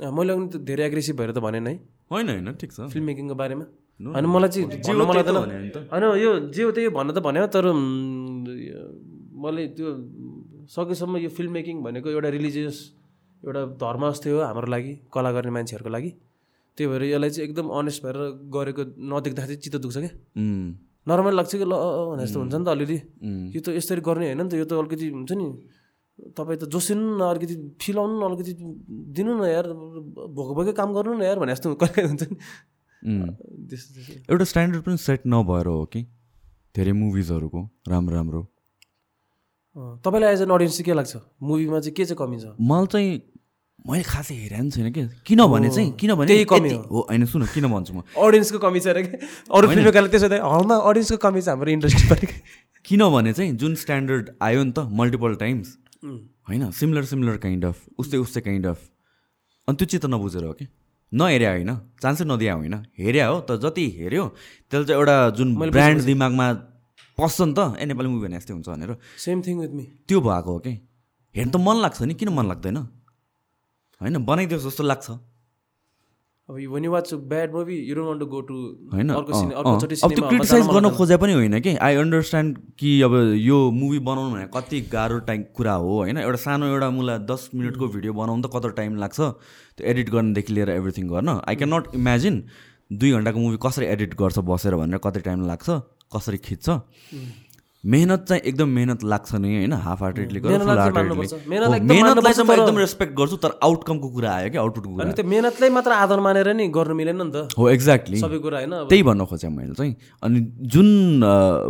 [0.00, 1.74] अँ, मैले पनि त धेरै एग्रेसिभ भएर त भनेन है।
[2.10, 3.64] होइन होइन ठिक छ। फिल्म मेकिङको बारेमा
[4.00, 5.38] होइन मलाई चाहिँ मलाई त त
[5.74, 8.80] त। होइन यो जे हो त्यही भन्न त भन्यो तर यो
[9.42, 9.88] मैले त्यो
[10.74, 12.76] सकेसम्म यो फिल्म मेकिङ भनेको एउटा रिलिजियस
[13.42, 16.10] एउटा धर्म जस्तै हो हाम्रो लागि कला गर्ने मान्छेहरूको लागि।
[16.76, 18.16] त्यही भएर यसलाई चाहिँ एकदम अनेस्ट भएर
[18.54, 18.82] गरेको
[19.12, 20.12] नदेख्दा चाहिँ चित्त दुख्छ क्या।
[21.08, 21.74] नर्मल लाग्छ कि ल
[22.20, 22.98] जस्तो हुन्छ नि त अलिअलि।
[23.54, 25.46] यो त यसरी गर्ने होइन नि त यो त अलिकति हुन्छ नि।
[26.36, 28.52] तपाईँ त जोसिनु न अलिकति फिल आउनु न अलिकति
[29.16, 29.66] दिनु न यार
[30.36, 32.36] भोको भोकै काम गर्नु न यार भने जस्तो कहिले हुन्छ नि।
[34.30, 36.02] एउटा स्ट्यान्डर्ड पनि सेट नभएर हो कि?
[36.76, 38.42] धेरै मुभिजहरूको राम्रो राम्रो।
[40.04, 41.16] तपाईँलाई एज एन अडियन्स चाहिँ के लाग्छ?
[41.42, 42.54] मुभीमा चाहिँ के चाहिँ कमी छ?
[42.60, 43.10] मलाई चाहिँ
[43.88, 45.02] मैले खासै हेरेको छैन कि?
[45.26, 48.00] किनभने चाहिँ किनभने त्यही कमी यति- हो। होइन सुन किन भन्छु म?
[48.20, 49.18] अडियन्सको कमी छ अरे क्या
[49.56, 52.26] अरू फिल्मकाले त्यसो त हलमा अडियन्सको कमी छ हाम्रो इन्डस्ट्री
[52.86, 55.68] किनभने चाहिँ जुन स्ट्यान्डर्ड आयो नि त मल्टिपल टाइम्स
[56.02, 58.78] होइन सिमिलर सिमिलर काइन्ड अफ उस्तै उस्तै काइन्ड अफ
[59.68, 60.66] अनि त्यो चित्त नबुझेर हो कि?
[61.12, 61.70] नहेर्या होइन
[62.02, 64.24] चान्सै नदिया होइन। हेऱ्या हो त जति हेऱ्यो
[64.70, 66.46] त्यसले चाहिँ एउटा जुन ब्रान्ड दिमागमा
[67.18, 70.18] पस्छ नि त ए नेपाली मुभी भने यस्तै हुन्छ भनेर। सेम थिङ विथ मी त्यो
[70.20, 70.72] भएको हो कि?
[71.34, 72.78] हेर्नु त मन लाग्छ नि किन मन लाग्दैन?
[74.00, 75.06] होइन बनाइदियोस् जस्तो लाग्छ।
[76.50, 76.56] अब
[76.92, 78.54] watch a bad movie you don't want to go to
[78.92, 79.26] होइन। अब
[79.80, 84.46] त्यो क्रिटिसाइज गर्न खोजे पनि होइन कि। आई अन्डरस्ट्यान्ड कि अब यो मुभी बनाउनु भने
[84.56, 88.50] कति गाह्रो टाइम कुरा हो होइन। एउटा सानो एउटा मुला दस मिनटको भिडियो बनाउनु त
[88.56, 89.20] कति टाइम लाग्छ?
[89.20, 92.42] त्यो एडिट गर्नदेखि लिएर एभ्रिथिङ गर्न। आई क्यान नट इमेजिन
[92.90, 95.68] दुई घन्टाको मुभी कसरी एडिट गर्छ बसेर भनेर कति टाइम लाग्छ
[96.10, 96.66] कसरी खिच्छ?
[97.84, 99.72] मेहनत चाहिँ एकदम मेहनत लाग्छ नि होइन?
[99.72, 105.12] हाफ हार्टेडली मेहनतलाई चाहिँ म एकदम रेस्पेक्ट गर्छु तर आउटकमको कुरा आयो कि आउटपुटको कुरा।
[105.16, 108.74] त्यो मेहनतलाई मात्र आधार मानेर नि गर्नु मिलेन नि त। हो एक्ज्याक्टली सबै कुरा होइन?
[108.84, 110.88] त्यही भन्न खोजेँ मैले चाहिँ। अनि जुन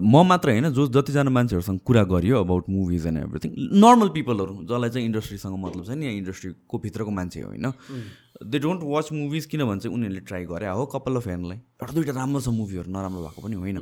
[0.02, 4.90] म मात्र होइन जो जतिजना मान्छेहरूसँग कुरा गरियो about movies and everything normal पिपलहरू जसलाई
[4.90, 7.70] चाहिँ इन्डस्ट्रीसँग मतलब छ नि यहाँ इन्डस्ट्रीको भित्रको मान्छे होइन?
[8.40, 12.12] दे डोन्ट वाच मुभिज किनभने चाहिँ उनीहरूले ट्राई गरे। हो कपाल अफ फ्यानलाई एउटा दुइटा
[12.12, 13.78] राम्रो छ मुभीहरू नराम्रो भएको पनि होइन।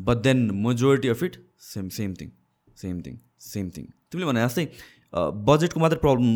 [0.00, 1.34] But then majority of it
[1.64, 2.28] same same thing
[2.76, 4.64] same thing same thing तिमीले भने जस्तै
[5.44, 6.26] बजेटको मात्रै प्रब्लम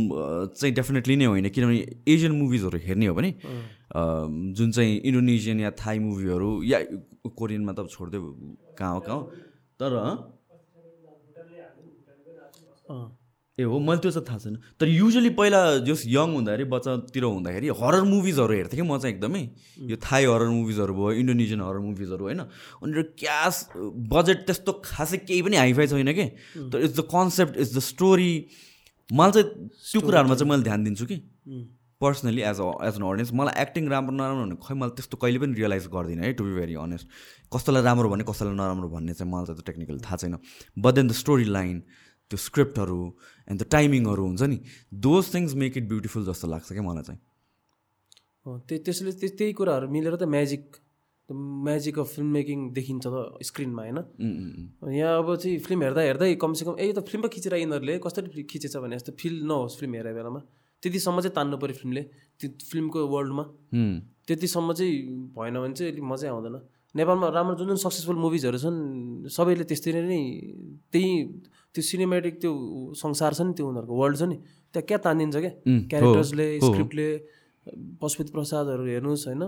[0.53, 1.79] चाहिँ डेफिनेटली नै होइन। किनभने
[2.13, 3.31] एसियन मुभिजहरू हेर्ने हो भने
[4.53, 6.79] जुन चाहिँ इन्डोनेसियन या थाई मुभीहरू या
[7.25, 8.23] कोरियनमा त छोडिदियो
[8.79, 9.23] कहाँ हो कहाँ हो?
[9.81, 9.93] तर।
[13.59, 17.69] ए हो मैले त्यो चाहिँ थाहा छैन। तर युजली पहिला जस यङ हुँदाखेरि बच्चातिर हुँदाखेरि
[17.71, 19.43] हरर मुभिजहरू हेर्थेँ कि म चाहिँ एकदमै।
[19.91, 22.41] यो थाई हरर मुभिजहरू भयो इन्डोनेसियन हरर मुभिजहरू होइन?
[22.83, 23.55] उनीहरू क्यास
[24.11, 26.27] बजेट त्यस्तो खासै केही पनि हाइफाई छैन कि?
[26.67, 28.33] तर it's the concept it's the story
[29.15, 31.17] मलाई चाहिँ त्यो कुराहरूमा चाहिँ मैले ध्यान दिन्छु कि।
[32.01, 35.39] Personally as a as an audience मलाई एक्टिङ राम्रो नराम्रो भने खै मैले त्यस्तो कहिले
[35.39, 37.07] पनि रियलाइज गर्दिनँ है टु बी भेरी अनेस्ट
[37.55, 40.37] कस्तोलाई राम्रो भने कस्तोलाई नराम्रो भन्ने चाहिँ मलाई चाहिँ टेक्निकल थाहा छैन।
[40.75, 41.83] But then the story line
[42.35, 43.01] त्यो स्क्रिप्टहरू
[43.49, 44.59] एन्ड द टाइमिङहरू हुन्छ नि
[44.95, 47.21] those things make it beautiful जस्तो लाग्छ क्या मलाई चाहिँ।
[48.47, 50.65] अँ, त्य- त्यसले त्यस- त्यही कुराहरू मिलेर त magic
[51.31, 53.99] magic of film making देखिन्छ त स्क्रिनमा होइन।
[54.93, 58.43] यहाँ अब चाहिँ फिल्म हेर्दा हेर्दै कमसेकम ए यो त फिल्म पो खिचेर यिनीहरूले कसरी
[58.45, 60.41] खिचेछ भने जस्तो फिल नहोस् फिल्म हेरेको बेलामा।
[60.83, 62.03] त्यतिसम्म चाहिँ तान्नु पऱ्यो फिल्मले
[62.41, 63.45] त्यो फिल्मको वर्ल्डमा
[64.29, 64.95] त्यतिसम्म चाहिँ
[65.33, 66.57] भएन भने चाहिँ अलिक मजै आउँदैन।
[66.95, 68.79] नेपालमा राम्रो जुन जुन सक्सेसफुल मुभिजहरू छन्
[69.33, 70.21] सबैले त्यस्तै नै
[70.93, 71.11] त्यही
[71.75, 72.53] त्यो सिनेमेटिक त्यो
[73.03, 74.37] संसार छ नि त्यो उनीहरूको वर्ल्ड छ नि
[74.73, 75.53] त्यहाँ क्या तानिन्छ क्या?
[75.91, 77.09] क्यारेक्टर्सले। स्क्रिप्टले
[78.01, 79.43] पशुपति प्रसादहरू हेर्नुहोस् होइन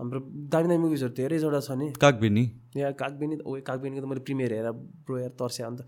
[0.00, 0.20] हाम्रो
[0.52, 2.44] दामी दामी मुभिजहरू धेरैवटा छ नि। कागबेनी।
[2.76, 4.72] यहाँ कागबेनी ओ कागबेनीको त मैले प्रिमियर हेरेर
[5.04, 5.80] ब्रो यार तर्स्या अन्त।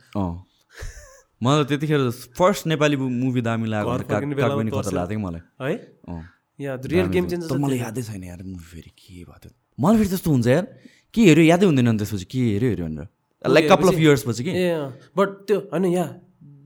[1.43, 2.03] मलाई त्यतिखेर
[2.38, 5.43] फर्स्ट नेपाली मुभी दामी लाग्यो मलाई?
[5.61, 5.74] है?
[6.61, 9.51] यहाँ रियल गेम चेन्जर मलाई यादै छैन यार मुभी फेरि के भयो त्यो?
[9.80, 10.64] मलाई फेरि त्यस्तो हुन्छ यार।
[11.14, 11.45] के हेऱ्यो?
[11.53, 13.09] यादै हुँदैन त्यसपछि। के हेऱ्यो हेऱ्यो भनेर।
[13.47, 14.53] लाइक कपाल अफ इयर्स पछि कि?
[15.16, 16.09] बट त्यो होइन यहाँ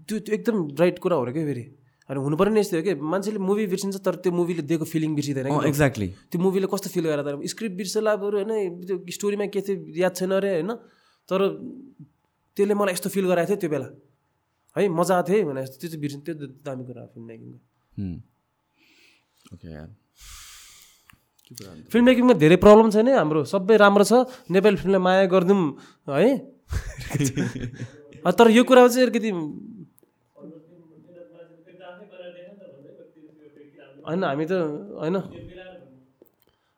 [0.09, 1.65] त्यो त्यो एकदम राइट कुरा हो र क्या फेरि?
[2.09, 2.95] होइन हुनु पर्ने यस्तै हो कि?
[3.03, 6.39] मान्छेले मुभी बिर्सिन्छ तर त्यो मुभीले दिएको फिलिङ बिर्सिँदैन एक्ज्याक्टली त्यो?
[6.39, 8.53] मुभीले कस्तो फिल गरेर तर स्क्रिप्ट बिर्सला बरु होइन
[8.87, 10.71] त्यो स्टोरीमा के थियो याद छैन अरे होइन?
[11.29, 11.41] तर
[12.57, 13.89] त्यसले मलाई यस्तो फिल गराएको थियो त्यो बेला।
[14.77, 17.59] है मजा आएको थियो है भने त्यो चाहिँ बिर्सिन्छ त्यो दामी कुरा हो फिल्म मेकिङको
[19.67, 19.89] यार
[21.91, 24.13] फिल्म मेकिङमा धेरै प्रब्लम छैन हाम्रो सबै राम्रो छ।
[24.51, 25.63] नेपाली फिल्मलाई माया गरिदिउँ
[26.11, 26.31] है?
[28.39, 29.31] तर यो कुरा चाहिँ अलिकति
[34.07, 34.53] होइन हामी त
[35.01, 35.17] होइन।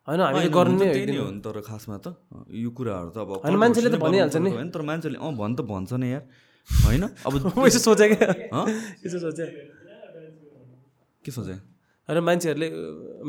[0.07, 2.07] होइन हामीले गर्ने हो नि तर खासमा त
[2.53, 5.61] यो कुराहरू त अब होइन, मान्छेले त भनिहाल्छ नि। होइन तर मान्छेले अँ भन् त
[5.69, 6.23] भन्छ नि यार।
[6.69, 7.33] होइन अब
[7.67, 8.29] यसो सोचे क्या?
[9.05, 9.45] यसो सोचे।
[11.23, 11.55] के सोचे?
[12.09, 12.67] होइन मान्छेहरूले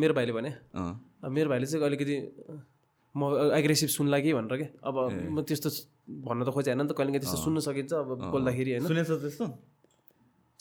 [0.00, 0.50] मेरो भाइले भने।
[1.28, 2.16] मेरो भाइले चाहिँ अलिकति
[3.14, 4.96] म एग्रेसिभ सुन्ला कि भनेर क्या अब
[5.34, 5.68] म त्यस्तो
[6.22, 9.44] भन्न त खोजेँ होइन नि त कहिले त्यस्तो सुन्न सकिन्छ अब बोल्दाखेरि होइन। सुनेछ त्यस्तो?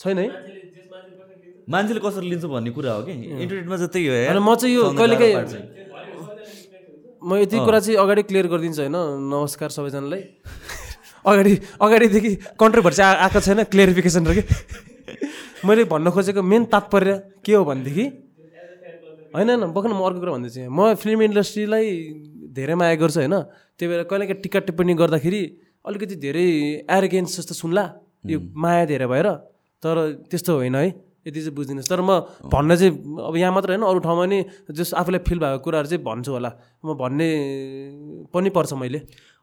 [0.00, 0.26] छैन है?
[1.70, 2.44] मान्छेले कसरी लिन्छ?
[2.50, 3.14] भन्ने कुरा हो कि?
[3.14, 5.34] इन्टरनेटमा चाहिँ त्यही हो म चाहिँ यो कहिलेकाहीँ।
[7.22, 8.96] म यति कुरा चाहिँ अगाडि क्लियर गरिदिन्छु होइन।
[9.30, 10.22] नमस्कार सबैजनालाई।
[11.22, 14.42] अगाडि अगाडिदेखि कन्ट्रोभर्सी आएको छैन क्लियरिफिकेसन र कि?
[15.62, 17.12] मैले भन्न खोजेको मेन तात्पर्य
[17.44, 18.04] के हो भनेदेखि?
[19.30, 21.86] होइन होइन बखन म अर्को कुरा भन्दैछु। म फिल्म इन्डस्ट्रीलाई
[22.50, 23.36] धेरै माया गर्छु होइन?
[23.78, 25.42] त्यही भएर कहिलेकाहीँ टिका टिप्पणी गर्दाखेरि
[25.86, 26.46] अलिकति धेरै
[26.88, 27.84] एरोगेन्स जस्तो सुन्ला
[28.26, 29.28] यो माया धेरै भएर।
[29.82, 29.96] तर
[30.30, 30.86] त्यस्तो होइन है
[31.26, 32.10] यति चाहिँ बुझिदिनुहोस् तर म
[32.48, 32.92] भन्न चाहिँ
[33.28, 34.38] अब यहाँ मात्र होइन अरू ठाउँमा नि
[34.72, 36.50] जस आफूलाई फिल भएको कुराहरू चाहिँ भन्छु होला।
[36.84, 37.28] म भन्ने
[38.32, 38.98] पनि पर्छ मैले।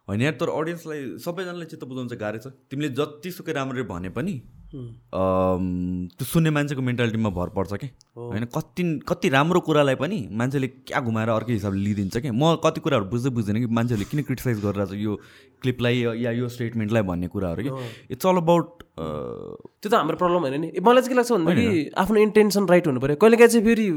[0.07, 4.33] होइन यार तर अडियन्सलाई सबैजनालाई चित्त बुझाउनु चाहिँ गाह्रो छ। तिमीले जतिसुकै राम्ररी भने पनि
[4.67, 7.87] त्यो सुन्ने मान्छेको मेन्टालिटीमा भर पर्छ कि?
[8.17, 12.31] होइन कति कति राम्रो कुरालाई पनि मान्छेले क्या घुमाएर अर्कै हिसाबले लिइदिन्छ कि?
[12.31, 15.15] म कति कुराहरू बुझ्दै बुझ्दैन कि मान्छेहरूले किन क्रिटिसाइज गरिरहेको छ यो
[15.61, 17.71] क्लिपलाई या यो स्टेटमेन्टलाई भन्ने कुराहरू कि?
[18.11, 22.17] इट्स अल अबाउट त्यो त हाम्रो प्रब्लम होइन नि। मलाई चाहिँ के लाग्छ भन्दाखेरि आफ्नो
[22.27, 23.87] इन्टेन्सन राइट हुनु पऱ्यो। कहिलेकाहीँ चाहिँ फेरि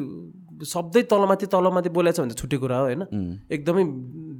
[0.64, 3.02] शब्दै तलमाथि तलमाथि बोलेको छ भने चाहिँ छुट्टै कुरा हो होइन?
[3.50, 3.84] एकदमै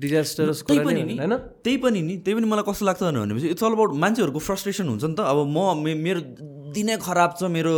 [0.01, 1.35] डिजास्टरस त्यही कुरा पनि नि होइन?
[1.65, 5.05] त्यही पनि नि। त्यही पनि मलाई कस्तो लाग्छ भनेपछि इट्स अल अबाउट मान्छेहरूको फ्रस्ट्रेसन हुन्छ
[5.05, 6.21] नि त। अब म मेरो
[6.77, 7.75] दिनै खराब छ मेरो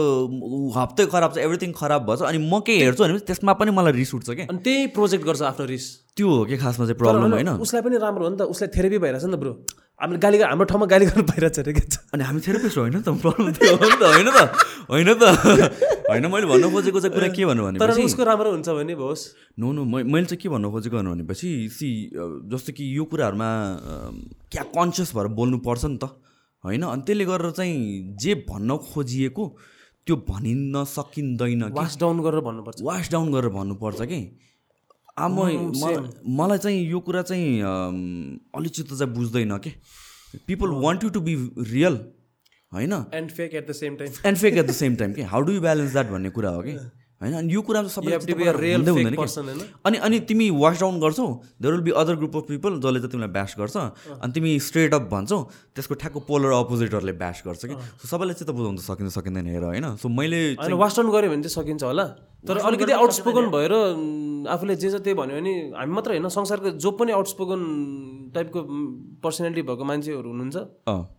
[0.76, 4.14] हप्तै खराब छ एभ्रिथिङ खराब भएछ अनि म केही हेर्छु भनेपछि त्यसमा पनि मलाई रिस
[4.14, 5.86] उठ्छ क्या अनि त्यही प्रोजेक्ट गर्छ आफ्नो रिस।
[6.16, 8.99] त्यो हो कि खासमा चाहिँ प्रब्लम होइन उसलाई पनि राम्रो हो नि त। उसलाई थेरेपी
[9.01, 9.53] भइरहेछ नि त ब्रो
[10.01, 13.09] हामीले गाली हाम्रो ठाउँमा गाली गर्नु भइरहेछ अरे के छ अनि हामी थेरापिस्ट होइन त?
[13.24, 14.40] प्रब्लम त्यो हो नि त होइन त?
[14.93, 15.24] होइन त?
[16.12, 19.24] होइन मैले भन्नु खोजेको चाहिँ कुरा के भन्नु तर भनेपछि उसको राम्रो हुन्छ भने होस्
[19.58, 21.88] नो नो मैले चाहिँ के भन्नु खोजेको भन्नु भनेपछि सी
[22.52, 23.50] जस्तो कि यो कुराहरूमा
[24.52, 26.04] क्या कन्सियस भएर बोल्नुपर्छ नि त
[26.64, 26.82] होइन?
[26.82, 29.44] अनि त्यसले गरेर चाहिँ जे भन्न खोजिएको
[30.06, 31.74] त्यो भनिन्न सकिँदैन कि?
[31.74, 34.20] वास डाउन गरेर भन्नुपर्छ। वास डाउन गरेर भन्नुपर्छ कि?
[35.18, 35.72] आ म
[36.38, 37.96] मलाई चाहिँ यो कुरा चाहिँ अम,
[38.56, 39.70] अलिचित चाहिँ बुझ्दैन कि?
[40.46, 41.34] People want you to be
[41.72, 41.96] real
[42.74, 42.92] होइन?
[43.14, 45.52] And fake at the same time and fake at the same time कि how do
[45.52, 46.76] you balance that भन्ने कुरा हो कि?
[47.22, 47.34] होइन?
[47.38, 48.18] अनि यो कुरा चाहिँ?
[49.86, 51.26] अनि अनि तिमी वास डाउन गर्छौ
[51.62, 53.76] there will be other group of people जसले चाहिँ तिमीलाई ब्यास गर्छ।
[54.18, 55.38] अनि तिमी स्ट्रेट अप भन्छौ
[55.74, 57.74] त्यसको ठ्याक्क पोलर अपोजिटहरूले ब्यास गर्छ कि?
[58.02, 59.86] सो सबैलाई बुझाउनु त सकिन्छ सकिँदैन हेर होइन?
[59.96, 62.04] सो मैले वास डाउन गऱ्यो भने चाहिँ सकिन्छ होला।
[62.42, 63.72] तर अलिकति आउटस्पोकन भएर
[64.50, 67.60] आफूले जे जति भन्यो भने हामी मात्र होइन संसारको जो पनि आउटस्पोकन
[68.34, 68.60] टाइपको
[69.22, 70.56] पर्सनालिटी भएको मान्छेहरू हुनुहुन्छ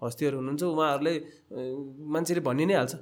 [0.03, 1.13] हस्तीहरू हुनुहुन्छ उहाँहरूले
[2.11, 2.93] मान्छेले भनि नै हाल्छ।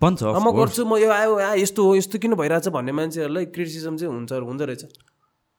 [0.00, 4.12] भन्छ म गर्छु म यो आयो यस्तो हो यस्तो किन भइरहेछ भन्ने मान्छेहरूलाई क्रिटिसिजम चाहिँ
[4.14, 4.84] हुन्छ हुँदो रहेछ।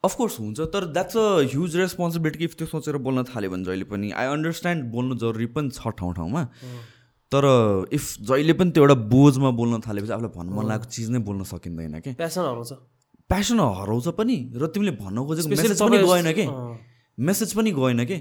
[0.03, 4.09] अफकोर्स हुन्छ तर that's a huge responsibility if त्यो सोचेर बोल्न थाल्यो भने जहिले पनि।
[4.17, 6.41] आई अन्डरस्ट्यान्ड बोल्नु जरुरी पनि छ ठाउँ ठाउँमा।
[7.31, 7.45] तर
[7.93, 11.41] इफ जहिले पनि त्यो एउटा बोझमा बोल्न थालेपछि आफूलाई भन्नु मन लागेको चिज नै बोल्न
[11.45, 12.11] सकिँदैन कि?
[12.17, 12.71] प्यासन हराउँछ।
[13.29, 16.45] प्यासन हराउँछ पनि र तिमीले भन्न खोजेको मेसेज पनि गएन कि।
[17.17, 18.17] मेसेज पनि गएन कि?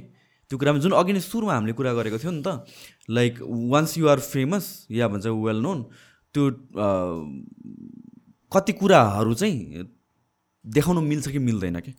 [0.52, 2.68] त्यो कुरामा जुन अघि नै सुरुमा हामीले कुरा गरेको थियो नि त
[3.08, 3.40] like
[3.72, 5.78] once you are famous या भन्छ वेल नोन
[6.34, 6.44] त्यो
[8.52, 9.88] कति कुराहरू चाहिँ
[10.64, 11.92] देखाउनु मिल्छ कि मिल्दैन कि?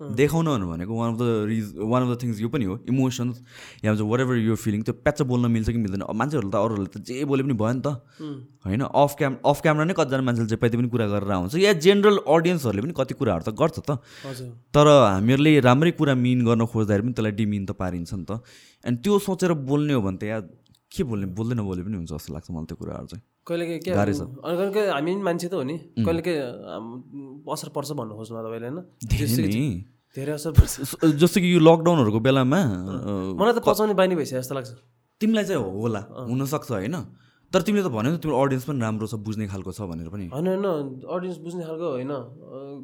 [0.00, 3.36] देखाउन भनेको one of the reasons one of the things यो पनि हो इमोसन्स
[3.84, 6.88] या भन्छ वाट एभर यो फिलिङ त्यो प्याच बोल्न मिल्छ कि मिल्दैन। मान्छेहरूले त अरूहरूले
[6.88, 8.00] त जे बोले पनि भयो नि त।
[8.64, 8.82] होइन?
[8.88, 12.16] अफ क्याम अफ क्यामरा नै कतिजना मान्छेले जे पाइते पनि कुरा गरेर आउँछ। या जेनरल
[12.24, 14.00] अडियन्सहरूले पनि कति कुराहरू त गर्छ त।
[14.72, 18.40] तर हामीहरूले राम्रै कुरा मिन गर्न खोज्दाखेरि पनि त्यसलाई डिमिन त पारिन्छ नि त।
[18.88, 20.40] अनि त्यो सोचेर बोल्ने हो भने त या
[20.90, 24.12] के बोल्ने बोल्दै नबोले पनि हुन्छ जस्तो लाग्छ मलाई त्यो कुराहरू चाहिँ। कहिलेकाहीँ के। अनि
[24.58, 26.40] कहिलेकाहीँ हामी पनि मान्छे त हो नि। कहिलेकाहीँ
[27.46, 28.78] असर पर्छ भन्नु खोज्नु तपाईँले होइन?
[30.16, 30.74] धेरै असर पर्छ।
[31.14, 32.60] जस्तो कि यो लकडाउनहरूको बेलामा
[33.38, 34.70] मलाई त पचाउने बानी भइसक्यो जस्तो लाग्छ।
[35.20, 36.96] तिमीलाई चाहिँ होला। हुनसक्छ होइन?
[37.52, 40.26] तर तिमीले त भन्यो नि तिम्रो अडियन्स पनि राम्रो छ बुझ्ने खालको छ भनेर पनि।
[40.34, 40.66] होइन होइन।
[41.02, 42.12] अडियन्स बुझ्ने खालको होइन।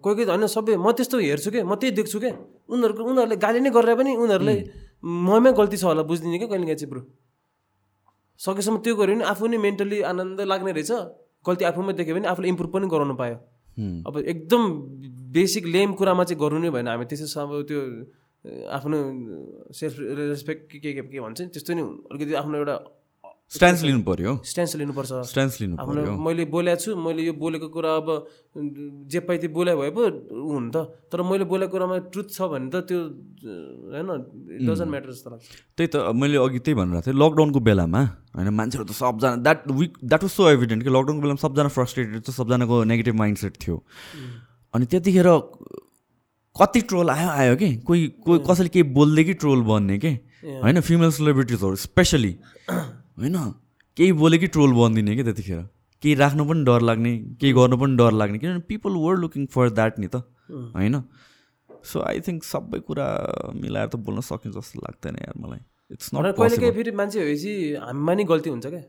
[0.02, 2.34] कोही कोही त होइन सबै म त्यस्तो हेर्छु क्या म त्यही देख्छु क्या
[2.70, 4.58] उनीहरूको उनीहरूले गाली नै गरेर पनि उनीहरूलाई
[5.02, 7.02] ममै गल्ती छ होला बुझिदिने क्या कहिले चाहिँ ब्रो
[8.38, 10.92] सकेसम्म त्यो गऱ्यो भने आफू नै मेन्टली आनन्द लाग्ने रहेछ।
[11.46, 13.36] गल्ती आफूमै देख्यो भने आफूले इम्प्रुभ पनि गराउनु पायो।
[14.08, 14.62] अब एकदम
[15.32, 17.80] बेसिक लेम कुरामा चाहिँ गर्नु नै भएन हामी। त्यसै अब त्यो
[18.76, 18.98] आफ्नो
[19.74, 22.76] सेल्फ रेस्पेक्ट के के के भन्छ नि त्यस्तो नि अलिकति आफ्नो एउटा
[23.46, 27.90] स्ट्यान्स लिनु पर्यो स्ट्यान्स लिनुपर्छ। स्ट्यान्स लिनु आफ्नो मैले बोलेको छु मैले यो बोलेको कुरा
[28.02, 28.08] अब
[29.06, 30.02] जे पाइ त्यो बोले भए पो
[30.50, 32.98] हुन् त। तर मैले बोलेको कुरामा ट्रुथ छ भने त त्यो
[33.94, 34.10] होइन
[34.66, 35.46] डजन्ट म्याटर जस्तो लाग्छ।
[35.78, 38.02] त्यही त मैले अघि त्यही भनिरहेको थिएँ लकडाउनको बेलामा
[38.34, 42.18] होइन मान्छेहरू त सबजना that week that was so evident कि लकडाउनको बेलामा सबजना फ्रस्ट्रेटेड
[42.26, 43.76] थियो सबजनाको नेगेटिभ माइन्ड सेट थियो
[44.74, 45.30] अनि त्यतिखेर
[46.56, 47.70] कति ट्रोल आयो आयो कि?
[47.86, 50.12] कोही कोही कसैले केही बोल्दै कि ट्रोल बन्ने कि?
[50.66, 52.32] होइन फिमेल सेलिब्रिटिजहरू स्पेसली
[53.18, 53.36] होइन?
[53.96, 55.62] केही बोले कि ट्रोल बनिदिने कि त्यतिखेर?
[56.02, 59.70] केही राख्नु पनि डर लाग्ने केही गर्नु पनि डर लाग्ने। किनभने people were looking for
[59.78, 60.16] that नि त
[60.76, 60.96] होइन?
[61.90, 63.06] सो आई थिङ्क सबै कुरा
[63.62, 65.62] मिलाएर त बोल्न सकिन्छ जस्तो लाग्दैन यार मलाई।
[65.94, 67.52] इट्स नट कहिले काहीँ फेरि मान्छे भएपछि
[67.86, 68.82] हामीमा नि गल्ती हुन्छ क्या?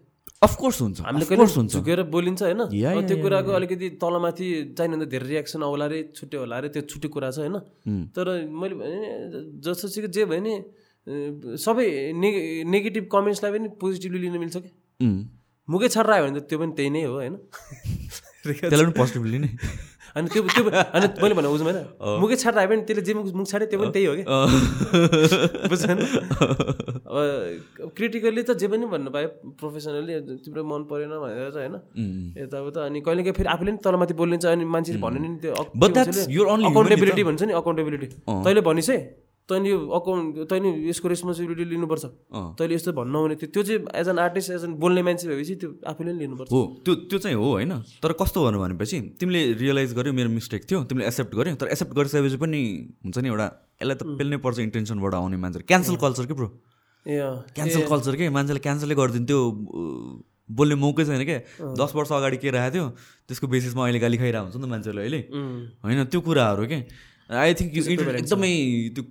[0.43, 2.61] अफकोर्स हुन्छ हामीले कहिले हुन्छ। झुकेर बोलिन्छ होइन?
[3.07, 4.47] त्यो कुराको अलिकति तलमाथि
[4.77, 7.55] चाहिने धेरै रियाक्सन आउला रे छुट्यो होला अरे त्यो छुट्टै कुरा छ होइन?
[8.15, 8.97] तर मैले भने
[9.63, 10.53] जसोसुकै जे भयो नि
[11.65, 11.87] सबै
[12.21, 12.29] ने
[12.75, 14.69] नेगेटिभ कमेन्ट्सलाई पनि पोजिटिभली लिन मिल्छ कि?
[15.67, 17.35] मुखै छर आयो भने त त्यो पनि त्यही नै हो होइन?
[18.43, 19.49] त्यसलाई पनि पोजिटिभली नै
[20.17, 20.63] अनि त्यो त्यो
[20.97, 21.79] अनि मैले भने बुझ्नु होइन
[22.21, 24.23] मुखै छाड आयो भने त्यसले जे मुख मुख छाड्यो त्यो पनि त्यही हो कि?
[27.97, 29.29] क्रिटिकल्ली त जे पनि भन्नु पायो
[29.61, 30.13] प्रोफेसनली
[30.43, 31.75] तिम्रो मन परेन भनेर चाहिँ होइन?
[32.41, 37.23] यताउता अनि कहिले काहीँ फेरि आफूले नि तलमाथि बोलिन्छ अनि मान्छेले भन्नु नि त्यो अकाउन्टेबिलिटी
[37.29, 38.99] भन्छ नि अकाउन्टेबिलिटी तैँले भनिस्। है
[39.49, 42.05] तैँले अकाउन्ट तैँले यसको रेस्पोन्सिबिलिटी लिनुपर्छ।
[42.59, 45.55] तैँले यस्तो भन्नु हुने त्यो त्यो चाहिँ as an artist as an बोल्ने मान्छे भएपछि
[45.55, 49.41] त्यो आफूले नि लिनुपर्छ। हो त्यो त्यो चाहिँ हो होइन। तर कस्तो भन्नु भनेपछि तिमीले
[49.63, 52.61] रियलाइज गर्यो मेरो मिस्टेक थियो तिमीले एक्सेप्ट गर्यो। तर एक्सेप्ट गरिसकेपछि पनि
[53.07, 53.47] हुन्छ नि एउटा
[53.81, 56.47] यसलाई त पेल्नै पर्छ इन्टेन्सनबाट आउने मान्छे। क्यान्सल कल्चर के ब्रो।
[57.07, 58.29] क्यान्सल कल्चर के?
[58.29, 59.39] मान्छेले क्यान्सलै गरिदिन्थ्यो।
[60.47, 61.39] बोल्ने मौकै छैन क्या
[61.75, 62.85] दस वर्ष अगाडि के राखेको थियो?
[63.27, 65.19] त्यसको बेसिसमा अहिले गाली खाइरहेको हुन्छ नि त मान्छेहरूले अहिले.
[65.83, 66.79] होइन त्यो कुराहरू के?
[67.27, 68.51] आई थिङ्क एकदमै
[68.95, 69.03] त्यो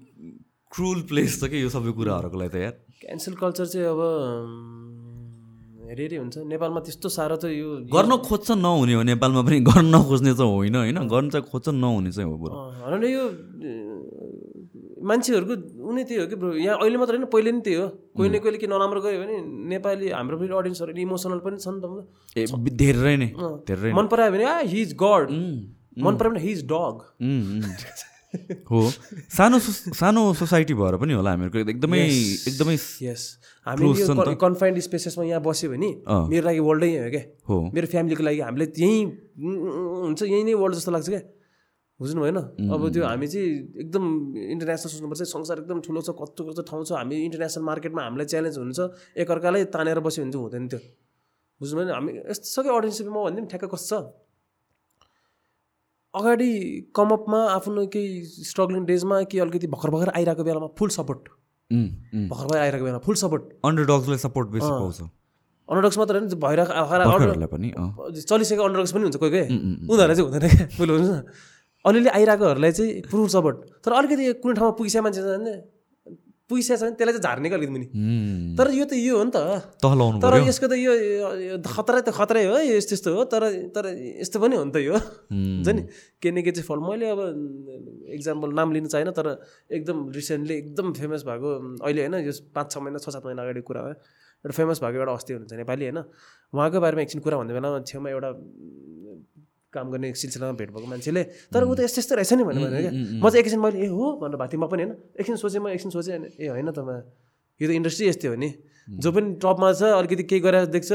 [0.73, 2.75] क्रुल प्लेस छ कि यो सबै कुराहरूको लागि त यार?
[3.01, 4.01] क्यान्सल कल्चर चाहिँ अब
[5.89, 9.87] हेरी हेरी हुन्छ। नेपालमा त्यस्तो साह्रो त यो गर्न खोज्छ नहुने हो। नेपालमा पनि गर्न
[9.95, 10.99] नखोज्ने चाहिँ होइन होइन?
[11.07, 13.25] गर्न चाहिँ खोज्छ नहुने चाहिँ हो बरु। होइन यो
[15.07, 15.55] मान्छेहरूको
[15.87, 17.87] उनी त्यही हो कि ब्रो यहाँ अहिले मात्र होइन पहिले नि त्यही हो।
[18.17, 19.37] कोही न कोहीले के नराम्रो गऱ्यो भने
[19.71, 21.87] नेपाली हाम्रो फेरि अडियन्सहरू इमोसनल पनि छ नि त
[22.75, 23.29] धेरै नै
[23.71, 25.31] धेरै मन परायो भने आ हि इज गड
[26.03, 26.97] मन परायो भने हि इज डग।
[28.71, 28.81] हो।
[29.37, 32.01] सानो सानो सोसाइटी भएर पनि होला हामीहरूको एकदमै
[32.51, 33.23] एकदमै यस
[33.67, 35.91] हामी कन्फाइन्ड स्पेसेसमा यहाँ बस्यो भने
[36.31, 39.01] मेरो लागि वर्ल्डै हो क्या। हो। मेरो फ्यामिलीको लागि हामीले यहीँ
[39.41, 41.23] हुन्छ यहीँ नै वर्ल्ड जस्तो लाग्छ क्या।
[42.01, 42.39] बुझ्नु भएन?
[42.69, 43.49] अब त्यो हामी चाहिँ
[43.81, 44.05] एकदम
[44.53, 48.57] इन्टरनेसनल सोच्नुपर्छ संसार एकदम ठुलो छ कस्तो कस्तो ठाउँ छ हामी इन्टरनेसनल मार्केटमा हामीलाई च्यालेन्ज
[48.61, 48.79] हुन्छ
[49.25, 50.81] एकअर्कालाई तानेर बस्यो भने चाहिँ हुँदैन त्यो।
[51.61, 51.89] बुझ्नु भएन?
[51.97, 54.26] हामी यस्तो सबै अडियन्स म भनिदिउँ ठ्याक्क कस्तो छ?
[56.17, 56.51] अगाडि
[56.97, 61.29] कमअपमा आफ्नो केही स्ट्रगलिङ डेजमा कि अलिकति भर्खर भर्खर आइरहेको बेलामा फुल सपोर्ट।
[61.71, 65.01] भर्खर भर्खर आइरहेको बेलामा फुल सपोर्ट अन्डरडग्सलाई सपोर्ट बेसी पाउँछ।
[65.69, 67.69] अन्डरडक्स मात्र होइन भइरहेको पनि।
[68.23, 69.47] चलिसकेको अन्डरडक्स पनि हुन्छ कोही कोही।
[69.93, 71.11] उनीहरूलाई चाहिँ हुँदैन क्या बुझ्नु हुन्छ
[71.85, 75.23] अलिअलि आइरहेकोहरूलाई चाहिँ फुल सपोर्ट तर अलिकति कुनै ठाउँमा पुगिसकेको मान्छे
[76.47, 79.33] पुगिसकेको छ भने त्यसलाई चाहिँ झार्ने क्या अलिकति उम्, तर यो त यो हो नि
[79.35, 79.39] त।
[80.23, 83.43] तर यसको त यो खतरा त खतरै हो यो यस्तो यस्तो हो तर
[83.75, 83.85] तर
[84.23, 85.83] यस्तो पनि हो नि त यो। हुन्छ नि?
[86.23, 87.21] के न के चाहिँ फल मैले अब
[88.15, 89.43] इक्जाम्पल नाम लिनु चाहिएन तर
[89.75, 91.51] एकदम रिसेन्टली एकदम फेमस भएको
[91.83, 93.99] अहिले होइन यो पाँच छ महिना छ सात महिना अगाडि कुरा भयो।
[94.47, 95.99] एउटा फेमस भएको एउटा अस्ति हुनुहुन्छ नेपाली होइन?
[96.55, 98.31] उहाँको बारेमा एकछिन कुरा भन्ने बेलामा छेउमा एउटा
[99.77, 101.23] काम गर्ने सिलसिलामा भेट भएको मान्छेले।
[101.53, 103.89] तर ऊ त यस्तो यस्तो रहेछ नि भन्नु भने क्या। म चाहिँ एकछिन मैले ए
[103.93, 104.05] हो?
[104.21, 107.05] भनेर भएको थिएँ म पनि होइन। एकछिन सोचेँ म एकछिन सोचेँ ए होइन त म।
[107.61, 108.51] यो त इन्डस्ट्री यस्तै हो नि।
[108.87, 110.91] जो पनि टपमा छ अलिकति केही गरेर देख्छ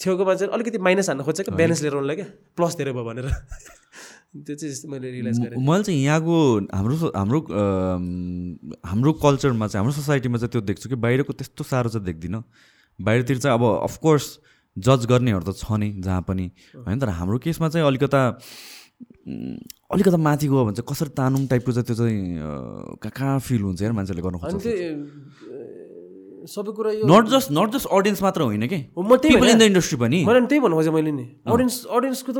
[0.00, 3.26] छेउको मान्छे अलिकति माइनस हान्न खोज्छ क्या ब्यालेन्स लिएर उनलाई क्या प्लस धेरै भयो भनेर।
[4.46, 6.36] त्यो चाहिँ मैले रियलाइज गरेँ। मैले चाहिँ यहाँको
[6.72, 7.40] हाम्रो हाम्रो
[8.80, 12.42] हाम्रो कल्चरमा चाहिँ हाम्रो सोसाइटीमा चाहिँ त्यो देख्छु कि बाहिरको त्यस्तो साह्रो चाहिँ देख्दिनँ।
[12.98, 14.26] बाहिरतिर चाहिँ अब अफकोर्स
[14.76, 18.20] जज गर्नेहरू त छ नै जहाँ पनि। होइन तर हाम्रो केसमा चाहिँ अलिकता
[19.94, 22.18] अलिकता माथि गयो भने चाहिँ कसरी तानुम टाइपको चाहिँ त्यो चाहिँ
[23.02, 23.82] कहाँ कहाँ फिल हुन्छ?
[23.82, 24.66] यार मान्छेले गर्नु खोज्छ।
[26.44, 28.78] सबै कुरा यो not just not just audience मात्र होइन कि?
[28.98, 32.38] म त्यही इन द इन्डस्ट्री पनि। मैले त्यही भन्नु खोजेँ मैले नि। अडियन्स अडियन्सको त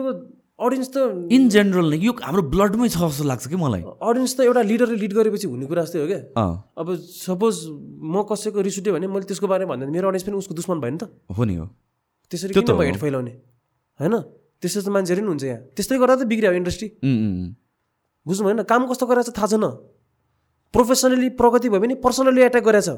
[0.60, 0.96] अडियन्स त
[1.32, 3.80] इन जेनरल नै यो हाम्रो ब्लडमै छ जस्तो लाग्छ कि मलाई?
[3.80, 6.20] अडियन्स त एउटा लिडरले लिड गरेपछि हुने कुरा जस्तै हो क्या
[6.76, 7.54] अब सपोज
[8.04, 10.92] म कसैको रिस उठ्यो भने मैले त्यसको बारेमा भन्दा मेरो अडियन्स पनि उसको दुश्मन भयो
[10.92, 11.66] नि त। हो नि हो।
[12.30, 13.32] त्यसरी किन हेट फैलाउने
[14.00, 14.14] होइन?
[14.60, 16.88] त्यस्तो त मान्छेहरू नि हुन्छ यहाँ। त्यस्तै गर्दा त बिग्रियो इन्डस्ट्री।
[18.26, 19.64] बुझ्नु भएन काम कस्तो गरेर थाहा छैन।
[20.74, 22.88] प्रोफेसनली प्रगति भयो भने पर्सनली एट्याक गरेछ।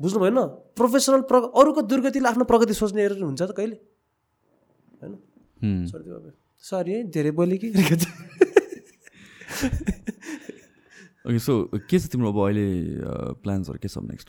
[0.00, 0.38] बुझ्नु भएन
[0.78, 3.76] प्रोफेसनल प्र अरूको दुर्गतिले आफ्नो प्रगति सोच्ने हुन्छ त कहिले?
[5.00, 5.12] होइन?
[6.62, 7.68] सरी है धेरै बोलेँ कि?
[11.26, 11.54] ओके सो
[11.90, 12.66] के छ तिम्रो अब अहिले
[13.42, 14.28] प्लान्सहरू के छ next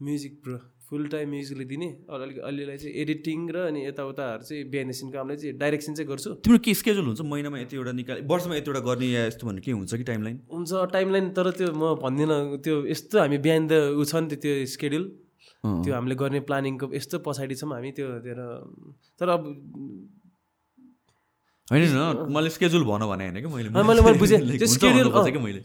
[0.00, 0.58] music bro
[0.90, 5.36] full time म्युजिकले दिने अलिक अलिअलि चाहिँ एडिटिङ र अनि यताउताहरू चाहिँ बिहान एकछिन कामलाई
[5.36, 7.20] चाहिँ डाइरेक्सन चाहिँ गर्छु। तिम्रो के स्केड्युल हुन्छ?
[7.32, 11.30] महिनामा यतिवटा निकाले वर्षमा यतिवटा गर्ने या यस्तो भन्ने के हुन्छ कि टाइमलाइन हुन्छ टाइमलाइन
[11.38, 15.04] तर त्यो म भन्दिनँ त्यो यस्तो हामी बिहान द उ छ नि त त्यो स्केड्युल
[15.64, 18.34] त्यो हामीले गर्ने प्लानिङको यस्तो पछाडि छौँ हामी त्यो त्यो
[19.20, 19.42] तर अब
[21.70, 25.08] होइन न मैले स्केड्युल भन भने होइन कि मैले मैले मैले बुझेँ। त्यो स्केड्युल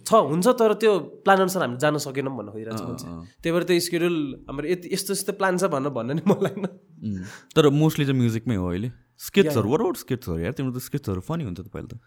[0.06, 0.92] छ हुन्छ तर त्यो
[1.26, 3.08] प्लान अनुसार हामी जान सकेनौँ भन्न खोजिरहेको छु
[3.42, 4.18] त्यही भएर त्यो स्केड्युल
[4.50, 7.24] हाम्रो यति यस्तो यस्तो प्लान छ भनेर भन्न नि मन लाग्दैन उम्.
[7.56, 8.92] तर मोस्टली चाहिँ म्युजिकमै हो अहिले।
[9.28, 11.98] स्केट्सहरू वर आउट स्केट्सहरू यार तिम्रो त स्केट्सहरू फनी हुन्छ त पहिला त।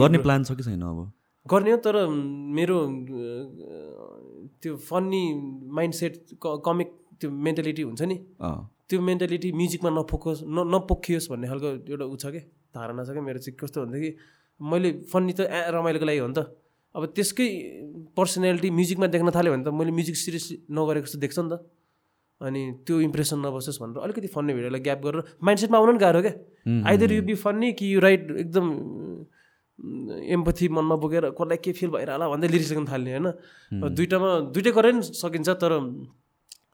[0.00, 0.98] गर्ने प्लान छ कि छैन अब?
[1.46, 1.96] गर्ने हो तर
[2.58, 2.78] मेरो
[4.60, 5.22] त्यो फन्नी
[5.78, 6.14] माइन्ड सेट
[6.44, 6.88] कमिक
[7.20, 8.16] त्यो मेन्टालिटी हुन्छ नि।
[8.90, 12.42] त्यो मेन्टालिटी म्युजिकमा नफोकस न नपोखियोस् भन्ने खालको एउटा ऊ छ क्या
[12.76, 14.10] धारणा छ क्या मेरो चाहिँ कस्तो भन्दाखेरि
[14.60, 16.40] मैले फन्नी त ए रमाइलोको लागि हो नि त।
[16.94, 17.46] अब त्यसकै
[18.16, 21.54] पर्सनालिटी म्युजिकमा देख्न थाल्यो भने त मैले म्युजिक सिरियसली नगरेको जस्तो देख्छ नि त।
[22.40, 26.34] अनि त्यो इम्प्रेसन नबसोस् भनेर अलिकति फन्ने भिडियोलाई ग्याप गरेर माइन्डसेटमा आउनु पनि गाह्रो क्या।
[26.88, 28.66] आइदर यु बी फन्नी कि यु राइट एकदम
[30.36, 33.26] एम्पथी मनमा बोकेर कसलाई के फिल भइरहला भन्दै लिरिक्स लेख्न थाल्ने होइन?
[33.96, 35.72] दुइटामा दुइटै गरेर नि सकिन्छ तर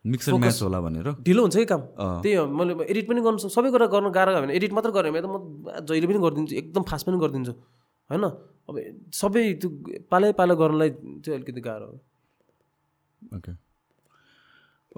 [0.05, 1.83] मिक्स एन्ड म्याच होला भनेर। ढिलो हुन्छ कि काम।
[2.23, 5.13] त्यही हो मैले एडिट पनि गर्नु सबै कुरा गर्न गाह्रो भयो भने एडिट मात्र गरेँ
[5.15, 5.39] भने त म
[5.87, 7.53] जहिले पनि गरिदिन्छु एकदम फास्ट पनि गरिदिन्छु
[8.11, 8.25] होइन?
[8.69, 8.75] अब
[9.15, 9.69] सबै त्यो
[10.11, 10.91] पालै पालो गर्नलाई
[11.23, 11.97] चाहिँ अलिकति गाह्रो हो।
[13.37, 13.53] ओके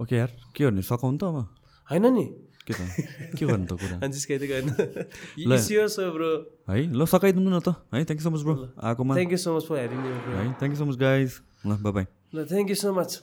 [0.00, 1.36] ओके यार के गर्ने सकाउनु त अब?
[1.88, 2.24] होइन नि।
[2.64, 2.80] के त?
[3.36, 3.96] के गर्नु त कुरा?
[6.72, 9.50] है ल सकाइदिनु न त। है thank you so much bro आएकोमा। Thank you so
[9.56, 11.30] much for hearing है thank you so much guys
[11.68, 12.04] ल बाई
[12.34, 13.20] ल thank you so much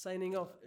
[0.00, 0.59] signing off